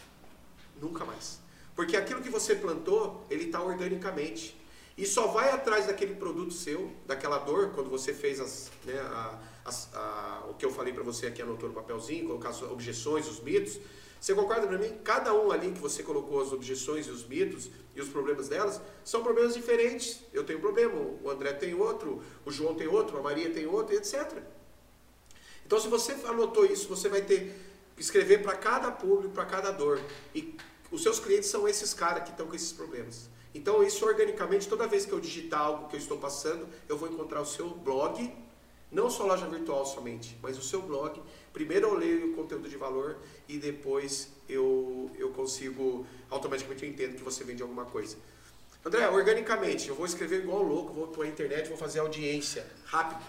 Nunca 0.81 1.05
mais. 1.05 1.41
Porque 1.75 1.97
aquilo 1.97 2.23
que 2.23 2.31
você 2.31 2.55
plantou, 2.55 3.27
ele 3.29 3.45
está 3.45 3.61
organicamente. 3.61 4.57
E 4.97 5.05
só 5.05 5.27
vai 5.27 5.51
atrás 5.51 5.87
daquele 5.87 6.15
produto 6.15 6.53
seu, 6.53 6.93
daquela 7.05 7.39
dor, 7.39 7.73
quando 7.73 7.91
você 7.91 8.15
fez 8.15 8.39
as, 8.39 8.71
né, 8.85 9.01
a, 9.01 9.39
a, 9.65 10.47
o 10.51 10.55
que 10.55 10.65
eu 10.65 10.71
falei 10.71 10.93
para 10.93 11.03
você 11.03 11.27
aqui, 11.27 11.41
anotou 11.43 11.69
no 11.69 11.75
papelzinho, 11.75 12.27
colocar 12.27 12.51
as 12.51 12.63
objeções, 12.63 13.29
os 13.29 13.41
mitos. 13.41 13.79
Você 14.21 14.35
concorda 14.35 14.67
para 14.67 14.79
mim? 14.79 14.99
Cada 15.05 15.35
um 15.35 15.51
ali 15.51 15.73
que 15.73 15.81
você 15.81 16.03
colocou 16.03 16.41
as 16.41 16.53
objeções 16.53 17.07
e 17.07 17.11
os 17.11 17.27
mitos 17.27 17.71
e 17.95 18.01
os 18.01 18.09
problemas 18.09 18.49
delas 18.49 18.81
são 19.05 19.23
problemas 19.23 19.55
diferentes. 19.55 20.21
Eu 20.33 20.45
tenho 20.45 20.59
um 20.59 20.63
problema, 20.63 20.95
o 21.23 21.31
André 21.31 21.53
tem 21.53 21.75
outro, 21.75 22.23
o 22.45 22.51
João 22.51 22.75
tem 22.75 22.87
outro, 22.87 23.19
a 23.19 23.23
Maria 23.23 23.51
tem 23.51 23.67
outro, 23.67 23.95
etc. 23.95 24.43
Então, 25.67 25.79
se 25.79 25.89
você 25.89 26.13
anotou 26.27 26.65
isso, 26.65 26.89
você 26.89 27.09
vai 27.09 27.23
ter 27.23 27.55
que 27.97 28.03
escrever 28.03 28.43
para 28.43 28.57
cada 28.57 28.91
público, 28.91 29.33
para 29.35 29.45
cada 29.45 29.71
dor. 29.71 30.01
E 30.35 30.57
os 30.91 31.03
seus 31.03 31.19
clientes 31.19 31.49
são 31.49 31.67
esses 31.67 31.95
caras 31.95 32.25
que 32.25 32.31
estão 32.31 32.47
com 32.47 32.55
esses 32.55 32.73
problemas. 32.73 33.29
Então, 33.55 33.83
isso 33.83 34.05
organicamente, 34.05 34.69
toda 34.69 34.87
vez 34.87 35.07
que 35.07 35.13
eu 35.13 35.21
digitar 35.21 35.61
algo 35.61 35.89
que 35.89 35.97
eu 35.97 36.01
estou 36.01 36.19
passando, 36.19 36.67
eu 36.89 36.97
vou 36.99 37.09
encontrar 37.09 37.41
o 37.41 37.47
seu 37.47 37.71
blog, 37.71 38.33
não 38.95 39.11
só 39.11 39.27
loja 39.27 39.47
virtual 39.47 39.85
somente, 39.85 40.39
mas 40.41 40.57
o 40.57 40.63
seu 40.63 40.81
blog. 40.81 41.21
Primeiro 41.53 41.89
eu 41.89 41.95
leio 41.95 42.33
o 42.33 42.35
conteúdo 42.35 42.69
de 42.69 42.77
valor 42.77 43.19
e 43.49 43.59
depois 43.59 44.31
eu, 44.49 45.11
eu 45.19 45.31
consigo, 45.31 46.07
automaticamente 46.31 46.85
eu 46.85 46.91
entendo 46.91 47.17
que 47.17 47.23
você 47.23 47.43
vende 47.43 47.61
alguma 47.61 47.85
coisa. 47.85 48.17
André, 48.85 49.09
organicamente, 49.09 49.89
eu 49.89 49.95
vou 49.95 50.07
escrever 50.07 50.43
igual 50.43 50.63
louco, 50.63 50.93
vou 50.93 51.09
para 51.09 51.25
a 51.25 51.27
internet, 51.27 51.69
vou 51.69 51.77
fazer 51.77 51.99
audiência, 51.99 52.67
rápido. 52.85 53.25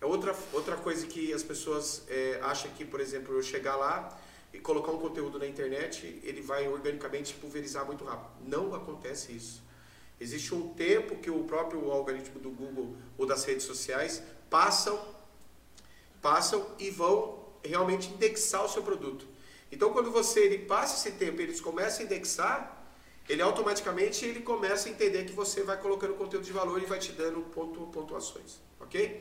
É 0.00 0.06
outra, 0.06 0.34
outra 0.52 0.76
coisa 0.76 1.06
que 1.06 1.32
as 1.32 1.42
pessoas 1.42 2.04
é, 2.08 2.38
acham 2.42 2.70
que, 2.70 2.84
por 2.84 3.00
exemplo, 3.00 3.34
eu 3.34 3.42
chegar 3.42 3.76
lá 3.76 4.16
e 4.54 4.58
colocar 4.58 4.92
um 4.92 4.98
conteúdo 4.98 5.38
na 5.38 5.46
internet, 5.46 6.20
ele 6.22 6.40
vai 6.40 6.66
organicamente 6.68 7.34
pulverizar 7.34 7.84
muito 7.84 8.04
rápido. 8.04 8.30
Não 8.46 8.74
acontece 8.74 9.32
isso. 9.32 9.67
Existe 10.20 10.54
um 10.54 10.68
tempo 10.74 11.16
que 11.16 11.30
o 11.30 11.44
próprio 11.44 11.90
algoritmo 11.90 12.40
do 12.40 12.50
Google 12.50 12.96
ou 13.16 13.24
das 13.24 13.44
redes 13.44 13.64
sociais 13.64 14.22
passam, 14.50 14.98
passam 16.20 16.66
e 16.78 16.90
vão 16.90 17.46
realmente 17.64 18.08
indexar 18.08 18.64
o 18.64 18.68
seu 18.68 18.82
produto. 18.82 19.26
Então, 19.70 19.92
quando 19.92 20.10
você 20.10 20.40
ele 20.40 20.58
passa 20.58 20.96
esse 20.96 21.16
tempo, 21.16 21.40
eles 21.40 21.60
começam 21.60 22.00
a 22.00 22.04
indexar, 22.04 22.86
ele 23.28 23.42
automaticamente 23.42 24.24
ele 24.24 24.40
começa 24.40 24.88
a 24.88 24.92
entender 24.92 25.24
que 25.24 25.32
você 25.32 25.62
vai 25.62 25.76
colocando 25.76 26.14
conteúdo 26.14 26.44
de 26.44 26.52
valor 26.52 26.82
e 26.82 26.86
vai 26.86 26.98
te 26.98 27.12
dando 27.12 27.42
pontu, 27.42 27.86
pontuações, 27.92 28.56
ok? 28.80 29.20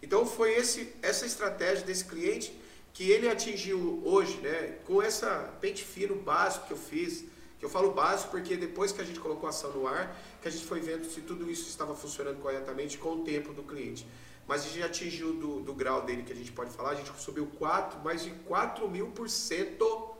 Então, 0.00 0.24
foi 0.24 0.54
esse, 0.54 0.94
essa 1.02 1.26
estratégia 1.26 1.84
desse 1.84 2.04
cliente 2.04 2.56
que 2.94 3.10
ele 3.10 3.28
atingiu 3.28 4.00
hoje, 4.04 4.38
né, 4.38 4.78
com 4.84 5.02
essa 5.02 5.54
pente 5.60 5.84
fino 5.84 6.14
básico 6.14 6.68
que 6.68 6.72
eu 6.72 6.76
fiz, 6.76 7.24
que 7.58 7.64
eu 7.64 7.68
falo 7.68 7.90
básico 7.90 8.30
porque 8.30 8.56
depois 8.56 8.92
que 8.92 9.00
a 9.00 9.04
gente 9.04 9.18
colocou 9.18 9.46
a 9.46 9.50
ação 9.50 9.72
no 9.72 9.86
ar, 9.86 10.16
que 10.40 10.48
a 10.48 10.50
gente 10.50 10.64
foi 10.64 10.80
vendo 10.80 11.04
se 11.10 11.20
tudo 11.22 11.50
isso 11.50 11.68
estava 11.68 11.94
funcionando 11.94 12.40
corretamente 12.40 12.98
com 12.98 13.14
o 13.14 13.24
tempo 13.24 13.52
do 13.52 13.62
cliente. 13.62 14.06
Mas 14.46 14.62
a 14.62 14.68
gente 14.68 14.82
atingiu 14.82 15.34
do, 15.34 15.60
do 15.60 15.74
grau 15.74 16.02
dele 16.02 16.22
que 16.22 16.32
a 16.32 16.36
gente 16.36 16.52
pode 16.52 16.70
falar, 16.70 16.90
a 16.90 16.94
gente 16.94 17.10
subiu 17.20 17.46
4, 17.58 18.00
mais 18.00 18.22
de 18.22 18.30
4 18.30 18.88
mil 18.88 19.08
por 19.08 19.28
cento 19.28 20.14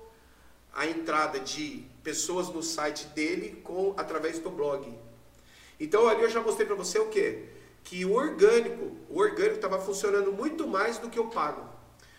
a 0.73 0.87
entrada 0.87 1.41
de 1.41 1.87
pessoas 2.03 2.49
no 2.49 2.63
site 2.63 3.07
dele 3.09 3.61
com 3.63 3.95
através 3.97 4.39
do 4.39 4.51
blog. 4.51 4.93
Então 5.81 6.09
ali 6.09 6.23
eu 6.23 6.31
já 6.31 6.43
mostrei 6.43 6.67
para 6.67 6.77
você 6.77 6.99
o 6.99 7.09
quê? 7.09 7.47
Que 7.85 8.05
o 8.05 8.13
orgânico, 8.13 8.97
o 9.09 9.19
orgânico 9.19 9.57
estava 9.57 9.81
funcionando 9.81 10.33
muito 10.33 10.67
mais 10.67 10.99
do 10.99 11.09
que 11.09 11.19
o 11.19 11.29
pago. 11.29 11.69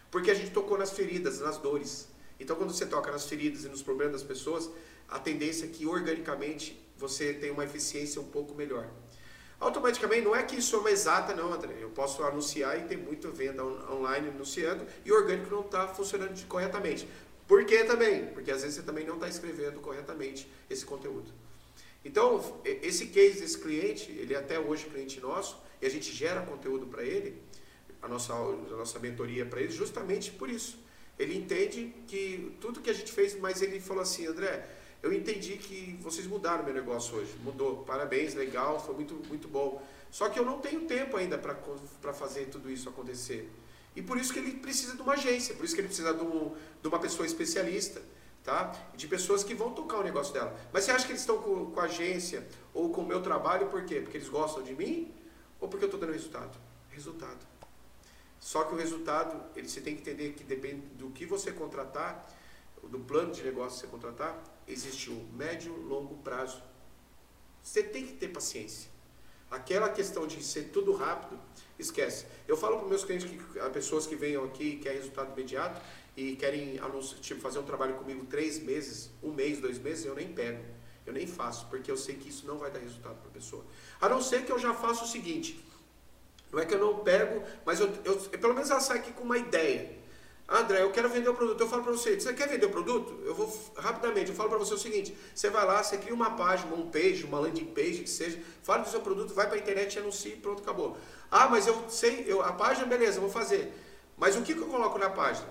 Porque 0.10 0.32
a 0.32 0.34
gente 0.34 0.52
tocou 0.52 0.78
nas 0.78 0.92
feridas, 0.92 1.40
nas 1.40 1.58
dores. 1.58 2.08
Então, 2.40 2.56
quando 2.56 2.74
você 2.74 2.86
toca 2.86 3.12
nas 3.12 3.26
feridas 3.26 3.66
e 3.66 3.70
nos 3.70 3.84
problemas 3.84 4.14
das 4.14 4.24
pessoas, 4.24 4.70
a 5.10 5.20
tendência 5.20 5.66
é 5.66 5.70
que 5.70 5.86
organicamente 5.86 6.80
você 6.98 7.34
tenha 7.34 7.54
uma 7.54 7.64
eficiência 7.64 8.22
um 8.22 8.28
pouco 8.28 8.54
melhor. 8.54 8.90
Automaticamente, 9.60 10.22
não 10.22 10.36
é 10.36 10.44
que 10.44 10.56
isso 10.56 10.76
é 10.76 10.80
uma 10.80 10.92
exata, 10.92 11.34
não, 11.36 11.52
André. 11.52 11.76
Eu 11.82 11.90
posso 11.90 12.24
anunciar 12.24 12.80
e 12.80 12.84
tem 12.84 12.98
muita 12.98 13.30
venda 13.30 13.64
online 13.64 14.30
anunciando 14.30 14.86
e 15.04 15.12
o 15.12 15.16
orgânico 15.16 15.50
não 15.52 15.62
está 15.62 15.88
funcionando 15.88 16.46
corretamente. 16.48 17.08
Por 17.48 17.66
que 17.66 17.84
também? 17.84 18.28
Porque 18.28 18.52
às 18.52 18.62
vezes 18.62 18.78
você 18.78 18.84
também 18.84 19.06
não 19.06 19.16
está 19.16 19.28
escrevendo 19.28 19.80
corretamente 19.82 20.50
esse 20.70 20.86
conteúdo. 20.86 21.32
Então, 22.06 22.62
esse 22.64 23.08
case 23.08 23.42
desse 23.42 23.58
cliente, 23.58 24.12
ele 24.12 24.34
é 24.34 24.38
até 24.38 24.58
hoje 24.58 24.86
cliente 24.86 25.20
nosso, 25.20 25.58
e 25.82 25.86
a 25.86 25.90
gente 25.90 26.14
gera 26.14 26.42
conteúdo 26.42 26.86
para 26.86 27.04
ele, 27.04 27.42
a 28.02 28.08
nossa, 28.08 28.34
a 28.34 28.78
nossa 28.78 29.00
mentoria 29.00 29.46
para 29.46 29.62
ele 29.62 29.72
justamente 29.72 30.32
por 30.32 30.50
isso. 30.50 30.80
Ele 31.18 31.36
entende 31.36 31.94
que 32.08 32.56
tudo 32.62 32.80
que 32.80 32.90
a 32.90 32.94
gente 32.94 33.12
fez, 33.12 33.38
mas 33.38 33.62
ele 33.62 33.82
falou 33.82 34.04
assim, 34.04 34.26
André, 34.26 34.66
eu 35.02 35.14
entendi 35.14 35.58
que 35.58 35.98
vocês 36.02 36.28
mudaram 36.28 36.64
meu 36.64 36.74
negócio 36.74 37.16
hoje. 37.16 37.34
Mudou, 37.44 37.84
parabéns, 37.84 38.34
legal, 38.34 38.84
foi 38.84 38.96
muito, 38.96 39.16
muito 39.28 39.48
bom. 39.48 39.82
Só 40.12 40.28
que 40.28 40.40
eu 40.40 40.46
não 40.46 40.60
tenho 40.60 40.82
tempo 40.82 41.16
ainda 41.16 41.38
para 41.38 42.14
fazer 42.14 42.46
tudo 42.48 42.70
isso 42.70 42.90
acontecer. 42.90 43.50
E 43.96 44.02
por 44.02 44.18
isso 44.18 44.34
que 44.34 44.40
ele 44.40 44.54
precisa 44.54 44.96
de 44.96 45.02
uma 45.02 45.14
agência, 45.14 45.56
por 45.56 45.66
isso 45.66 45.74
que 45.74 45.82
ele 45.82 45.88
precisa 45.88 46.14
de, 46.14 46.24
um, 46.24 46.56
de 46.82 46.88
uma 46.88 47.00
pessoa 47.00 47.26
especialista, 47.26 48.02
tá? 48.44 48.76
De 48.96 49.08
pessoas 49.08 49.44
que 49.44 49.54
vão 49.54 49.72
tocar 49.72 50.00
o 50.00 50.04
negócio 50.04 50.34
dela. 50.34 50.56
Mas 50.72 50.84
você 50.84 50.92
acha 50.92 51.06
que 51.06 51.12
eles 51.12 51.22
estão 51.22 51.38
com, 51.38 51.72
com 51.72 51.80
a 51.80 51.84
agência 51.84 52.48
ou 52.74 52.90
com 52.90 53.02
o 53.02 53.06
meu 53.06 53.22
trabalho 53.22 53.68
por 53.68 53.84
quê? 53.86 54.02
Porque 54.02 54.18
eles 54.18 54.30
gostam 54.30 54.64
de 54.64 54.74
mim 54.76 55.14
ou 55.60 55.68
porque 55.68 55.86
eu 55.86 55.88
estou 55.88 56.00
dando 56.00 56.14
resultado? 56.14 56.58
Resultado. 56.90 57.48
Só 58.40 58.64
que 58.64 58.74
o 58.74 58.78
resultado, 58.78 59.42
ele, 59.56 59.68
você 59.68 59.82
tem 59.82 59.96
que 59.96 60.02
entender 60.02 60.34
que 60.34 60.44
depende 60.44 60.82
do 60.96 61.10
que 61.10 61.26
você 61.26 61.52
contratar, 61.52 62.26
do 62.84 63.00
plano 63.00 63.32
de 63.32 63.44
negócio 63.44 63.80
que 63.80 63.86
você 63.86 63.88
contratar, 63.88 64.44
existe 64.68 65.10
o 65.10 65.28
médio, 65.34 65.76
longo 65.76 66.16
prazo. 66.18 66.62
Você 67.62 67.84
tem 67.84 68.06
que 68.06 68.14
ter 68.14 68.30
paciência. 68.30 68.90
Aquela 69.50 69.90
questão 69.90 70.28
de 70.28 70.44
ser 70.44 70.66
tudo 70.66 70.94
rápido, 70.94 71.40
esquece. 71.78 72.26
Eu 72.48 72.56
falo 72.56 72.78
para 72.78 72.88
meus 72.88 73.04
clientes 73.04 73.30
que 73.30 73.60
as 73.60 73.72
pessoas 73.72 74.06
que 74.06 74.16
venham 74.16 74.44
aqui 74.44 74.64
e 74.64 74.78
querem 74.78 75.00
resultado 75.00 75.34
imediato 75.34 75.82
e 76.16 76.36
querem 76.36 76.80
tipo, 77.22 77.42
fazer 77.42 77.60
um 77.60 77.64
trabalho 77.64 77.96
comigo 77.96 78.26
três 78.26 78.60
meses, 78.60 79.10
um 79.24 79.32
mês, 79.32 79.60
dois 79.60 79.80
meses, 79.80 80.06
eu 80.06 80.14
nem 80.14 80.32
pego. 80.32 80.64
Eu 81.06 81.14
nem 81.14 81.26
faço, 81.26 81.66
porque 81.68 81.90
eu 81.90 81.98
sei 81.98 82.16
que 82.16 82.30
isso 82.30 82.46
não 82.46 82.60
vai 82.60 82.70
dar 82.70 82.80
resultado 82.80 83.16
para 83.16 83.30
a 83.30 83.32
pessoa. 83.32 83.66
A 84.00 84.08
não 84.08 84.22
ser 84.22 84.46
que 84.46 84.52
eu 84.52 84.60
já 84.60 84.74
faça 84.76 85.04
o 85.04 85.08
seguinte, 85.08 85.60
não 86.52 86.60
é 86.60 86.66
que 86.66 86.74
eu 86.74 86.80
não 86.80 87.00
pego, 87.00 87.44
mas 87.66 87.80
eu, 87.80 87.92
eu, 88.04 88.16
pelo 88.18 88.54
menos 88.54 88.70
ela 88.70 88.80
sai 88.80 89.00
aqui 89.00 89.12
com 89.14 89.24
uma 89.24 89.38
ideia. 89.38 89.98
André, 90.52 90.82
eu 90.82 90.92
quero 90.92 91.08
vender 91.10 91.30
o 91.30 91.36
produto. 91.36 91.62
Eu 91.62 91.70
falo 91.70 91.84
para 91.84 91.92
você, 91.92 92.20
você 92.20 92.34
quer 92.34 92.48
vender 92.48 92.66
o 92.66 92.72
produto? 92.72 93.22
Eu 93.24 93.36
vou 93.36 93.72
rapidamente, 93.78 94.30
eu 94.32 94.36
falo 94.36 94.50
para 94.50 94.58
você 94.58 94.74
o 94.74 94.80
seguinte: 94.80 95.16
você 95.34 95.48
vai 95.48 95.64
lá, 95.64 95.84
você 95.84 95.96
cria 95.98 96.14
uma 96.14 96.32
página, 96.32 96.74
um 96.74 96.90
page, 96.90 97.24
uma 97.24 97.40
landing 97.40 97.66
page, 97.66 98.02
que 98.02 98.10
seja, 98.10 98.42
fala 98.64 98.84
do 98.84 98.90
seu 98.90 99.00
produto, 99.00 99.32
vai 99.32 99.46
para 99.46 99.58
a 99.58 99.60
internet 99.60 99.94
e 99.94 100.00
anuncia, 100.00 100.36
pronto, 100.38 100.64
acabou. 100.64 100.98
Ah, 101.30 101.48
mas 101.48 101.68
eu 101.68 101.88
sei, 101.88 102.26
eu, 102.28 102.42
a 102.42 102.52
página, 102.52 102.88
beleza, 102.88 103.20
vou 103.20 103.30
fazer. 103.30 103.72
Mas 104.18 104.36
o 104.36 104.42
que, 104.42 104.56
que 104.56 104.60
eu 104.60 104.68
coloco 104.68 104.98
na 104.98 105.12
página? 105.12 105.48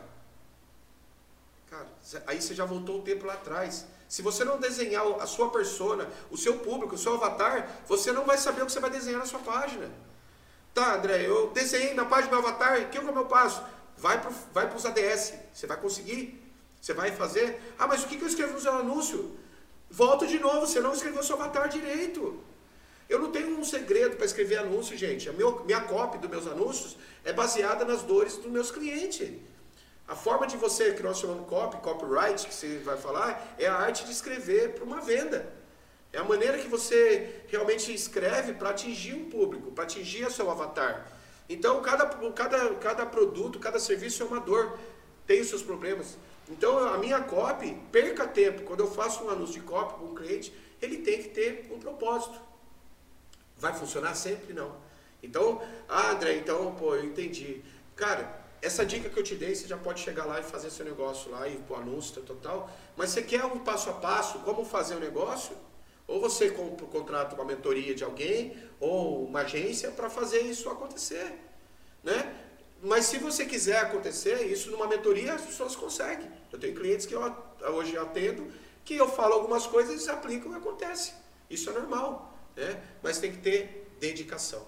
Cara, 1.70 1.86
aí 2.26 2.42
você 2.42 2.52
já 2.52 2.64
voltou 2.64 2.98
o 2.98 3.02
tempo 3.02 3.24
lá 3.24 3.34
atrás. 3.34 3.86
Se 4.08 4.20
você 4.20 4.42
não 4.42 4.58
desenhar 4.58 5.06
a 5.20 5.26
sua 5.26 5.50
persona, 5.50 6.08
o 6.30 6.36
seu 6.36 6.58
público, 6.58 6.96
o 6.96 6.98
seu 6.98 7.14
avatar, 7.14 7.82
você 7.86 8.10
não 8.10 8.24
vai 8.24 8.36
saber 8.36 8.62
o 8.62 8.66
que 8.66 8.72
você 8.72 8.80
vai 8.80 8.90
desenhar 8.90 9.20
na 9.20 9.26
sua 9.26 9.40
página. 9.40 9.88
Tá, 10.74 10.96
André, 10.96 11.26
eu 11.26 11.50
desenhei 11.50 11.94
na 11.94 12.04
página 12.04 12.28
do 12.28 12.40
meu 12.40 12.48
avatar, 12.48 12.80
o 12.80 12.88
que 12.88 12.98
é 12.98 13.00
o 13.00 13.04
meu 13.04 13.26
passo? 13.26 13.62
Vai 13.98 14.20
para 14.20 14.30
vai 14.52 14.74
os 14.74 14.86
ADS, 14.86 15.34
você 15.52 15.66
vai 15.66 15.76
conseguir, 15.76 16.40
você 16.80 16.94
vai 16.94 17.10
fazer. 17.10 17.60
Ah, 17.78 17.86
mas 17.86 18.04
o 18.04 18.06
que, 18.06 18.16
que 18.16 18.22
eu 18.22 18.28
escrevo 18.28 18.52
no 18.52 18.60
seu 18.60 18.72
anúncio? 18.72 19.36
Volta 19.90 20.26
de 20.26 20.38
novo, 20.38 20.66
você 20.66 20.80
não 20.80 20.92
escreveu 20.92 21.22
seu 21.22 21.36
avatar 21.36 21.68
direito. 21.68 22.40
Eu 23.08 23.18
não 23.18 23.32
tenho 23.32 23.58
um 23.58 23.64
segredo 23.64 24.16
para 24.16 24.26
escrever 24.26 24.58
anúncio, 24.58 24.96
gente. 24.96 25.28
A 25.28 25.32
meu, 25.32 25.64
minha 25.64 25.80
copy 25.80 26.18
dos 26.18 26.30
meus 26.30 26.46
anúncios 26.46 26.96
é 27.24 27.32
baseada 27.32 27.84
nas 27.84 28.02
dores 28.02 28.36
dos 28.36 28.50
meus 28.50 28.70
clientes. 28.70 29.30
A 30.06 30.14
forma 30.14 30.46
de 30.46 30.56
você, 30.56 30.92
que 30.92 31.02
nós 31.02 31.18
chamamos 31.18 31.48
copy, 31.48 31.78
copyright, 31.78 32.46
que 32.46 32.54
você 32.54 32.78
vai 32.78 32.96
falar, 32.96 33.56
é 33.58 33.66
a 33.66 33.74
arte 33.74 34.04
de 34.04 34.12
escrever 34.12 34.74
para 34.74 34.84
uma 34.84 35.00
venda. 35.00 35.52
É 36.12 36.18
a 36.18 36.24
maneira 36.24 36.56
que 36.58 36.68
você 36.68 37.42
realmente 37.48 37.92
escreve 37.92 38.54
para 38.54 38.70
atingir 38.70 39.14
um 39.14 39.28
público, 39.28 39.72
para 39.72 39.84
atingir 39.84 40.24
o 40.26 40.30
seu 40.30 40.50
avatar. 40.50 41.06
Então, 41.48 41.80
cada, 41.80 42.06
cada, 42.32 42.74
cada 42.74 43.06
produto, 43.06 43.58
cada 43.58 43.78
serviço 43.78 44.22
é 44.22 44.26
uma 44.26 44.40
dor, 44.40 44.78
tem 45.26 45.40
os 45.40 45.48
seus 45.48 45.62
problemas. 45.62 46.16
Então, 46.48 46.78
a 46.78 46.98
minha 46.98 47.20
copy, 47.20 47.74
perca 47.90 48.26
tempo. 48.26 48.62
Quando 48.62 48.80
eu 48.80 48.90
faço 48.90 49.24
um 49.24 49.30
anúncio 49.30 49.60
de 49.60 49.66
copy 49.66 49.94
para 49.94 50.04
um 50.04 50.14
cliente, 50.14 50.52
ele 50.80 50.98
tem 50.98 51.22
que 51.22 51.28
ter 51.30 51.68
um 51.70 51.78
propósito. 51.78 52.38
Vai 53.56 53.74
funcionar 53.74 54.14
sempre? 54.14 54.52
Não. 54.52 54.76
Então, 55.22 55.60
ah, 55.88 56.12
André, 56.12 56.36
então, 56.36 56.74
pô, 56.74 56.94
eu 56.94 57.04
entendi. 57.04 57.62
Cara, 57.96 58.40
essa 58.62 58.84
dica 58.84 59.08
que 59.08 59.18
eu 59.18 59.22
te 59.22 59.34
dei, 59.34 59.54
você 59.54 59.66
já 59.66 59.76
pode 59.76 60.00
chegar 60.00 60.24
lá 60.24 60.40
e 60.40 60.42
fazer 60.42 60.70
seu 60.70 60.84
negócio 60.84 61.30
lá, 61.30 61.48
e 61.48 61.58
o 61.68 61.74
anúncio, 61.74 62.22
total. 62.22 62.70
Mas 62.96 63.10
você 63.10 63.22
quer 63.22 63.44
um 63.44 63.58
passo 63.58 63.90
a 63.90 63.94
passo, 63.94 64.38
como 64.40 64.64
fazer 64.64 64.94
o 64.94 65.00
negócio? 65.00 65.56
Ou 66.08 66.20
você 66.20 66.50
contrata 66.50 67.36
uma 67.36 67.44
mentoria 67.44 67.94
de 67.94 68.02
alguém, 68.02 68.56
ou 68.80 69.24
uma 69.26 69.42
agência, 69.42 69.92
para 69.92 70.10
fazer 70.10 70.40
isso 70.40 70.68
acontecer. 70.68 71.38
Né? 72.02 72.34
Mas 72.82 73.04
se 73.04 73.18
você 73.18 73.44
quiser 73.44 73.78
acontecer, 73.78 74.46
isso 74.46 74.72
numa 74.72 74.88
mentoria 74.88 75.34
as 75.34 75.42
pessoas 75.42 75.76
conseguem. 75.76 76.28
Eu 76.50 76.58
tenho 76.58 76.74
clientes 76.74 77.06
que 77.06 77.14
eu 77.14 77.22
hoje 77.74 77.96
atendo, 77.96 78.50
que 78.84 78.96
eu 78.96 79.08
falo 79.08 79.34
algumas 79.34 79.66
coisas, 79.66 79.92
eles 79.92 80.08
aplicam 80.08 80.52
e 80.52 80.56
acontece. 80.56 81.12
Isso 81.48 81.70
é 81.70 81.72
normal 81.74 82.28
né? 82.58 82.82
mas 83.02 83.18
tem 83.18 83.30
que 83.30 83.38
ter 83.38 83.88
dedicação. 84.00 84.66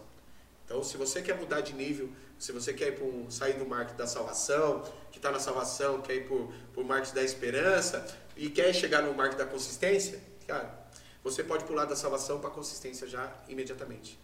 Então, 0.64 0.82
se 0.82 0.96
você 0.96 1.20
quer 1.20 1.36
mudar 1.36 1.60
de 1.60 1.74
nível, 1.74 2.08
se 2.38 2.52
você 2.52 2.72
quer 2.72 2.96
ir 2.96 3.02
um, 3.02 3.28
sair 3.28 3.54
do 3.54 3.66
marketing 3.66 3.98
da 3.98 4.06
salvação, 4.06 4.82
que 5.10 5.18
está 5.18 5.32
na 5.32 5.40
salvação, 5.40 6.00
quer 6.00 6.14
ir 6.14 6.28
para 6.28 6.82
o 6.82 6.84
marketing 6.84 7.14
da 7.14 7.22
esperança 7.22 8.06
e 8.36 8.48
quer 8.48 8.72
chegar 8.72 9.02
no 9.02 9.12
marketing 9.12 9.38
da 9.38 9.46
consistência, 9.46 10.20
cara, 10.46 10.79
você 11.22 11.44
pode 11.44 11.64
pular 11.64 11.84
da 11.84 11.96
salvação 11.96 12.40
para 12.40 12.48
a 12.48 12.52
consistência 12.52 13.06
já 13.06 13.32
imediatamente. 13.48 14.18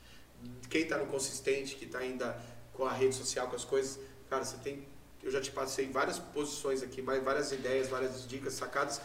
Quem 0.68 0.82
está 0.82 0.98
no 0.98 1.06
consistente, 1.06 1.76
que 1.76 1.84
está 1.84 1.98
ainda 1.98 2.40
com 2.72 2.84
a 2.84 2.92
rede 2.92 3.14
social, 3.14 3.48
com 3.48 3.56
as 3.56 3.64
coisas, 3.64 3.98
cara, 4.28 4.44
você 4.44 4.56
tem. 4.58 4.86
Eu 5.22 5.30
já 5.30 5.40
te 5.40 5.50
passei 5.50 5.90
várias 5.90 6.18
posições 6.18 6.82
aqui, 6.82 7.00
várias 7.02 7.50
ideias, 7.50 7.88
várias 7.88 8.26
dicas, 8.28 8.54
sacadas. 8.54 9.00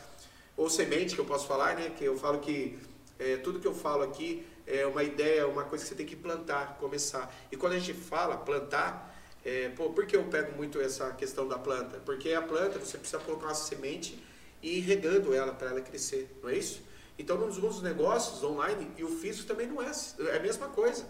Ou 0.56 0.70
semente 0.70 1.16
que 1.16 1.22
eu 1.22 1.26
posso 1.26 1.48
falar, 1.48 1.76
né? 1.76 1.90
Que 1.90 2.04
eu 2.04 2.18
falo 2.18 2.40
que 2.40 2.78
é, 3.18 3.38
tudo 3.38 3.60
que 3.60 3.68
eu 3.68 3.74
falo 3.74 4.04
aqui 4.04 4.46
é 4.68 4.86
uma 4.86 5.04
ideia, 5.04 5.48
uma 5.48 5.64
coisa 5.64 5.84
que 5.84 5.90
você 5.90 5.96
tem 5.96 6.06
que 6.06 6.16
plantar, 6.16 6.78
começar. 6.80 7.34
E 7.52 7.58
quando 7.58 7.74
a 7.74 7.80
gente 7.80 7.94
fala 7.94 8.38
plantar, 8.38 9.12
é, 9.44 9.70
pô, 9.70 9.90
por 9.90 10.06
que 10.06 10.16
eu 10.16 10.24
pego 10.26 10.56
muito 10.56 10.80
essa 10.80 11.12
questão 11.14 11.48
da 11.48 11.58
planta? 11.58 12.00
Porque 12.06 12.34
a 12.34 12.42
planta 12.42 12.78
você 12.78 12.98
precisa 12.98 13.20
colocar 13.20 13.48
uma 13.48 13.56
semente 13.56 14.22
e 14.62 14.78
ir 14.78 14.82
regando 14.82 15.34
ela 15.34 15.54
para 15.54 15.72
ela 15.72 15.82
crescer, 15.82 16.30
não 16.42 16.50
é 16.50 16.58
isso? 16.58 16.84
Então, 17.18 17.38
nos 17.38 17.58
dos 17.58 17.82
negócios 17.82 18.44
online, 18.44 18.92
e 18.98 19.04
o 19.04 19.10
físico 19.10 19.48
também 19.48 19.68
não 19.68 19.82
é, 19.82 19.92
é 20.32 20.38
a 20.38 20.40
mesma 20.40 20.68
coisa. 20.70 21.06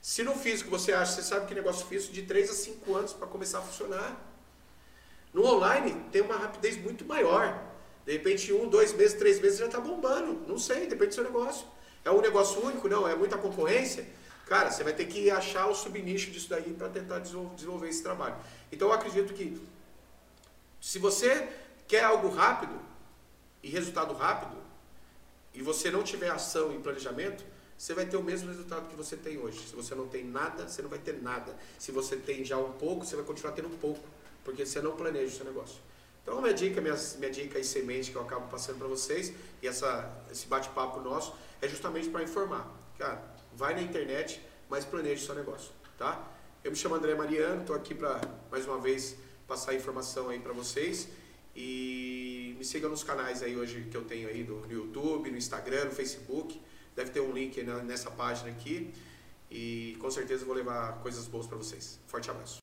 Se 0.00 0.22
no 0.22 0.34
físico 0.34 0.70
você 0.70 0.92
acha, 0.92 1.12
você 1.12 1.22
sabe 1.22 1.46
que 1.46 1.54
negócio 1.54 1.86
físico 1.86 2.12
de 2.12 2.22
3 2.22 2.50
a 2.50 2.54
5 2.54 2.94
anos 2.94 3.12
para 3.12 3.26
começar 3.26 3.58
a 3.58 3.62
funcionar. 3.62 4.18
No 5.32 5.44
online 5.44 6.04
tem 6.10 6.22
uma 6.22 6.36
rapidez 6.36 6.76
muito 6.76 7.04
maior. 7.04 7.62
De 8.06 8.12
repente, 8.12 8.52
um, 8.52 8.68
dois 8.68 8.92
meses, 8.94 9.18
três 9.18 9.38
meses 9.40 9.58
já 9.58 9.66
está 9.66 9.78
bombando. 9.78 10.40
Não 10.48 10.58
sei, 10.58 10.86
depende 10.86 11.08
do 11.08 11.14
seu 11.14 11.24
negócio. 11.24 11.66
É 12.04 12.10
um 12.10 12.20
negócio 12.20 12.64
único? 12.64 12.88
Não, 12.88 13.06
é 13.06 13.14
muita 13.14 13.36
concorrência? 13.36 14.06
Cara, 14.46 14.70
você 14.70 14.82
vai 14.82 14.92
ter 14.92 15.06
que 15.06 15.30
achar 15.30 15.66
o 15.66 15.74
subnicho 15.74 16.30
disso 16.30 16.48
daí 16.48 16.72
para 16.72 16.88
tentar 16.88 17.20
desenvolver 17.20 17.88
esse 17.88 18.02
trabalho. 18.02 18.34
Então 18.72 18.88
eu 18.88 18.94
acredito 18.94 19.32
que 19.34 19.60
se 20.80 20.98
você 20.98 21.48
quer 21.86 22.02
algo 22.04 22.28
rápido 22.30 22.74
e 23.62 23.68
resultado 23.68 24.14
rápido, 24.14 24.56
e 25.54 25.62
você 25.62 25.90
não 25.90 26.02
tiver 26.02 26.30
ação 26.30 26.74
e 26.74 26.78
planejamento, 26.78 27.44
você 27.76 27.94
vai 27.94 28.06
ter 28.06 28.16
o 28.16 28.22
mesmo 28.22 28.48
resultado 28.48 28.88
que 28.88 28.94
você 28.94 29.16
tem 29.16 29.38
hoje. 29.38 29.58
Se 29.66 29.74
você 29.74 29.94
não 29.94 30.06
tem 30.06 30.24
nada, 30.24 30.68
você 30.68 30.82
não 30.82 30.90
vai 30.90 30.98
ter 30.98 31.20
nada. 31.22 31.56
Se 31.78 31.90
você 31.90 32.16
tem 32.16 32.44
já 32.44 32.58
um 32.58 32.72
pouco, 32.72 33.06
você 33.06 33.16
vai 33.16 33.24
continuar 33.24 33.52
tendo 33.52 33.68
um 33.68 33.76
pouco, 33.78 34.06
porque 34.44 34.66
você 34.66 34.80
não 34.80 34.92
planeja 34.92 35.32
o 35.32 35.36
seu 35.36 35.46
negócio. 35.46 35.80
Então, 36.22 36.40
minha 36.42 36.52
dica, 36.52 36.80
minha, 36.80 36.94
minha 37.18 37.30
dica 37.30 37.58
e 37.58 37.64
semente 37.64 38.10
que 38.10 38.16
eu 38.16 38.22
acabo 38.22 38.48
passando 38.48 38.78
para 38.78 38.86
vocês, 38.86 39.32
e 39.62 39.66
essa, 39.66 40.12
esse 40.30 40.46
bate-papo 40.46 41.00
nosso, 41.00 41.34
é 41.62 41.68
justamente 41.68 42.10
para 42.10 42.22
informar. 42.22 42.70
Cara, 42.98 43.22
vai 43.54 43.74
na 43.74 43.80
internet, 43.80 44.42
mas 44.68 44.84
planeje 44.84 45.24
seu 45.24 45.34
negócio, 45.34 45.72
tá? 45.96 46.22
Eu 46.62 46.70
me 46.70 46.76
chamo 46.76 46.94
André 46.94 47.14
Mariano, 47.14 47.62
estou 47.62 47.74
aqui 47.74 47.94
para, 47.94 48.20
mais 48.50 48.66
uma 48.66 48.78
vez, 48.78 49.16
passar 49.48 49.74
informação 49.74 50.28
aí 50.28 50.38
para 50.38 50.52
vocês. 50.52 51.08
E 51.56 52.19
me 52.60 52.66
sigam 52.66 52.90
nos 52.90 53.02
canais 53.02 53.42
aí 53.42 53.56
hoje 53.56 53.88
que 53.90 53.96
eu 53.96 54.04
tenho 54.04 54.28
aí 54.28 54.44
no, 54.44 54.60
no 54.60 54.70
YouTube, 54.70 55.30
no 55.30 55.38
Instagram, 55.38 55.86
no 55.86 55.92
Facebook. 55.92 56.60
Deve 56.94 57.10
ter 57.10 57.20
um 57.20 57.32
link 57.32 57.62
nessa 57.62 58.10
página 58.10 58.50
aqui. 58.50 58.92
E 59.50 59.96
com 59.98 60.10
certeza 60.10 60.44
vou 60.44 60.54
levar 60.54 60.98
coisas 61.00 61.26
boas 61.26 61.46
para 61.46 61.56
vocês. 61.56 61.98
Forte 62.06 62.30
abraço. 62.30 62.58